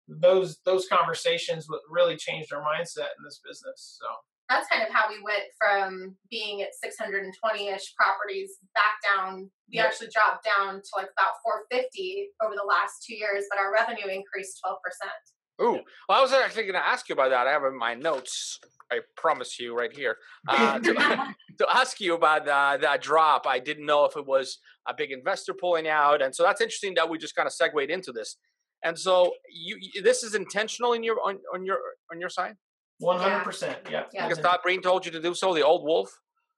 Those 0.08 0.60
those 0.64 0.88
conversations 0.88 1.68
really 1.89 2.16
changed 2.16 2.53
our 2.53 2.62
mindset 2.62 3.12
in 3.18 3.26
this 3.26 3.41
business. 3.43 3.99
So 3.99 4.08
that's 4.47 4.68
kind 4.70 4.82
of 4.82 4.93
how 4.93 5.10
we 5.10 5.20
went 5.20 5.43
from 5.60 6.16
being 6.32 6.62
at 6.62 6.72
620-ish 6.80 7.93
properties 7.99 8.55
back 8.74 8.95
down. 9.03 9.51
We 9.68 9.76
yep. 9.76 9.88
actually 9.88 10.08
dropped 10.16 10.45
down 10.45 10.80
to 10.80 10.91
like 10.95 11.12
about 11.12 11.43
450 11.43 12.30
over 12.41 12.55
the 12.55 12.64
last 12.64 13.03
two 13.03 13.16
years, 13.16 13.43
but 13.51 13.60
our 13.60 13.74
revenue 13.74 14.08
increased 14.08 14.62
12%. 14.64 14.80
Ooh, 15.62 15.80
well, 16.08 16.20
I 16.20 16.22
was 16.22 16.34
actually 16.34 16.64
going 16.64 16.76
to 16.76 16.86
ask 16.86 17.10
you 17.10 17.14
about 17.14 17.30
that. 17.30 17.47
I 17.47 17.51
have 17.51 17.64
in 17.64 17.78
my 17.78 17.95
notes. 17.95 18.60
I 18.91 18.99
promise 19.18 19.60
you, 19.60 19.78
right 19.78 19.91
here, 19.91 20.16
uh, 20.47 20.80
to, 20.80 20.93
to, 21.58 21.68
ask 21.74 21.99
you 21.99 22.14
about 22.16 22.47
uh, 22.47 22.78
that 22.78 23.01
drop. 23.01 23.45
I 23.45 23.60
didn't 23.60 23.86
know 23.86 24.05
if 24.05 24.16
it 24.16 24.26
was 24.26 24.60
a 24.88 24.93
big 24.95 25.12
investor 25.12 25.53
pulling 25.53 25.89
out, 25.89 26.22
and 26.22 26.34
so 26.34 26.43
that's 26.43 26.62
interesting 26.62 26.93
that 26.95 27.10
we 27.10 27.18
just 27.18 27.36
kind 27.36 27.47
of 27.47 27.53
segued 27.53 27.89
into 27.89 28.14
this. 28.14 28.38
And 28.84 28.97
so, 28.97 29.34
you 29.51 30.01
this 30.03 30.24
is 30.24 30.36
intentional 30.36 30.93
in 30.93 31.03
your 31.03 31.18
on, 31.22 31.39
on 31.53 31.66
your 31.66 31.80
on 32.12 32.22
your 32.22 32.30
side. 32.30 32.55
One 32.99 33.20
hundred 33.20 33.43
percent, 33.43 33.80
yeah. 33.91 34.03
Because 34.12 34.38
Todd 34.38 34.60
Breen 34.64 34.82
told 34.82 35.05
you 35.05 35.12
to 35.12 35.22
do 35.22 35.34
so. 35.34 35.53
The 35.53 35.66
old 35.66 35.84
wolf. 35.84 36.10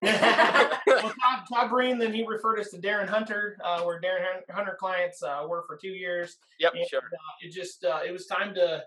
Well, 0.02 0.70
Todd, 0.88 1.43
Todd 1.52 1.70
Breen, 1.70 1.97
then 1.97 2.14
he 2.14 2.26
referred 2.26 2.60
us 2.60 2.70
to 2.70 2.78
Darren 2.78 3.08
Hunter, 3.08 3.58
uh, 3.64 3.82
where 3.82 4.00
Darren 4.00 4.54
Hunter 4.54 4.78
clients 4.80 5.22
uh, 5.22 5.45
were 5.47 5.64
for 5.68 5.78
two 5.78 5.89
years. 5.89 6.38
Yep, 6.60 6.74
and, 6.76 6.88
sure. 6.89 7.00
Uh, 7.00 7.36
it 7.41 7.52
just 7.52 7.84
uh, 7.84 8.00
it 8.06 8.12
was 8.12 8.26
time 8.26 8.54
to, 8.56 8.84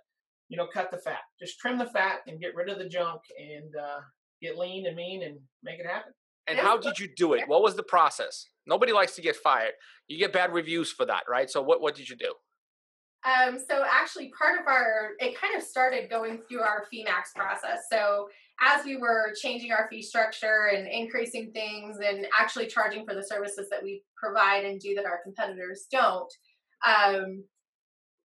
you 0.48 0.56
know, 0.56 0.66
cut 0.66 0.90
the 0.90 0.98
fat. 0.98 1.20
Just 1.38 1.58
trim 1.58 1.78
the 1.78 1.86
fat 1.86 2.20
and 2.26 2.40
get 2.40 2.54
rid 2.54 2.68
of 2.68 2.78
the 2.78 2.88
junk 2.88 3.20
and 3.38 3.74
uh, 3.76 4.00
get 4.40 4.58
lean 4.58 4.86
and 4.86 4.96
mean 4.96 5.22
and 5.22 5.38
make 5.62 5.78
it 5.78 5.86
happen. 5.86 6.12
And 6.48 6.58
how 6.58 6.76
did 6.76 6.98
you 6.98 7.08
do 7.16 7.34
it? 7.34 7.46
What 7.46 7.62
was 7.62 7.76
the 7.76 7.84
process? 7.84 8.48
Nobody 8.66 8.92
likes 8.92 9.14
to 9.14 9.22
get 9.22 9.36
fired. 9.36 9.72
You 10.08 10.18
get 10.18 10.32
bad 10.32 10.52
reviews 10.52 10.90
for 10.90 11.06
that, 11.06 11.22
right? 11.28 11.48
So 11.48 11.62
what 11.62 11.80
what 11.80 11.94
did 11.94 12.08
you 12.08 12.16
do? 12.16 12.34
Um, 13.24 13.56
so 13.56 13.84
actually 13.88 14.32
part 14.36 14.60
of 14.60 14.66
our 14.66 15.10
it 15.20 15.40
kind 15.40 15.56
of 15.56 15.62
started 15.62 16.10
going 16.10 16.40
through 16.48 16.60
our 16.60 16.84
fee 16.90 17.04
max 17.04 17.32
process. 17.34 17.84
So 17.90 18.28
as 18.62 18.84
we 18.84 18.96
were 18.96 19.32
changing 19.40 19.72
our 19.72 19.88
fee 19.90 20.02
structure 20.02 20.70
and 20.74 20.86
increasing 20.86 21.50
things 21.52 21.98
and 22.04 22.26
actually 22.38 22.66
charging 22.66 23.04
for 23.04 23.14
the 23.14 23.24
services 23.24 23.68
that 23.70 23.82
we 23.82 24.02
provide 24.16 24.64
and 24.64 24.80
do 24.80 24.94
that 24.94 25.04
our 25.04 25.20
competitors 25.24 25.86
don't, 25.90 26.32
um, 26.86 27.42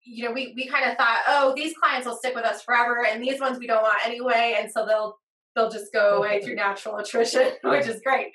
you 0.04 0.24
know, 0.24 0.32
we, 0.32 0.54
we 0.56 0.68
kind 0.68 0.90
of 0.90 0.96
thought, 0.96 1.22
oh, 1.28 1.54
these 1.56 1.74
clients 1.82 2.08
will 2.08 2.16
stick 2.16 2.36
with 2.36 2.46
us 2.46 2.62
forever, 2.62 3.06
and 3.06 3.22
these 3.22 3.42
ones 3.42 3.60
we 3.60 3.68
don't 3.68 3.82
want 3.82 4.06
anyway, 4.06 4.56
and 4.60 4.72
so 4.72 4.86
they'll 4.86 5.18
they'll 5.56 5.72
just 5.72 5.92
go 5.92 6.18
away 6.18 6.42
through 6.42 6.56
natural 6.56 6.98
attrition, 6.98 7.52
which 7.64 7.88
is 7.88 8.02
great. 8.06 8.28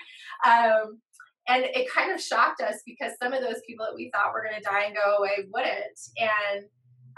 Um, 0.46 1.00
and 1.48 1.64
it 1.64 1.90
kind 1.90 2.12
of 2.12 2.20
shocked 2.20 2.60
us 2.60 2.82
because 2.86 3.12
some 3.20 3.32
of 3.32 3.42
those 3.42 3.60
people 3.66 3.86
that 3.86 3.94
we 3.94 4.10
thought 4.14 4.32
were 4.32 4.42
going 4.42 4.60
to 4.60 4.68
die 4.68 4.84
and 4.84 4.94
go 4.94 5.16
away 5.16 5.46
wouldn't. 5.52 5.98
And 6.18 6.64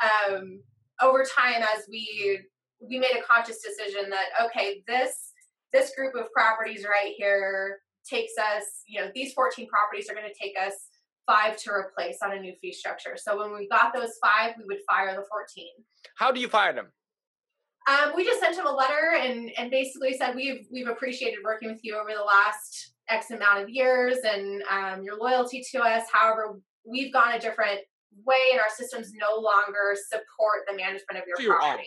um, 0.02 0.60
over 1.02 1.24
time, 1.24 1.62
as 1.62 1.84
we 1.90 2.40
we 2.88 2.98
made 2.98 3.16
a 3.16 3.22
conscious 3.22 3.58
decision 3.62 4.10
that 4.10 4.46
okay, 4.46 4.82
this 4.86 5.32
this 5.72 5.92
group 5.96 6.14
of 6.14 6.30
properties 6.32 6.84
right 6.84 7.12
here 7.16 7.80
takes 8.08 8.32
us, 8.38 8.64
you 8.86 9.00
know, 9.00 9.10
these 9.14 9.32
14 9.32 9.66
properties 9.66 10.08
are 10.08 10.14
going 10.14 10.28
to 10.28 10.38
take 10.40 10.54
us 10.58 10.74
five 11.26 11.56
to 11.56 11.70
replace 11.70 12.18
on 12.22 12.32
a 12.32 12.40
new 12.40 12.52
fee 12.60 12.72
structure. 12.72 13.16
So 13.16 13.38
when 13.38 13.52
we 13.54 13.66
got 13.68 13.92
those 13.94 14.12
five, 14.22 14.54
we 14.58 14.64
would 14.66 14.82
fire 14.88 15.10
the 15.16 15.24
14. 15.28 15.66
How 16.16 16.30
do 16.30 16.40
you 16.40 16.48
fire 16.48 16.72
them? 16.72 16.86
Um, 17.88 18.12
we 18.14 18.24
just 18.24 18.40
sent 18.40 18.56
him 18.56 18.66
a 18.66 18.72
letter 18.72 19.14
and 19.18 19.50
and 19.58 19.70
basically 19.70 20.16
said 20.16 20.34
we've 20.34 20.66
we've 20.72 20.88
appreciated 20.88 21.40
working 21.44 21.68
with 21.70 21.80
you 21.82 21.96
over 21.96 22.10
the 22.16 22.24
last 22.24 22.94
X 23.08 23.30
amount 23.30 23.62
of 23.62 23.68
years 23.68 24.16
and 24.24 24.62
um, 24.70 25.02
your 25.02 25.18
loyalty 25.18 25.62
to 25.72 25.80
us. 25.80 26.04
However, 26.10 26.58
we've 26.86 27.12
gone 27.12 27.34
a 27.34 27.38
different 27.38 27.80
way 28.24 28.50
and 28.52 28.60
our 28.60 28.70
systems 28.74 29.12
no 29.14 29.38
longer 29.38 29.96
support 30.08 30.64
the 30.68 30.74
management 30.74 31.18
of 31.18 31.24
your 31.26 31.36
So 31.36 31.58
property. 31.58 31.84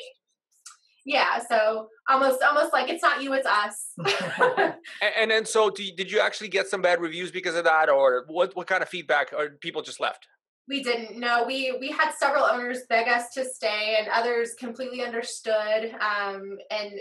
Honest. 1.16 1.48
Yeah, 1.52 1.58
so 1.58 1.88
almost 2.10 2.42
almost 2.44 2.74
like 2.74 2.90
it's 2.90 3.04
not 3.04 3.22
you, 3.22 3.34
it's 3.34 3.48
us. 3.48 3.94
And, 5.02 5.14
and 5.18 5.32
then, 5.32 5.46
so 5.46 5.70
do 5.70 5.84
you, 5.84 5.96
did 5.96 6.12
you 6.12 6.20
actually 6.20 6.48
get 6.48 6.68
some 6.68 6.82
bad 6.82 7.02
reviews 7.02 7.30
because 7.30 7.56
of 7.56 7.66
that, 7.66 7.90
or 7.90 8.26
what? 8.28 8.56
What 8.56 8.68
kind 8.68 8.82
of 8.82 8.90
feedback, 8.90 9.34
or 9.34 9.50
people 9.62 9.82
just 9.82 10.00
left? 10.00 10.28
we 10.68 10.84
didn't 10.84 11.18
know. 11.18 11.46
We 11.46 11.78
we 11.80 11.90
had 11.90 12.12
several 12.12 12.44
owners 12.44 12.80
beg 12.90 13.08
us 13.08 13.30
to 13.34 13.46
stay, 13.46 13.98
and 14.00 14.08
others 14.10 14.54
completely 14.60 15.02
understood. 15.02 15.96
Um, 16.00 16.58
and 16.70 16.92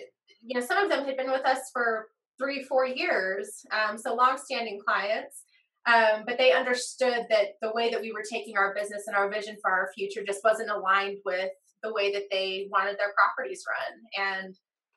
you 0.42 0.58
know, 0.58 0.64
some 0.64 0.78
of 0.78 0.88
them 0.88 1.04
had 1.04 1.16
been 1.16 1.30
with 1.30 1.44
us 1.44 1.70
for 1.72 2.06
three, 2.38 2.62
four 2.62 2.86
years, 2.86 3.64
um, 3.72 3.98
so 3.98 4.14
long-standing 4.14 4.78
clients. 4.86 5.42
Um, 5.86 6.24
but 6.26 6.36
they 6.36 6.52
understood 6.52 7.26
that 7.30 7.54
the 7.62 7.72
way 7.72 7.90
that 7.90 8.00
we 8.00 8.12
were 8.12 8.24
taking 8.28 8.56
our 8.56 8.74
business 8.74 9.04
and 9.06 9.16
our 9.16 9.30
vision 9.30 9.56
for 9.62 9.70
our 9.70 9.88
future 9.94 10.22
just 10.24 10.42
wasn't 10.42 10.70
aligned 10.70 11.18
with 11.24 11.50
the 11.86 11.92
way 11.92 12.12
that 12.12 12.26
they 12.30 12.68
wanted 12.70 12.96
their 12.98 13.12
properties 13.18 13.64
run. 13.74 13.94
And 14.32 14.54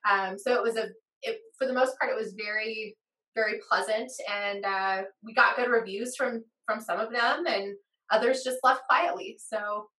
um, 0.09 0.37
so 0.37 0.55
it 0.55 0.63
was 0.63 0.75
a, 0.77 0.85
it, 1.21 1.39
for 1.57 1.67
the 1.67 1.73
most 1.73 1.93
part, 1.99 2.11
it 2.11 2.17
was 2.23 2.33
very, 2.33 2.95
very 3.35 3.59
pleasant, 3.69 4.11
and 4.31 4.65
uh, 4.65 5.03
we 5.23 5.33
got 5.33 5.55
good 5.55 5.69
reviews 5.69 6.15
from 6.15 6.43
from 6.65 6.79
some 6.81 6.99
of 6.99 7.11
them, 7.11 7.45
and 7.47 7.75
others 8.11 8.43
just 8.43 8.59
left 8.63 8.81
quietly. 8.89 9.37
So 9.39 9.89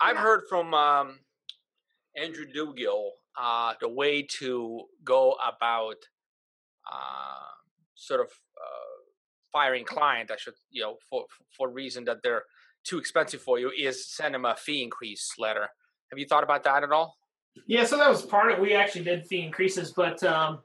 I've 0.00 0.16
Yeah. 0.16 0.22
heard 0.22 0.42
from 0.48 0.74
um, 0.74 1.08
Andrew 2.16 2.46
Dugill 2.54 3.10
uh, 3.38 3.74
the 3.80 3.88
way 3.88 4.22
to 4.38 4.82
go 5.04 5.36
about 5.52 5.96
uh, 6.90 7.52
sort 7.94 8.20
of 8.20 8.26
uh, 8.26 8.96
firing 9.52 9.84
client. 9.84 10.30
I 10.30 10.36
should, 10.36 10.54
you 10.70 10.82
know, 10.82 10.96
for 11.08 11.26
for 11.56 11.70
reason 11.70 12.04
that 12.04 12.18
they're 12.22 12.44
too 12.84 12.98
expensive 12.98 13.40
for 13.42 13.58
you, 13.58 13.70
is 13.70 14.06
send 14.06 14.34
them 14.34 14.44
a 14.44 14.56
fee 14.56 14.82
increase 14.82 15.34
letter. 15.38 15.68
Have 16.10 16.18
you 16.18 16.26
thought 16.26 16.44
about 16.44 16.64
that 16.64 16.82
at 16.82 16.90
all? 16.92 17.16
Yeah, 17.66 17.84
so 17.84 17.96
that 17.98 18.08
was 18.08 18.22
part 18.22 18.52
of 18.52 18.58
we 18.58 18.74
actually 18.74 19.04
did 19.04 19.26
fee 19.26 19.42
increases, 19.42 19.92
but 19.92 20.22
um, 20.22 20.60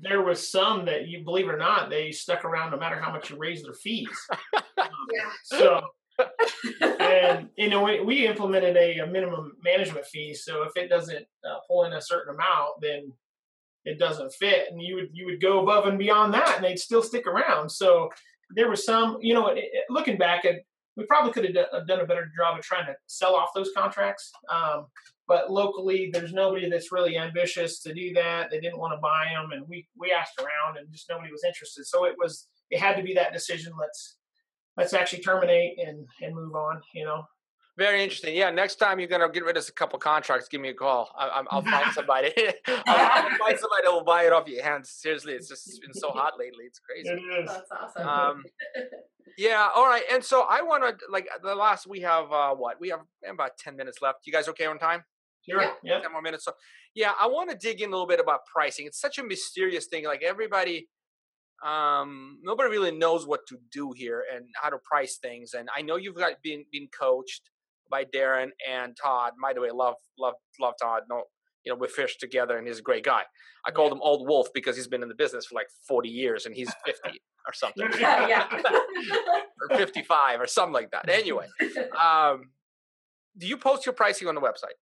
there 0.00 0.22
was 0.22 0.48
some 0.50 0.84
that 0.86 1.08
you 1.08 1.24
believe 1.24 1.48
it 1.48 1.54
or 1.54 1.58
not, 1.58 1.90
they 1.90 2.10
stuck 2.12 2.44
around 2.44 2.70
no 2.70 2.76
matter 2.78 2.96
how 3.00 3.12
much 3.12 3.30
you 3.30 3.36
raise 3.36 3.62
their 3.62 3.74
fees. 3.74 4.08
Um, 4.54 4.62
yeah, 5.12 5.30
so 5.44 5.82
and 7.00 7.48
you 7.56 7.68
know 7.68 7.82
we, 7.82 8.00
we 8.00 8.26
implemented 8.26 8.76
a, 8.76 8.98
a 8.98 9.06
minimum 9.06 9.52
management 9.64 10.04
fee 10.06 10.34
so 10.34 10.62
if 10.64 10.72
it 10.76 10.88
doesn't 10.88 11.24
uh, 11.44 11.56
pull 11.66 11.84
in 11.84 11.92
a 11.94 12.00
certain 12.02 12.34
amount 12.34 12.68
then 12.80 13.10
it 13.84 13.98
doesn't 13.98 14.32
fit 14.34 14.68
and 14.70 14.80
you 14.80 14.94
would 14.94 15.08
you 15.12 15.24
would 15.24 15.40
go 15.40 15.62
above 15.62 15.86
and 15.86 15.98
beyond 15.98 16.32
that 16.34 16.54
and 16.56 16.64
they'd 16.64 16.78
still 16.78 17.02
stick 17.02 17.26
around 17.26 17.70
so 17.70 18.10
there 18.54 18.68
was 18.68 18.84
some 18.84 19.16
you 19.20 19.32
know 19.32 19.48
it, 19.48 19.64
it- 19.72 19.84
looking 19.88 20.18
back 20.18 20.44
at 20.44 20.56
we 20.96 21.04
probably 21.06 21.32
could 21.32 21.44
have 21.44 21.54
do- 21.54 21.86
done 21.86 22.00
a 22.00 22.06
better 22.06 22.30
job 22.36 22.58
of 22.58 22.64
trying 22.64 22.86
to 22.86 22.94
sell 23.06 23.34
off 23.34 23.48
those 23.54 23.70
contracts 23.76 24.30
um, 24.50 24.86
but 25.28 25.50
locally 25.50 26.10
there's 26.12 26.32
nobody 26.32 26.68
that's 26.68 26.92
really 26.92 27.16
ambitious 27.16 27.80
to 27.80 27.94
do 27.94 28.12
that 28.12 28.50
they 28.50 28.60
didn't 28.60 28.78
want 28.78 28.92
to 28.92 29.00
buy 29.00 29.26
them 29.34 29.52
and 29.52 29.66
we 29.68 29.86
we 29.98 30.12
asked 30.12 30.38
around 30.38 30.76
and 30.78 30.90
just 30.90 31.08
nobody 31.10 31.30
was 31.30 31.44
interested 31.44 31.84
so 31.86 32.04
it 32.04 32.14
was 32.18 32.48
it 32.70 32.78
had 32.78 32.96
to 32.96 33.02
be 33.02 33.14
that 33.14 33.32
decision 33.32 33.72
let's 33.78 34.16
let's 34.76 34.92
actually 34.92 35.22
terminate 35.22 35.78
and 35.78 36.06
and 36.20 36.34
move 36.34 36.54
on 36.54 36.80
you 36.94 37.04
know 37.04 37.24
Very 37.78 38.02
interesting. 38.02 38.36
Yeah, 38.36 38.50
next 38.50 38.76
time 38.76 38.98
you're 39.00 39.08
gonna 39.08 39.30
get 39.32 39.44
rid 39.44 39.56
of 39.56 39.64
a 39.66 39.72
couple 39.72 39.98
contracts, 39.98 40.46
give 40.52 40.60
me 40.60 40.68
a 40.68 40.74
call. 40.74 41.08
I, 41.16 41.42
I'll 41.50 41.62
find 41.62 41.90
somebody. 41.98 42.30
I'll, 42.68 42.82
I'll 42.86 43.38
find 43.44 43.58
somebody 43.62 43.82
that 43.84 43.92
will 43.96 44.04
buy 44.04 44.26
it 44.26 44.32
off 44.36 44.46
your 44.46 44.62
hands. 44.62 44.90
Seriously, 44.90 45.32
it's 45.32 45.48
just 45.48 45.80
been 45.80 45.94
so 45.94 46.10
hot 46.20 46.34
lately. 46.38 46.64
It's 46.66 46.80
crazy. 46.86 47.08
it 47.08 47.20
is 47.40 47.48
that's 47.48 47.70
awesome. 47.72 48.06
Um, 48.06 48.44
yeah. 49.38 49.68
All 49.74 49.86
right. 49.86 50.02
And 50.12 50.24
so 50.24 50.46
I 50.48 50.62
want 50.62 50.84
to 50.84 50.96
like 51.10 51.28
the 51.42 51.54
last 51.54 51.86
we 51.86 52.00
have 52.00 52.30
uh 52.32 52.54
what 52.54 52.80
we 52.80 52.88
have 52.88 53.00
about 53.28 53.56
ten 53.58 53.76
minutes 53.76 53.98
left. 54.02 54.20
You 54.26 54.32
guys 54.32 54.48
okay 54.48 54.66
on 54.66 54.78
time? 54.78 55.04
sure 55.48 55.60
Yeah. 55.82 56.00
Ten 56.00 56.12
more 56.12 56.22
minutes. 56.22 56.44
So 56.44 56.52
yeah, 56.94 57.12
I 57.20 57.26
want 57.26 57.50
to 57.50 57.56
dig 57.56 57.80
in 57.80 57.88
a 57.88 57.92
little 57.92 58.06
bit 58.06 58.20
about 58.20 58.40
pricing. 58.52 58.86
It's 58.86 59.00
such 59.00 59.18
a 59.18 59.24
mysterious 59.24 59.86
thing. 59.86 60.04
Like 60.04 60.22
everybody, 60.22 60.88
um, 61.64 62.38
nobody 62.42 62.70
really 62.70 62.90
knows 62.90 63.26
what 63.26 63.40
to 63.48 63.58
do 63.72 63.92
here 63.96 64.24
and 64.34 64.46
how 64.60 64.70
to 64.70 64.78
price 64.90 65.16
things. 65.16 65.54
And 65.54 65.68
I 65.76 65.82
know 65.82 65.96
you've 65.96 66.16
got 66.16 66.34
been 66.42 66.64
been 66.70 66.88
coached 66.98 67.50
by 67.90 68.04
Darren 68.04 68.50
and 68.68 68.96
Todd. 69.00 69.32
By 69.40 69.52
the 69.52 69.60
way, 69.60 69.70
love 69.70 69.96
love 70.18 70.34
love 70.60 70.74
Todd. 70.80 71.02
No, 71.08 71.24
you 71.64 71.72
know 71.72 71.76
we 71.76 71.88
fished 71.88 72.20
together, 72.20 72.58
and 72.58 72.66
he's 72.66 72.78
a 72.78 72.82
great 72.82 73.04
guy. 73.04 73.22
I 73.66 73.70
called 73.70 73.92
him 73.92 74.00
Old 74.02 74.26
Wolf 74.26 74.48
because 74.54 74.76
he's 74.76 74.88
been 74.88 75.02
in 75.02 75.08
the 75.08 75.14
business 75.14 75.46
for 75.46 75.54
like 75.54 75.68
forty 75.86 76.08
years, 76.08 76.46
and 76.46 76.54
he's 76.54 76.72
fifty 76.84 77.20
or 77.46 77.52
something, 77.52 77.88
yeah, 78.00 78.28
yeah. 78.28 78.46
or 79.70 79.76
fifty-five 79.76 80.40
or 80.40 80.46
something 80.46 80.74
like 80.74 80.90
that. 80.90 81.08
Anyway, 81.08 81.46
um, 82.00 82.50
do 83.38 83.46
you 83.46 83.56
post 83.56 83.86
your 83.86 83.94
pricing 83.94 84.28
on 84.28 84.34
the 84.34 84.40
website? 84.40 84.76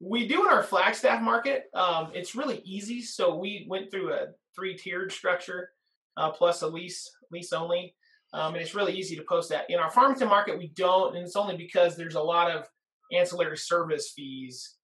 we 0.00 0.26
do 0.28 0.44
in 0.44 0.52
our 0.52 0.62
flagstaff 0.62 1.22
market 1.22 1.64
um, 1.74 2.10
it's 2.14 2.34
really 2.34 2.60
easy 2.64 3.00
so 3.00 3.36
we 3.36 3.66
went 3.68 3.90
through 3.90 4.12
a 4.12 4.26
three 4.54 4.76
tiered 4.76 5.10
structure 5.10 5.70
uh, 6.16 6.30
plus 6.30 6.62
a 6.62 6.66
lease 6.66 7.10
lease 7.30 7.52
only 7.52 7.94
um, 8.34 8.54
and 8.54 8.62
it's 8.62 8.74
really 8.74 8.92
easy 8.92 9.16
to 9.16 9.22
post 9.22 9.48
that 9.48 9.64
in 9.70 9.78
our 9.78 9.90
farmington 9.90 10.28
market 10.28 10.58
we 10.58 10.68
don't 10.76 11.16
and 11.16 11.24
it's 11.24 11.36
only 11.36 11.56
because 11.56 11.96
there's 11.96 12.14
a 12.14 12.20
lot 12.20 12.50
of 12.50 12.66
ancillary 13.12 13.56
service 13.56 14.12
fees 14.14 14.76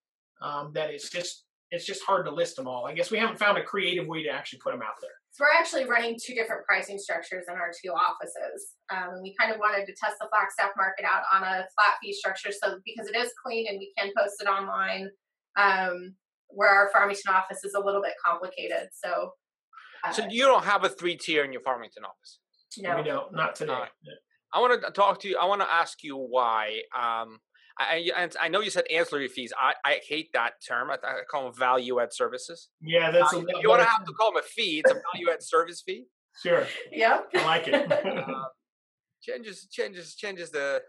um, 0.42 0.72
that 0.74 0.90
it's 0.90 1.10
just 1.10 1.44
it's 1.70 1.86
just 1.86 2.02
hard 2.04 2.26
to 2.26 2.30
list 2.30 2.56
them 2.56 2.66
all 2.68 2.86
i 2.86 2.92
guess 2.92 3.10
we 3.10 3.18
haven't 3.18 3.38
found 3.38 3.56
a 3.56 3.62
creative 3.64 4.06
way 4.06 4.22
to 4.22 4.28
actually 4.28 4.58
put 4.58 4.72
them 4.72 4.82
out 4.82 4.94
there 5.00 5.10
So 5.32 5.44
we're 5.44 5.58
actually 5.58 5.86
running 5.86 6.18
two 6.22 6.34
different 6.34 6.66
pricing 6.66 6.98
structures 6.98 7.44
in 7.48 7.54
our 7.54 7.72
two 7.72 7.90
offices. 7.90 8.76
Um, 8.92 9.14
and 9.14 9.22
we 9.22 9.34
kind 9.40 9.50
of 9.50 9.58
wanted 9.58 9.86
to 9.86 9.94
test 9.96 10.16
the 10.20 10.28
Flagstaff 10.28 10.72
market 10.76 11.06
out 11.06 11.22
on 11.32 11.42
a 11.42 11.64
flat 11.74 11.94
fee 12.02 12.12
structure, 12.12 12.52
so 12.52 12.76
because 12.84 13.08
it 13.08 13.16
is 13.16 13.30
clean 13.42 13.64
and 13.68 13.78
we 13.78 13.90
can 13.96 14.12
post 14.14 14.34
it 14.42 14.46
online. 14.46 15.08
Um, 15.56 16.14
where 16.48 16.68
our 16.68 16.90
Farmington 16.92 17.32
office 17.32 17.64
is 17.64 17.72
a 17.72 17.80
little 17.80 18.02
bit 18.02 18.12
complicated, 18.22 18.88
so. 18.92 19.32
Uh, 20.04 20.12
So 20.12 20.26
you 20.28 20.44
don't 20.44 20.64
have 20.64 20.84
a 20.84 20.90
three 20.90 21.16
tier 21.16 21.44
in 21.44 21.52
your 21.52 21.62
Farmington 21.62 22.04
office. 22.04 22.40
no. 22.76 22.96
we 22.98 23.02
don't 23.02 23.32
not 23.34 23.54
today 23.54 23.72
Alright. 23.72 23.90
I 24.52 24.60
want 24.60 24.82
to 24.82 24.90
talk 24.90 25.20
to 25.20 25.28
you. 25.28 25.38
I 25.38 25.46
want 25.46 25.62
to 25.62 25.70
ask 25.72 26.02
you 26.04 26.16
why. 26.18 26.82
Um, 26.94 27.38
I, 27.78 27.84
I, 28.16 28.22
and 28.22 28.36
I 28.40 28.48
know 28.48 28.60
you 28.60 28.70
said 28.70 28.84
ancillary 28.92 29.28
fees. 29.28 29.52
I, 29.58 29.74
I 29.84 30.00
hate 30.06 30.30
that 30.34 30.54
term. 30.66 30.90
I, 30.90 30.94
I 31.02 31.20
call 31.30 31.44
them 31.44 31.54
value 31.58 32.00
add 32.00 32.12
services. 32.12 32.68
yeah 32.80 33.10
that's 33.10 33.32
Uh, 33.32 33.38
a 33.38 33.40
if 33.40 33.62
you 33.62 33.68
want 33.68 33.82
to 33.82 33.88
have 33.88 34.04
to 34.04 34.12
call 34.12 34.32
them 34.32 34.42
a 34.42 34.46
fee. 34.46 34.80
It's 34.84 34.90
a 34.90 34.94
value 35.12 35.30
add 35.32 35.42
service 35.42 35.82
fee. 35.86 36.04
sure 36.42 36.66
Yeah. 36.90 37.20
i 37.34 37.44
like 37.44 37.68
it 37.68 37.90
Uh, 37.92 38.44
changes 39.22 39.66
changes 39.70 40.14
changes 40.14 40.50
the 40.50 40.82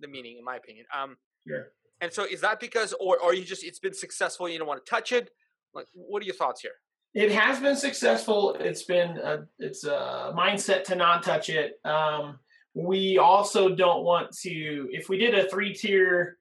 the 0.00 0.08
meaning, 0.08 0.38
in 0.38 0.44
my 0.44 0.56
opinion. 0.56 0.86
Um, 0.96 1.16
sure 1.46 1.72
and 2.00 2.12
so 2.12 2.24
is 2.24 2.40
that 2.42 2.60
because, 2.60 2.94
or 3.00 3.18
or 3.18 3.34
you 3.34 3.44
just 3.44 3.64
it's 3.64 3.80
been 3.80 3.94
successful, 3.94 4.48
you 4.48 4.58
don't 4.58 4.68
want 4.68 4.84
to 4.84 4.88
touch 4.88 5.10
it? 5.12 5.30
Like, 5.74 5.86
what 5.92 6.22
are 6.22 6.26
your 6.26 6.34
thoughts 6.36 6.60
here? 6.60 6.76
It 7.14 7.32
has 7.32 7.58
been 7.58 7.74
successful. 7.74 8.54
It's 8.60 8.82
been 8.84 9.16
a, 9.18 9.46
it's 9.58 9.82
a 9.84 10.32
mindset 10.36 10.84
to 10.84 10.94
not 10.94 11.22
touch 11.24 11.48
it. 11.48 11.80
Um, 11.84 12.38
we 12.74 13.18
also 13.18 13.74
don't 13.74 14.04
want 14.04 14.32
to. 14.42 14.88
If 14.90 15.08
we 15.08 15.18
did 15.18 15.34
a 15.34 15.48
three 15.48 15.74
tier, 15.74 16.38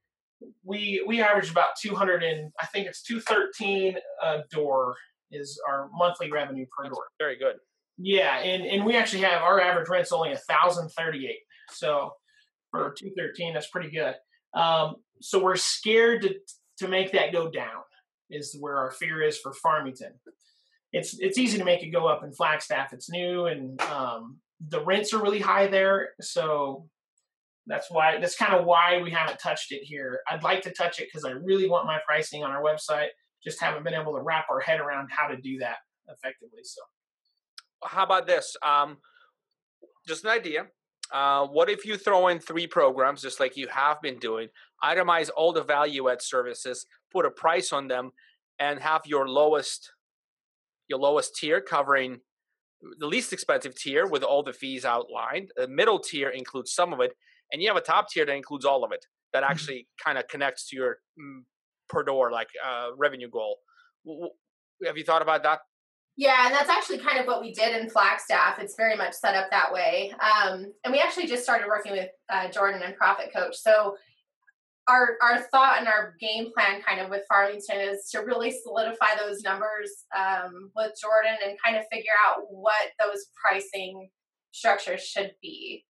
we 0.64 1.04
we 1.08 1.22
average 1.22 1.50
about 1.50 1.70
two 1.82 1.96
hundred 1.96 2.24
and 2.24 2.52
I 2.62 2.66
think 2.68 2.88
it's 2.88 3.02
two 3.02 3.20
thirteen 3.20 3.98
a 4.22 4.40
door 4.52 4.96
is 5.32 5.60
our 5.68 5.90
monthly 5.94 6.32
revenue 6.32 6.66
per 6.78 6.90
door. 6.90 7.06
Very 7.20 7.38
good. 7.38 7.56
Yeah, 7.98 8.38
and 8.40 8.64
and 8.66 8.86
we 8.86 8.96
actually 8.96 9.24
have 9.24 9.42
our 9.42 9.60
average 9.60 9.90
rent's 9.90 10.12
only 10.12 10.32
a 10.32 10.38
thousand 10.38 10.90
thirty 10.90 11.28
eight. 11.28 11.40
So 11.72 12.12
for 12.72 12.94
two 12.98 13.12
thirteen, 13.18 13.54
that's 13.54 13.70
pretty 13.70 13.90
good. 13.90 14.16
Um, 14.54 14.98
so 15.22 15.44
we're 15.44 15.56
scared 15.56 16.22
to 16.24 16.36
to 16.80 16.88
make 16.88 17.12
that 17.14 17.32
go 17.32 17.50
down. 17.50 17.82
Is 18.30 18.56
where 18.60 18.78
our 18.78 18.92
fear 18.92 19.22
is 19.22 19.40
for 19.40 19.54
Farmington. 19.54 20.14
It's 20.92 21.18
it's 21.20 21.38
easy 21.38 21.58
to 21.58 21.66
make 21.66 21.82
it 21.82 21.90
go 21.90 22.08
up 22.08 22.24
in 22.24 22.34
Flagstaff. 22.34 22.94
It's 22.94 23.10
new 23.10 23.46
and 23.46 23.82
um, 23.82 24.38
the 24.60 24.84
rents 24.84 25.14
are 25.14 25.22
really 25.22 25.40
high 25.40 25.68
there. 25.68 26.10
So 26.22 26.88
that's 27.68 27.92
why 27.92 28.18
that's 28.20 28.36
kind 28.36 28.54
of 28.54 28.66
why 28.66 29.02
we 29.02 29.12
haven't 29.12 29.40
touched 29.40 29.72
it 29.72 29.84
here. 29.84 30.20
I'd 30.30 30.44
like 30.44 30.62
to 30.64 30.72
touch 30.72 31.00
it 31.00 31.08
because 31.12 31.26
I 31.26 31.32
really 31.32 31.70
want 31.70 31.86
my 31.86 32.00
pricing 32.06 32.44
on 32.44 32.52
our 32.52 32.64
website. 32.64 33.10
Just 33.44 33.62
haven't 33.62 33.84
been 33.84 33.94
able 33.94 34.14
to 34.14 34.22
wrap 34.22 34.46
our 34.50 34.60
head 34.60 34.80
around 34.80 35.10
how 35.12 35.28
to 35.28 35.38
do 35.38 35.60
that 35.60 35.78
effectively. 36.08 36.62
So. 36.64 36.82
How 37.84 38.04
about 38.04 38.26
this? 38.26 38.56
Um, 38.66 38.98
just 40.08 40.24
an 40.24 40.32
idea. 40.32 40.68
Uh, 41.14 41.46
what 41.48 41.70
if 41.70 41.86
you 41.86 41.98
throw 41.98 42.28
in 42.28 42.40
three 42.40 42.68
programs, 42.68 43.22
just 43.22 43.40
like 43.40 43.56
you 43.56 43.68
have 43.68 44.02
been 44.02 44.20
doing, 44.20 44.48
itemize 44.84 45.30
all 45.36 45.54
the 45.54 45.64
value 45.64 46.10
add 46.10 46.22
services, 46.22 46.86
put 47.12 47.26
a 47.26 47.32
price 47.32 47.72
on 47.72 47.88
them, 47.88 48.12
and 48.60 48.80
have 48.80 49.02
your 49.06 49.28
lowest, 49.30 49.92
your 50.88 51.00
lowest 51.00 51.36
tier 51.36 51.62
covering 51.62 52.20
the 53.00 53.08
least 53.08 53.34
expensive 53.34 53.76
tier 53.76 54.08
with 54.08 54.24
all 54.24 54.44
the 54.44 54.54
fees 54.54 54.86
outlined. 54.86 55.52
The 55.56 55.68
middle 55.68 56.00
tier 56.00 56.30
includes 56.30 56.74
some 56.74 56.94
of 56.94 57.00
it, 57.00 57.14
and 57.52 57.62
you 57.62 57.68
have 57.68 57.78
a 57.78 57.82
top 57.82 58.10
tier 58.10 58.26
that 58.26 58.36
includes 58.36 58.66
all 58.66 58.84
of 58.84 58.92
it. 58.92 59.06
That 59.34 59.44
actually 59.44 59.88
kind 60.04 60.18
of 60.18 60.28
connects 60.28 60.70
to 60.70 60.76
your 60.76 60.98
mm, 61.20 61.42
per 61.90 62.04
door 62.04 62.32
like 62.32 62.48
uh, 62.66 62.90
revenue 62.98 63.30
goal. 63.30 63.58
W- 64.06 64.22
w- 64.22 64.34
Have 64.86 64.98
you 64.98 65.04
thought 65.04 65.22
about 65.22 65.44
that? 65.44 65.60
Yeah, 66.16 66.48
and 66.48 66.56
that's 66.56 66.70
actually 66.70 66.98
kind 66.98 67.20
of 67.20 67.28
what 67.28 67.42
we 67.42 67.54
did 67.54 67.80
in 67.80 67.90
Flagstaff. 67.90 68.58
It's 68.58 68.76
very 68.76 68.96
much 68.96 69.14
set 69.14 69.36
up 69.36 69.52
that 69.52 69.72
way. 69.72 70.12
Um, 70.20 70.74
and 70.84 70.92
we 70.92 71.00
actually 71.00 71.28
just 71.28 71.44
started 71.44 71.68
working 71.68 71.92
with 71.92 72.10
uh, 72.30 72.50
Jordan 72.50 72.82
and 72.84 72.96
Profit 72.96 73.32
Coach. 73.32 73.56
So 73.56 73.96
our 74.88 75.18
our 75.22 75.40
thought 75.52 75.78
and 75.80 75.88
our 75.88 76.16
game 76.20 76.52
plan 76.54 76.82
kind 76.82 77.02
of 77.02 77.10
with 77.10 77.24
Farmington 77.28 77.80
is 77.80 78.10
to 78.12 78.20
really 78.20 78.52
solidify 78.52 79.16
those 79.20 79.42
numbers 79.42 79.92
um, 80.18 80.72
with 80.76 80.94
Jordan 81.02 81.38
and 81.46 81.58
kind 81.64 81.78
of 81.78 81.84
figure 81.92 82.12
out 82.28 82.44
what 82.50 82.74
those 83.00 83.26
pricing 83.42 84.10
structures 84.52 85.02
should 85.04 85.32
be 85.42 85.84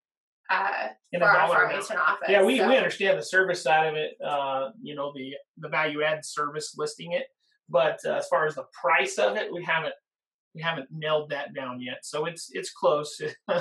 uh, 0.50 0.88
In 1.12 1.20
for 1.20 1.28
our 1.28 1.34
dollar 1.48 1.64
amount. 1.66 1.84
Farmington 1.86 1.98
office. 1.98 2.28
Yeah, 2.30 2.44
we, 2.44 2.58
So- 2.58 2.68
we 2.68 2.76
understand 2.78 3.18
the 3.20 3.24
service 3.24 3.62
side 3.62 3.88
of 3.88 3.96
it. 3.96 4.12
Uh, 4.24 4.70
you 4.82 4.96
know 4.96 5.12
the 5.16 5.34
the 5.58 5.70
value 5.70 6.02
add 6.04 6.26
service 6.26 6.74
listing 6.78 7.12
it, 7.14 7.26
but 7.70 8.00
uh, 8.06 8.14
as 8.14 8.28
far 8.28 8.46
as 8.48 8.56
the 8.56 8.66
price 8.80 9.18
of 9.20 9.38
it, 9.38 9.52
we 9.54 9.64
haven't 9.64 9.94
we 10.56 10.62
haven't 10.62 10.88
nailed 10.92 11.30
that 11.30 11.54
down 11.54 11.80
yet. 11.82 12.00
So 12.04 12.26
it's 12.26 12.50
it's 12.52 12.72
close. 12.72 13.22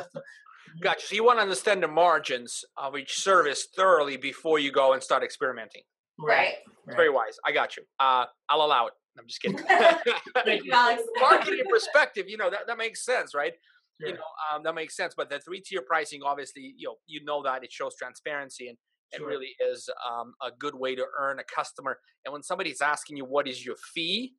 Gotcha. 0.83 1.07
So 1.07 1.15
you 1.15 1.25
want 1.25 1.39
to 1.39 1.43
understand 1.43 1.83
the 1.83 1.89
margins 1.89 2.65
of 2.77 2.97
each 2.97 3.15
service 3.19 3.69
thoroughly 3.77 4.17
before 4.17 4.59
you 4.59 4.71
go 4.73 4.93
and 4.93 5.03
start 5.03 5.23
experimenting. 5.23 5.83
right. 6.19 6.55
It's 6.87 6.95
very 6.95 7.11
wise. 7.11 7.37
I 7.45 7.51
got 7.53 7.77
you. 7.77 7.83
Uh, 7.99 8.27
I'll 8.49 8.63
allow 8.63 8.87
it. 8.87 8.93
I'm 9.19 9.27
just 9.27 9.41
kidding. 9.43 9.59
Thank 10.45 10.65
you, 10.65 10.71
Alex. 10.73 11.03
Marketing 11.21 11.65
perspective, 11.69 12.27
you 12.29 12.37
know 12.37 12.49
that, 12.51 12.61
that 12.69 12.79
makes 12.79 13.05
sense, 13.05 13.35
right? 13.35 13.55
Sure. 14.01 14.11
You 14.11 14.15
know 14.15 14.55
um, 14.55 14.63
that 14.63 14.75
makes 14.75 14.95
sense. 14.97 15.15
But 15.17 15.31
the 15.31 15.41
three 15.41 15.61
tier 15.61 15.83
pricing, 15.83 16.21
obviously, 16.25 16.75
you 16.77 16.89
know 16.89 16.95
you 17.07 17.25
know 17.25 17.43
that 17.43 17.65
it 17.65 17.73
shows 17.73 17.95
transparency 17.97 18.69
and 18.69 18.77
it 19.13 19.19
Sure. 19.19 19.27
really 19.29 19.55
is 19.73 19.89
um, 20.09 20.35
a 20.43 20.51
good 20.59 20.75
way 20.75 20.95
to 20.95 21.05
earn 21.19 21.39
a 21.39 21.45
customer. 21.45 21.99
And 22.25 22.33
when 22.33 22.43
somebody's 22.43 22.81
asking 22.81 23.17
you 23.17 23.25
what 23.25 23.49
is 23.49 23.65
your 23.65 23.77
fee, 23.95 24.33
Yeah. 24.33 24.37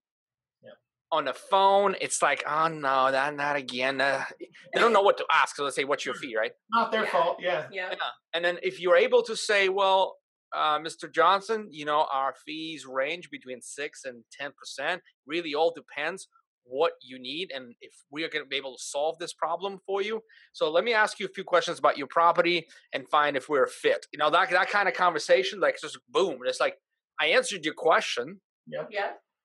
On 1.11 1.25
the 1.25 1.33
phone, 1.33 1.95
it's 2.01 2.21
like, 2.21 2.43
oh 2.47 2.67
no, 2.67 3.11
that 3.11 3.35
not 3.35 3.55
again. 3.55 4.01
Uh, 4.01 4.23
they 4.73 4.79
don't 4.79 4.93
know 4.93 5.01
what 5.01 5.17
to 5.17 5.25
ask, 5.33 5.55
so 5.55 5.63
they 5.65 5.71
say, 5.71 5.83
"What's 5.85 6.05
your 6.05 6.15
fee?" 6.15 6.35
Right? 6.37 6.51
Not 6.71 6.91
their 6.91 7.03
Yeah. 7.03 7.09
fault. 7.11 7.37
Yeah. 7.39 7.67
Yeah. 7.71 7.89
Yeah. 7.91 7.97
And 8.33 8.43
then 8.43 8.59
if 8.61 8.79
you're 8.81 8.97
able 8.97 9.23
to 9.23 9.35
say, 9.35 9.69
well, 9.69 10.17
uh, 10.53 10.79
Mr. 10.79 11.11
Johnson, 11.11 11.67
you 11.71 11.85
know, 11.85 12.07
our 12.11 12.33
fees 12.45 12.85
range 12.85 13.29
between 13.29 13.61
six 13.61 14.03
and 14.05 14.23
ten 14.31 14.51
percent. 14.57 15.01
Really, 15.25 15.53
all 15.55 15.71
depends 15.73 16.27
what 16.69 16.91
you 17.01 17.17
need 17.17 17.49
and 17.55 17.73
if 17.79 17.93
we 18.11 18.25
are 18.25 18.27
going 18.29 18.43
to 18.43 18.49
be 18.49 18.57
able 18.57 18.75
to 18.75 18.83
solve 18.83 19.17
this 19.19 19.31
problem 19.31 19.79
for 19.85 20.01
you. 20.01 20.21
So 20.51 20.69
let 20.69 20.83
me 20.83 20.93
ask 20.93 21.17
you 21.17 21.25
a 21.25 21.29
few 21.29 21.45
questions 21.45 21.79
about 21.79 21.97
your 21.97 22.07
property 22.07 22.67
and 22.91 23.07
find 23.07 23.37
if 23.37 23.47
we're 23.47 23.63
a 23.63 23.69
fit. 23.69 24.05
You 24.11 24.19
know, 24.19 24.29
that 24.31 24.49
that 24.49 24.69
kind 24.69 24.89
of 24.89 24.93
conversation, 24.93 25.61
like 25.61 25.79
just 25.81 25.97
boom. 26.09 26.39
It's 26.45 26.59
like 26.59 26.75
I 27.21 27.27
answered 27.27 27.63
your 27.63 27.73
question, 27.73 28.41
Yeah. 28.67 28.83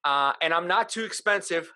Uh, 0.04 0.32
and 0.40 0.52
I'm 0.52 0.66
not 0.66 0.88
too 0.88 1.04
expensive, 1.04 1.72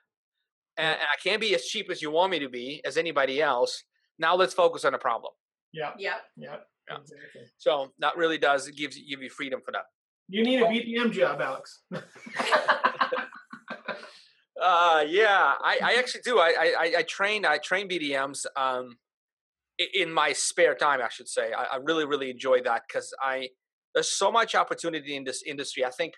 and, 0.76 0.88
and 0.88 1.00
I 1.02 1.16
can't 1.22 1.40
be 1.40 1.54
as 1.54 1.64
cheap 1.64 1.90
as 1.90 2.00
you 2.02 2.10
want 2.10 2.30
me 2.32 2.38
to 2.40 2.48
be 2.48 2.80
as 2.84 2.96
anybody 2.96 3.40
else. 3.42 3.82
Now 4.18 4.34
let's 4.34 4.54
focus 4.54 4.84
on 4.84 4.92
the 4.92 4.98
problem. 4.98 5.32
Yeah. 5.72 5.92
Yeah. 5.98 6.14
Yeah. 6.36 6.56
Yeah. 6.88 6.96
Exactly. 6.98 7.42
So 7.58 7.92
that 7.98 8.16
really 8.16 8.38
does 8.38 8.68
it 8.68 8.76
gives 8.76 8.96
give 8.96 9.22
you 9.22 9.30
freedom 9.30 9.60
for 9.64 9.72
that. 9.72 9.84
You 10.28 10.42
need 10.44 10.60
a 10.60 10.64
BDM 10.66 11.12
job, 11.12 11.40
Alex. 11.40 11.82
Uh, 14.60 15.04
yeah, 15.06 15.52
I, 15.60 15.78
I 15.82 15.94
actually 15.98 16.22
do. 16.22 16.38
I, 16.38 16.48
I, 16.58 16.74
I- 16.80 16.94
I 16.98 17.02
train, 17.02 17.44
I 17.44 17.58
train 17.58 17.88
BDMs, 17.88 18.46
um, 18.56 18.96
in 19.94 20.10
my 20.10 20.32
spare 20.32 20.74
time, 20.74 21.00
I 21.02 21.10
should 21.10 21.28
say. 21.28 21.52
I, 21.52 21.64
I 21.64 21.76
really, 21.76 22.06
really 22.06 22.30
enjoy 22.30 22.62
that 22.62 22.82
because 22.88 23.12
I, 23.22 23.50
there's 23.94 24.08
so 24.08 24.32
much 24.32 24.54
opportunity 24.54 25.14
in 25.14 25.24
this 25.24 25.42
industry. 25.42 25.84
I 25.84 25.90
think 25.90 26.14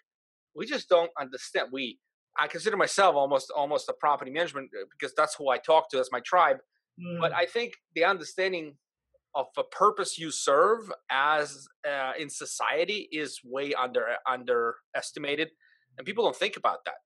we 0.55 0.67
just 0.67 0.89
don't 0.89 1.11
understand. 1.21 1.69
We, 1.73 1.99
I 2.39 2.47
consider 2.47 2.77
myself 2.77 3.15
almost, 3.17 3.51
almost 3.51 3.89
a 3.89 3.93
property 3.93 4.31
management 4.31 4.71
uh, 4.75 4.85
because 4.91 5.15
that's 5.17 5.35
who 5.35 5.51
I 5.51 5.59
talk 5.59 5.91
to 5.91 5.99
as 5.99 6.11
my 6.13 6.21
tribe. 6.21 6.59
But 7.21 7.31
Mm, 7.31 7.37
I 7.37 7.47
think 7.47 7.75
the 7.95 8.03
understanding 8.03 8.75
of 9.37 9.47
the 9.55 9.63
purpose 9.63 10.19
you 10.19 10.33
serve 10.33 10.91
as 11.11 11.69
uh, 11.89 12.13
in 12.19 12.29
society 12.29 13.09
is 13.13 13.39
way 13.45 13.73
under 13.73 14.05
underestimated, 14.27 15.51
and 15.97 16.05
people 16.05 16.25
don't 16.25 16.35
think 16.35 16.57
about 16.57 16.85
that 16.87 16.97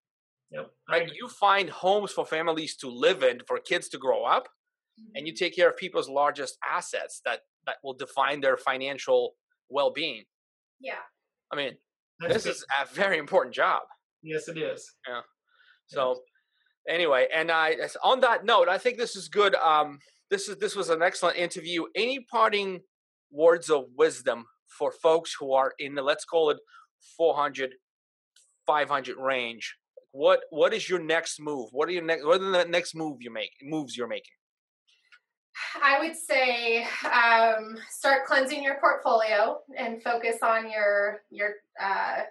yep. 0.53 0.71
Right? 0.89 1.11
You 1.15 1.29
find 1.29 1.71
homes 1.71 2.13
for 2.13 2.25
families 2.25 2.77
to 2.77 2.89
live 2.89 3.23
in, 3.23 3.41
for 3.47 3.59
kids 3.59 3.89
to 3.91 3.99
grow 3.99 4.25
up, 4.25 4.49
and 5.15 5.27
you 5.27 5.35
take 5.35 5.57
care 5.57 5.71
of 5.71 5.77
people's 5.77 6.09
largest 6.09 6.59
assets 6.69 7.21
that 7.25 7.41
that 7.67 7.77
will 7.83 7.95
define 7.95 8.41
their 8.41 8.57
financial 8.57 9.35
well-being. 9.69 10.25
Yeah. 10.81 10.95
I 11.53 11.57
mean, 11.57 11.73
That's 12.21 12.35
this 12.35 12.45
big. 12.45 12.53
is 12.53 12.65
a 12.81 12.95
very 12.95 13.19
important 13.19 13.55
job. 13.55 13.83
yes, 14.23 14.49
it 14.49 14.59
is. 14.59 14.89
Yeah. 15.09 15.21
So, 15.87 16.21
anyway, 16.89 17.27
and 17.35 17.51
I 17.51 17.77
on 18.03 18.21
that 18.21 18.45
note, 18.45 18.69
I 18.69 18.79
think 18.79 18.99
this 18.99 19.17
is 19.17 19.29
good. 19.29 19.55
Um, 19.57 19.99
this 20.31 20.49
is 20.49 20.57
this 20.59 20.77
was 20.77 20.91
an 20.91 21.03
excellent 21.03 21.37
interview. 21.37 21.85
Any 21.95 22.21
parting 22.31 22.81
words 23.31 23.71
of 23.71 23.85
wisdom 23.97 24.45
for 24.79 24.93
folks 24.93 25.35
who 25.39 25.53
are 25.53 25.73
in 25.79 25.95
the 25.95 26.03
let's 26.03 26.25
call 26.25 26.51
it 26.51 26.59
400 27.17 27.73
500 28.67 29.17
range 29.19 29.75
what 30.13 30.41
what 30.51 30.73
is 30.73 30.89
your 30.89 30.99
next 31.01 31.41
move 31.41 31.69
what 31.73 31.89
are 31.89 31.93
your 31.93 32.03
next 32.05 32.25
what 32.25 32.41
are 32.41 32.51
the 32.51 32.65
next 32.67 32.95
move 32.95 33.17
you 33.21 33.33
make 33.33 33.51
moves 33.63 33.97
you're 33.97 34.09
making 34.09 34.37
I 35.83 36.01
would 36.01 36.17
say 36.17 36.85
um, 37.05 37.77
start 37.91 38.25
cleansing 38.27 38.63
your 38.63 38.79
portfolio 38.81 39.59
and 39.77 40.03
focus 40.03 40.37
on 40.43 40.71
your 40.71 41.23
your 41.31 41.51
uh, 41.83 42.23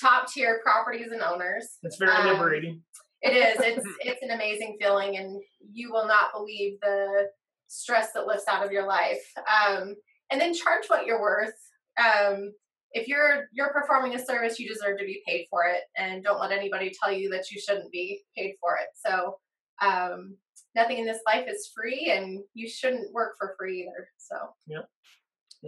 top 0.00 0.30
tier 0.32 0.60
properties 0.62 1.12
and 1.12 1.22
owners. 1.22 1.78
It's 1.82 1.96
very 1.96 2.12
Um, 2.12 2.26
liberating. 2.28 2.82
It 3.22 3.30
is. 3.30 3.56
It's 3.60 3.86
it's 4.00 4.22
an 4.22 4.30
amazing 4.30 4.76
feeling, 4.80 5.16
and 5.16 5.40
you 5.72 5.90
will 5.92 6.06
not 6.06 6.32
believe 6.32 6.78
the 6.82 7.28
stress 7.68 8.12
that 8.12 8.26
lifts 8.26 8.46
out 8.48 8.64
of 8.64 8.72
your 8.72 8.86
life. 8.86 9.24
Um, 9.38 9.94
and 10.30 10.40
then 10.40 10.54
charge 10.54 10.84
what 10.88 11.06
you're 11.06 11.20
worth. 11.20 11.54
Um, 11.98 12.52
if 12.92 13.08
you're 13.08 13.46
you're 13.52 13.72
performing 13.72 14.14
a 14.14 14.24
service, 14.24 14.58
you 14.58 14.68
deserve 14.68 14.98
to 14.98 15.04
be 15.04 15.22
paid 15.26 15.46
for 15.50 15.64
it, 15.64 15.82
and 15.96 16.22
don't 16.22 16.40
let 16.40 16.52
anybody 16.52 16.92
tell 17.02 17.12
you 17.12 17.30
that 17.30 17.50
you 17.50 17.60
shouldn't 17.60 17.90
be 17.90 18.22
paid 18.36 18.54
for 18.60 18.76
it. 18.76 18.88
So. 18.94 19.38
Um, 19.82 20.36
Nothing 20.74 20.98
in 20.98 21.06
this 21.06 21.20
life 21.26 21.46
is 21.48 21.70
free, 21.74 22.10
and 22.10 22.42
you 22.54 22.68
shouldn't 22.68 23.12
work 23.12 23.34
for 23.38 23.54
free 23.58 23.82
either. 23.82 24.08
So, 24.18 24.36
Yep. 24.66 24.88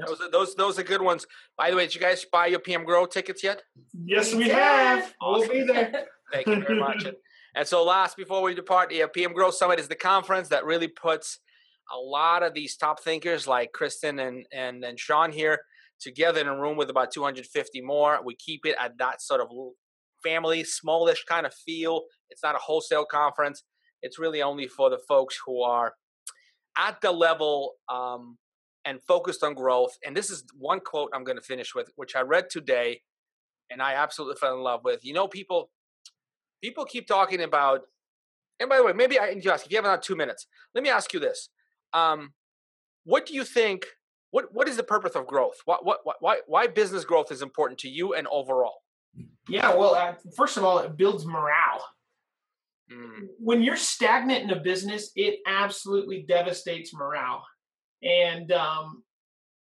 those 0.07 0.21
are 0.21 0.31
those 0.31 0.55
those 0.57 0.79
are 0.79 0.83
good 0.83 1.01
ones 1.01 1.27
by 1.57 1.71
the 1.71 1.77
way 1.77 1.85
did 1.87 1.95
you 1.95 2.01
guys 2.03 2.23
buy 2.31 2.47
your 2.49 2.59
pm 2.59 2.85
grow 2.85 3.07
tickets 3.07 3.43
yet 3.43 3.63
Yes, 4.05 4.33
we 4.33 4.39
we 4.41 4.45
did. 4.45 4.53
have. 4.55 5.15
We'll 5.23 5.49
be 5.49 5.63
there. 5.63 6.07
Thank 6.33 6.47
you 6.49 6.61
very 6.61 6.79
much. 6.79 7.05
and, 7.05 7.17
and 7.55 7.67
so, 7.67 7.83
last 7.85 8.17
before 8.17 8.43
we 8.43 8.55
depart, 8.55 8.91
the 8.91 9.07
PM 9.15 9.33
Grow 9.33 9.51
Summit 9.51 9.79
is 9.81 9.89
the 9.89 9.95
conference 9.95 10.49
that 10.49 10.65
really 10.67 10.89
puts 10.89 11.39
a 11.95 11.97
lot 11.99 12.43
of 12.43 12.53
these 12.53 12.77
top 12.77 13.01
thinkers 13.03 13.47
like 13.47 13.71
Kristin 13.73 14.21
and 14.27 14.45
and 14.53 14.85
and 14.85 14.99
Shawn 14.99 15.31
here 15.33 15.61
together 16.01 16.41
in 16.41 16.49
a 16.49 16.61
room 16.61 16.77
with 16.77 16.91
about 16.91 17.11
250 17.13 17.81
more. 17.81 18.19
We 18.25 18.35
keep 18.35 18.67
it 18.67 18.77
at 18.79 18.99
that 18.99 19.23
sort 19.23 19.41
of 19.41 19.49
family, 20.23 20.63
smallish 20.65 21.25
kind 21.27 21.47
of 21.47 21.55
feel. 21.55 22.03
It's 22.29 22.43
not 22.43 22.55
a 22.57 22.59
wholesale 22.59 23.07
conference. 23.07 23.63
It's 24.07 24.19
really 24.19 24.43
only 24.43 24.69
for 24.69 24.89
the 24.89 24.99
folks 25.09 25.39
who 25.45 25.63
are 25.63 25.95
at 26.79 27.01
the 27.01 27.13
level 27.13 27.75
um, 27.93 28.39
and 28.85 29.03
focused 29.03 29.43
on 29.43 29.55
growth. 29.55 29.97
And 30.05 30.17
this 30.17 30.31
is 30.31 30.45
one 30.57 30.81
quote 30.81 31.11
I'm 31.15 31.25
going 31.25 31.39
to 31.39 31.45
finish 31.45 31.75
with, 31.75 31.91
which 31.97 32.17
I 32.17 32.23
read 32.23 32.49
today, 32.51 33.03
and 33.71 33.83
I 33.83 33.95
absolutely 33.95 34.37
fell 34.37 34.55
in 34.55 34.63
love 34.63 34.81
with. 34.85 35.05
You 35.05 35.15
know, 35.15 35.29
people 35.29 35.71
people 36.63 36.85
keep 36.85 37.07
talking 37.07 37.43
about 37.43 37.83
and 38.61 38.71
by 38.71 38.79
the 38.79 38.83
way 38.83 38.93
maybe 38.95 39.21
i 39.21 39.33
need 39.35 39.43
to 39.43 39.53
ask 39.53 39.67
if 39.67 39.71
you 39.71 39.77
have 39.77 39.85
another 39.85 40.01
two 40.01 40.17
minutes 40.17 40.47
let 40.75 40.83
me 40.83 40.89
ask 40.89 41.13
you 41.13 41.21
this 41.21 41.51
um, 41.93 42.33
what 43.05 43.27
do 43.27 43.35
you 43.35 43.45
think 43.45 43.85
what 44.31 44.47
what 44.53 44.67
is 44.67 44.77
the 44.79 44.83
purpose 44.83 45.15
of 45.15 45.27
growth 45.27 45.57
what, 45.67 45.85
what 45.85 46.01
why 46.21 46.39
why 46.47 46.67
business 46.67 47.05
growth 47.05 47.31
is 47.31 47.43
important 47.43 47.79
to 47.79 47.89
you 47.89 48.15
and 48.15 48.27
overall 48.29 48.79
Yeah, 49.49 49.75
well, 49.75 49.95
uh, 49.95 50.15
first 50.37 50.57
of 50.57 50.65
all, 50.65 50.79
it 50.79 50.97
builds 50.97 51.25
morale. 51.25 51.85
Mm, 52.93 53.26
When 53.39 53.62
you're 53.62 53.76
stagnant 53.76 54.45
in 54.45 54.51
a 54.51 54.61
business, 54.61 55.11
it 55.16 55.41
absolutely 55.47 56.24
devastates 56.28 56.95
morale. 56.95 57.45
And, 58.03 58.53
um, 58.53 59.03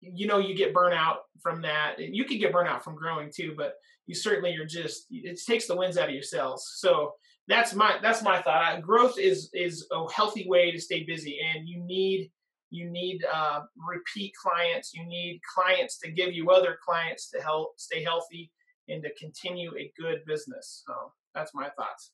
you 0.01 0.27
know, 0.27 0.37
you 0.37 0.55
get 0.55 0.73
burnout 0.73 1.17
from 1.41 1.61
that. 1.63 1.95
You 1.97 2.25
could 2.25 2.39
get 2.39 2.53
burnout 2.53 2.83
from 2.83 2.95
growing 2.95 3.31
too, 3.35 3.53
but 3.57 3.73
you 4.05 4.15
certainly 4.15 4.55
are 4.55 4.65
just, 4.65 5.05
it 5.09 5.39
takes 5.45 5.67
the 5.67 5.75
winds 5.75 5.97
out 5.97 6.09
of 6.09 6.13
your 6.13 6.23
sails. 6.23 6.71
So 6.77 7.13
that's 7.47 7.73
my, 7.73 7.97
that's 8.01 8.21
my 8.21 8.41
thought. 8.41 8.81
Growth 8.81 9.17
is, 9.17 9.49
is 9.53 9.87
a 9.91 10.11
healthy 10.11 10.45
way 10.47 10.71
to 10.71 10.79
stay 10.79 11.03
busy 11.03 11.39
and 11.39 11.67
you 11.67 11.79
need, 11.83 12.31
you 12.69 12.89
need 12.89 13.25
uh, 13.33 13.61
repeat 13.87 14.33
clients. 14.41 14.93
You 14.93 15.05
need 15.05 15.41
clients 15.55 15.97
to 15.99 16.11
give 16.11 16.33
you 16.33 16.51
other 16.51 16.77
clients 16.85 17.29
to 17.31 17.41
help 17.41 17.73
stay 17.77 18.03
healthy 18.03 18.51
and 18.87 19.01
to 19.03 19.09
continue 19.19 19.71
a 19.75 19.91
good 19.99 20.19
business. 20.27 20.83
So 20.85 20.93
that's 21.33 21.51
my 21.55 21.69
thoughts. 21.69 22.11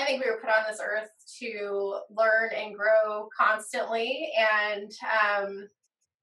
I 0.00 0.06
think 0.06 0.24
we 0.24 0.30
were 0.30 0.38
put 0.38 0.50
on 0.50 0.64
this 0.68 0.80
earth 0.82 1.10
to 1.40 2.00
learn 2.10 2.50
and 2.56 2.74
grow 2.74 3.28
constantly. 3.38 4.32
And 4.38 4.90
um, 5.22 5.68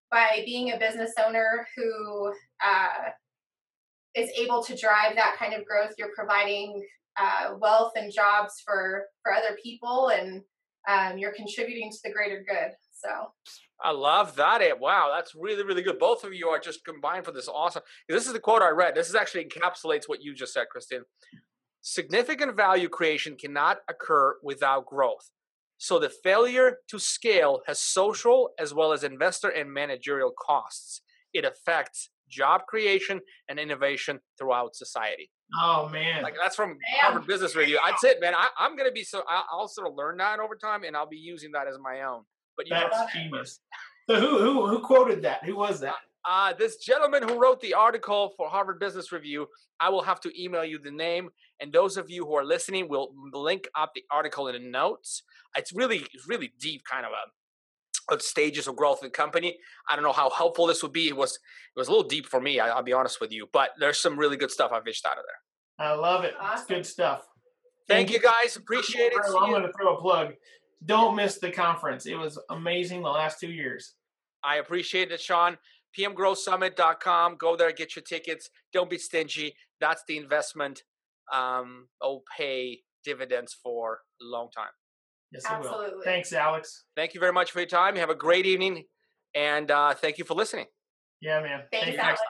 by 0.10 0.42
being 0.46 0.72
a 0.72 0.80
business 0.80 1.14
owner 1.24 1.68
who 1.76 2.34
uh, 2.66 3.10
is 4.16 4.32
able 4.38 4.64
to 4.64 4.76
drive 4.76 5.16
that 5.16 5.36
kind 5.38 5.54
of 5.54 5.66
growth, 5.66 5.94
you're 5.98 6.16
providing 6.16 6.84
uh, 7.20 7.56
wealth 7.60 7.94
and 7.96 8.12
jobs 8.12 8.62
for 8.66 9.06
for 9.24 9.34
other 9.34 9.58
people, 9.62 10.10
and 10.10 10.42
um, 10.88 11.18
you're 11.18 11.34
contributing 11.34 11.92
to 11.92 11.98
the 12.04 12.12
greater 12.12 12.44
good. 12.48 12.72
So 12.92 13.10
I 13.84 13.92
love 13.92 14.36
that. 14.38 14.62
It 14.62 14.80
wow, 14.80 15.12
that's 15.14 15.34
really 15.36 15.64
really 15.64 15.82
good. 15.82 16.00
Both 16.00 16.24
of 16.24 16.34
you 16.34 16.48
are 16.48 16.60
just 16.60 16.86
combined 16.86 17.26
for 17.26 17.32
this 17.32 17.48
awesome. 17.48 17.84
This 18.08 18.28
is 18.28 18.34
the 18.34 18.40
quote 18.40 18.62
I 18.62 18.70
read. 18.70 18.96
This 18.96 19.10
is 19.10 19.16
actually 19.16 19.46
encapsulates 19.46 20.04
what 20.08 20.22
you 20.22 20.34
just 20.34 20.54
said, 20.54 20.66
Christine. 20.72 21.02
Significant 21.90 22.54
value 22.54 22.90
creation 22.90 23.38
cannot 23.38 23.78
occur 23.90 24.36
without 24.44 24.86
growth. 24.86 25.32
So 25.78 26.00
the 26.00 26.10
failure 26.10 26.80
to 26.90 27.00
scale 27.00 27.62
has 27.66 27.80
social 27.80 28.50
as 28.60 28.74
well 28.74 28.92
as 28.92 29.06
investor 29.06 29.48
and 29.48 29.72
managerial 29.72 30.34
costs. 30.38 31.02
It 31.34 31.46
affects 31.46 32.10
job 32.30 32.64
creation 32.68 33.22
and 33.48 33.58
innovation 33.58 34.20
throughout 34.38 34.76
society. 34.76 35.32
Oh 35.58 35.88
man, 35.88 36.24
like 36.24 36.34
that's 36.38 36.58
from 36.58 36.78
Harvard 37.00 37.26
Business 37.26 37.56
Review. 37.56 37.80
That's 37.86 38.04
it, 38.04 38.18
man. 38.20 38.34
I, 38.36 38.66
am 38.66 38.76
gonna 38.76 38.92
be 38.92 39.06
so 39.06 39.24
I'll 39.50 39.70
sort 39.70 39.88
of 39.88 39.94
learn 39.96 40.18
that 40.18 40.42
over 40.42 40.58
time, 40.58 40.84
and 40.84 40.94
I'll 40.94 41.08
be 41.08 41.16
using 41.16 41.54
that 41.54 41.70
as 41.70 41.78
my 41.82 42.02
own. 42.02 42.24
But 42.58 42.68
you 42.68 42.76
that's 42.76 42.98
know, 42.98 43.08
genius. 43.14 43.62
So 44.10 44.20
who 44.20 44.40
who 44.40 44.68
who 44.68 44.82
quoted 44.82 45.22
that? 45.22 45.46
Who 45.46 45.56
was 45.56 45.80
that? 45.80 45.96
Uh, 46.28 46.52
this 46.60 46.76
gentleman 46.76 47.24
who 47.24 47.40
wrote 47.40 47.62
the 47.62 47.74
article 47.74 48.34
for 48.36 48.50
Harvard 48.50 48.82
Business 48.82 49.14
Review. 49.14 49.48
I 49.80 49.88
will 49.88 50.02
have 50.02 50.20
to 50.22 50.42
email 50.44 50.66
you 50.66 50.78
the 50.78 50.92
name, 50.92 51.30
and 51.62 51.72
those 51.72 51.96
of 51.96 52.10
you 52.10 52.26
who 52.26 52.36
are 52.36 52.44
listening 52.44 52.90
will 52.90 53.14
link 53.32 53.66
up 53.76 53.92
the 53.96 54.04
article 54.12 54.50
in 54.50 54.62
the 54.62 54.70
notes. 54.70 55.24
It's 55.56 55.72
really 55.72 56.06
it's 56.14 56.28
really 56.28 56.52
deep, 56.60 56.84
kind 56.84 57.06
of 57.06 57.14
a 57.14 58.14
of 58.14 58.22
stages 58.22 58.68
of 58.68 58.76
growth 58.76 59.00
in 59.02 59.08
the 59.08 59.12
company. 59.12 59.58
I 59.90 59.96
don't 59.96 60.04
know 60.04 60.12
how 60.12 60.30
helpful 60.30 60.68
this 60.68 60.84
would 60.84 60.92
be. 60.92 61.08
It 61.08 61.16
was 61.16 61.32
it 61.34 61.80
was 61.80 61.88
a 61.88 61.92
little 61.92 62.08
deep 62.08 62.26
for 62.26 62.42
me. 62.42 62.60
I, 62.60 62.76
will 62.76 62.84
be 62.84 62.94
honest 62.94 63.22
with 63.22 63.32
you, 63.32 63.48
but 63.54 63.72
there's 63.80 64.00
some 64.00 64.20
really 64.20 64.36
good 64.36 64.52
stuff 64.52 64.72
I 64.74 64.82
fished 64.82 65.06
out 65.06 65.18
of 65.18 65.24
there. 65.26 65.88
I 65.88 65.94
love 65.94 66.26
it. 66.26 66.34
Awesome. 66.40 66.58
It's 66.58 66.66
good 66.66 66.86
stuff. 66.86 67.26
Thank, 67.88 68.10
Thank 68.10 68.12
you 68.12 68.28
guys. 68.28 68.58
Appreciate 68.58 69.14
it. 69.14 69.20
I'm 69.26 69.52
going 69.52 69.62
to 69.62 69.72
throw 69.72 69.96
a 69.96 70.02
plug. 70.02 70.34
Don't 70.84 71.16
miss 71.16 71.38
the 71.38 71.52
conference. 71.52 72.06
It 72.06 72.18
was 72.18 72.38
amazing 72.50 73.02
the 73.02 73.10
last 73.10 73.40
two 73.40 73.52
years. 73.52 73.94
I 74.44 74.58
appreciate 74.58 75.12
it, 75.12 75.22
Shawn. 75.22 75.58
PMGrowthSummit.com. 75.98 77.38
Go 77.38 77.56
there, 77.56 77.72
get 77.72 77.96
your 77.96 78.04
tickets. 78.04 78.50
Don't 78.74 78.90
be 78.90 78.98
stingy. 78.98 79.56
That's 79.80 80.04
the 80.08 80.18
investment. 80.18 80.84
Um, 81.34 81.88
will 82.02 82.24
pay 82.38 82.80
dividends 83.04 83.56
for 83.62 84.00
a 84.22 84.26
long 84.26 84.50
time. 84.56 84.70
Yes, 85.32 85.44
Absolutely. 85.46 85.86
it 85.88 85.96
will. 85.96 86.04
Thanks, 86.04 86.32
Alex. 86.32 86.86
Thank 86.96 87.14
you 87.14 87.20
very 87.20 87.34
much 87.34 87.52
for 87.52 87.60
your 87.60 87.68
time. 87.68 87.96
You 87.96 88.02
have 88.02 88.10
a 88.10 88.16
great 88.16 88.46
evening, 88.46 88.86
and 89.36 89.70
uh, 89.70 89.94
thank 89.94 90.18
you 90.18 90.24
for 90.24 90.36
listening. 90.36 90.68
Yeah, 91.22 91.42
man. 91.42 91.64
Thanks, 91.72 91.98
Alex. 91.98 92.22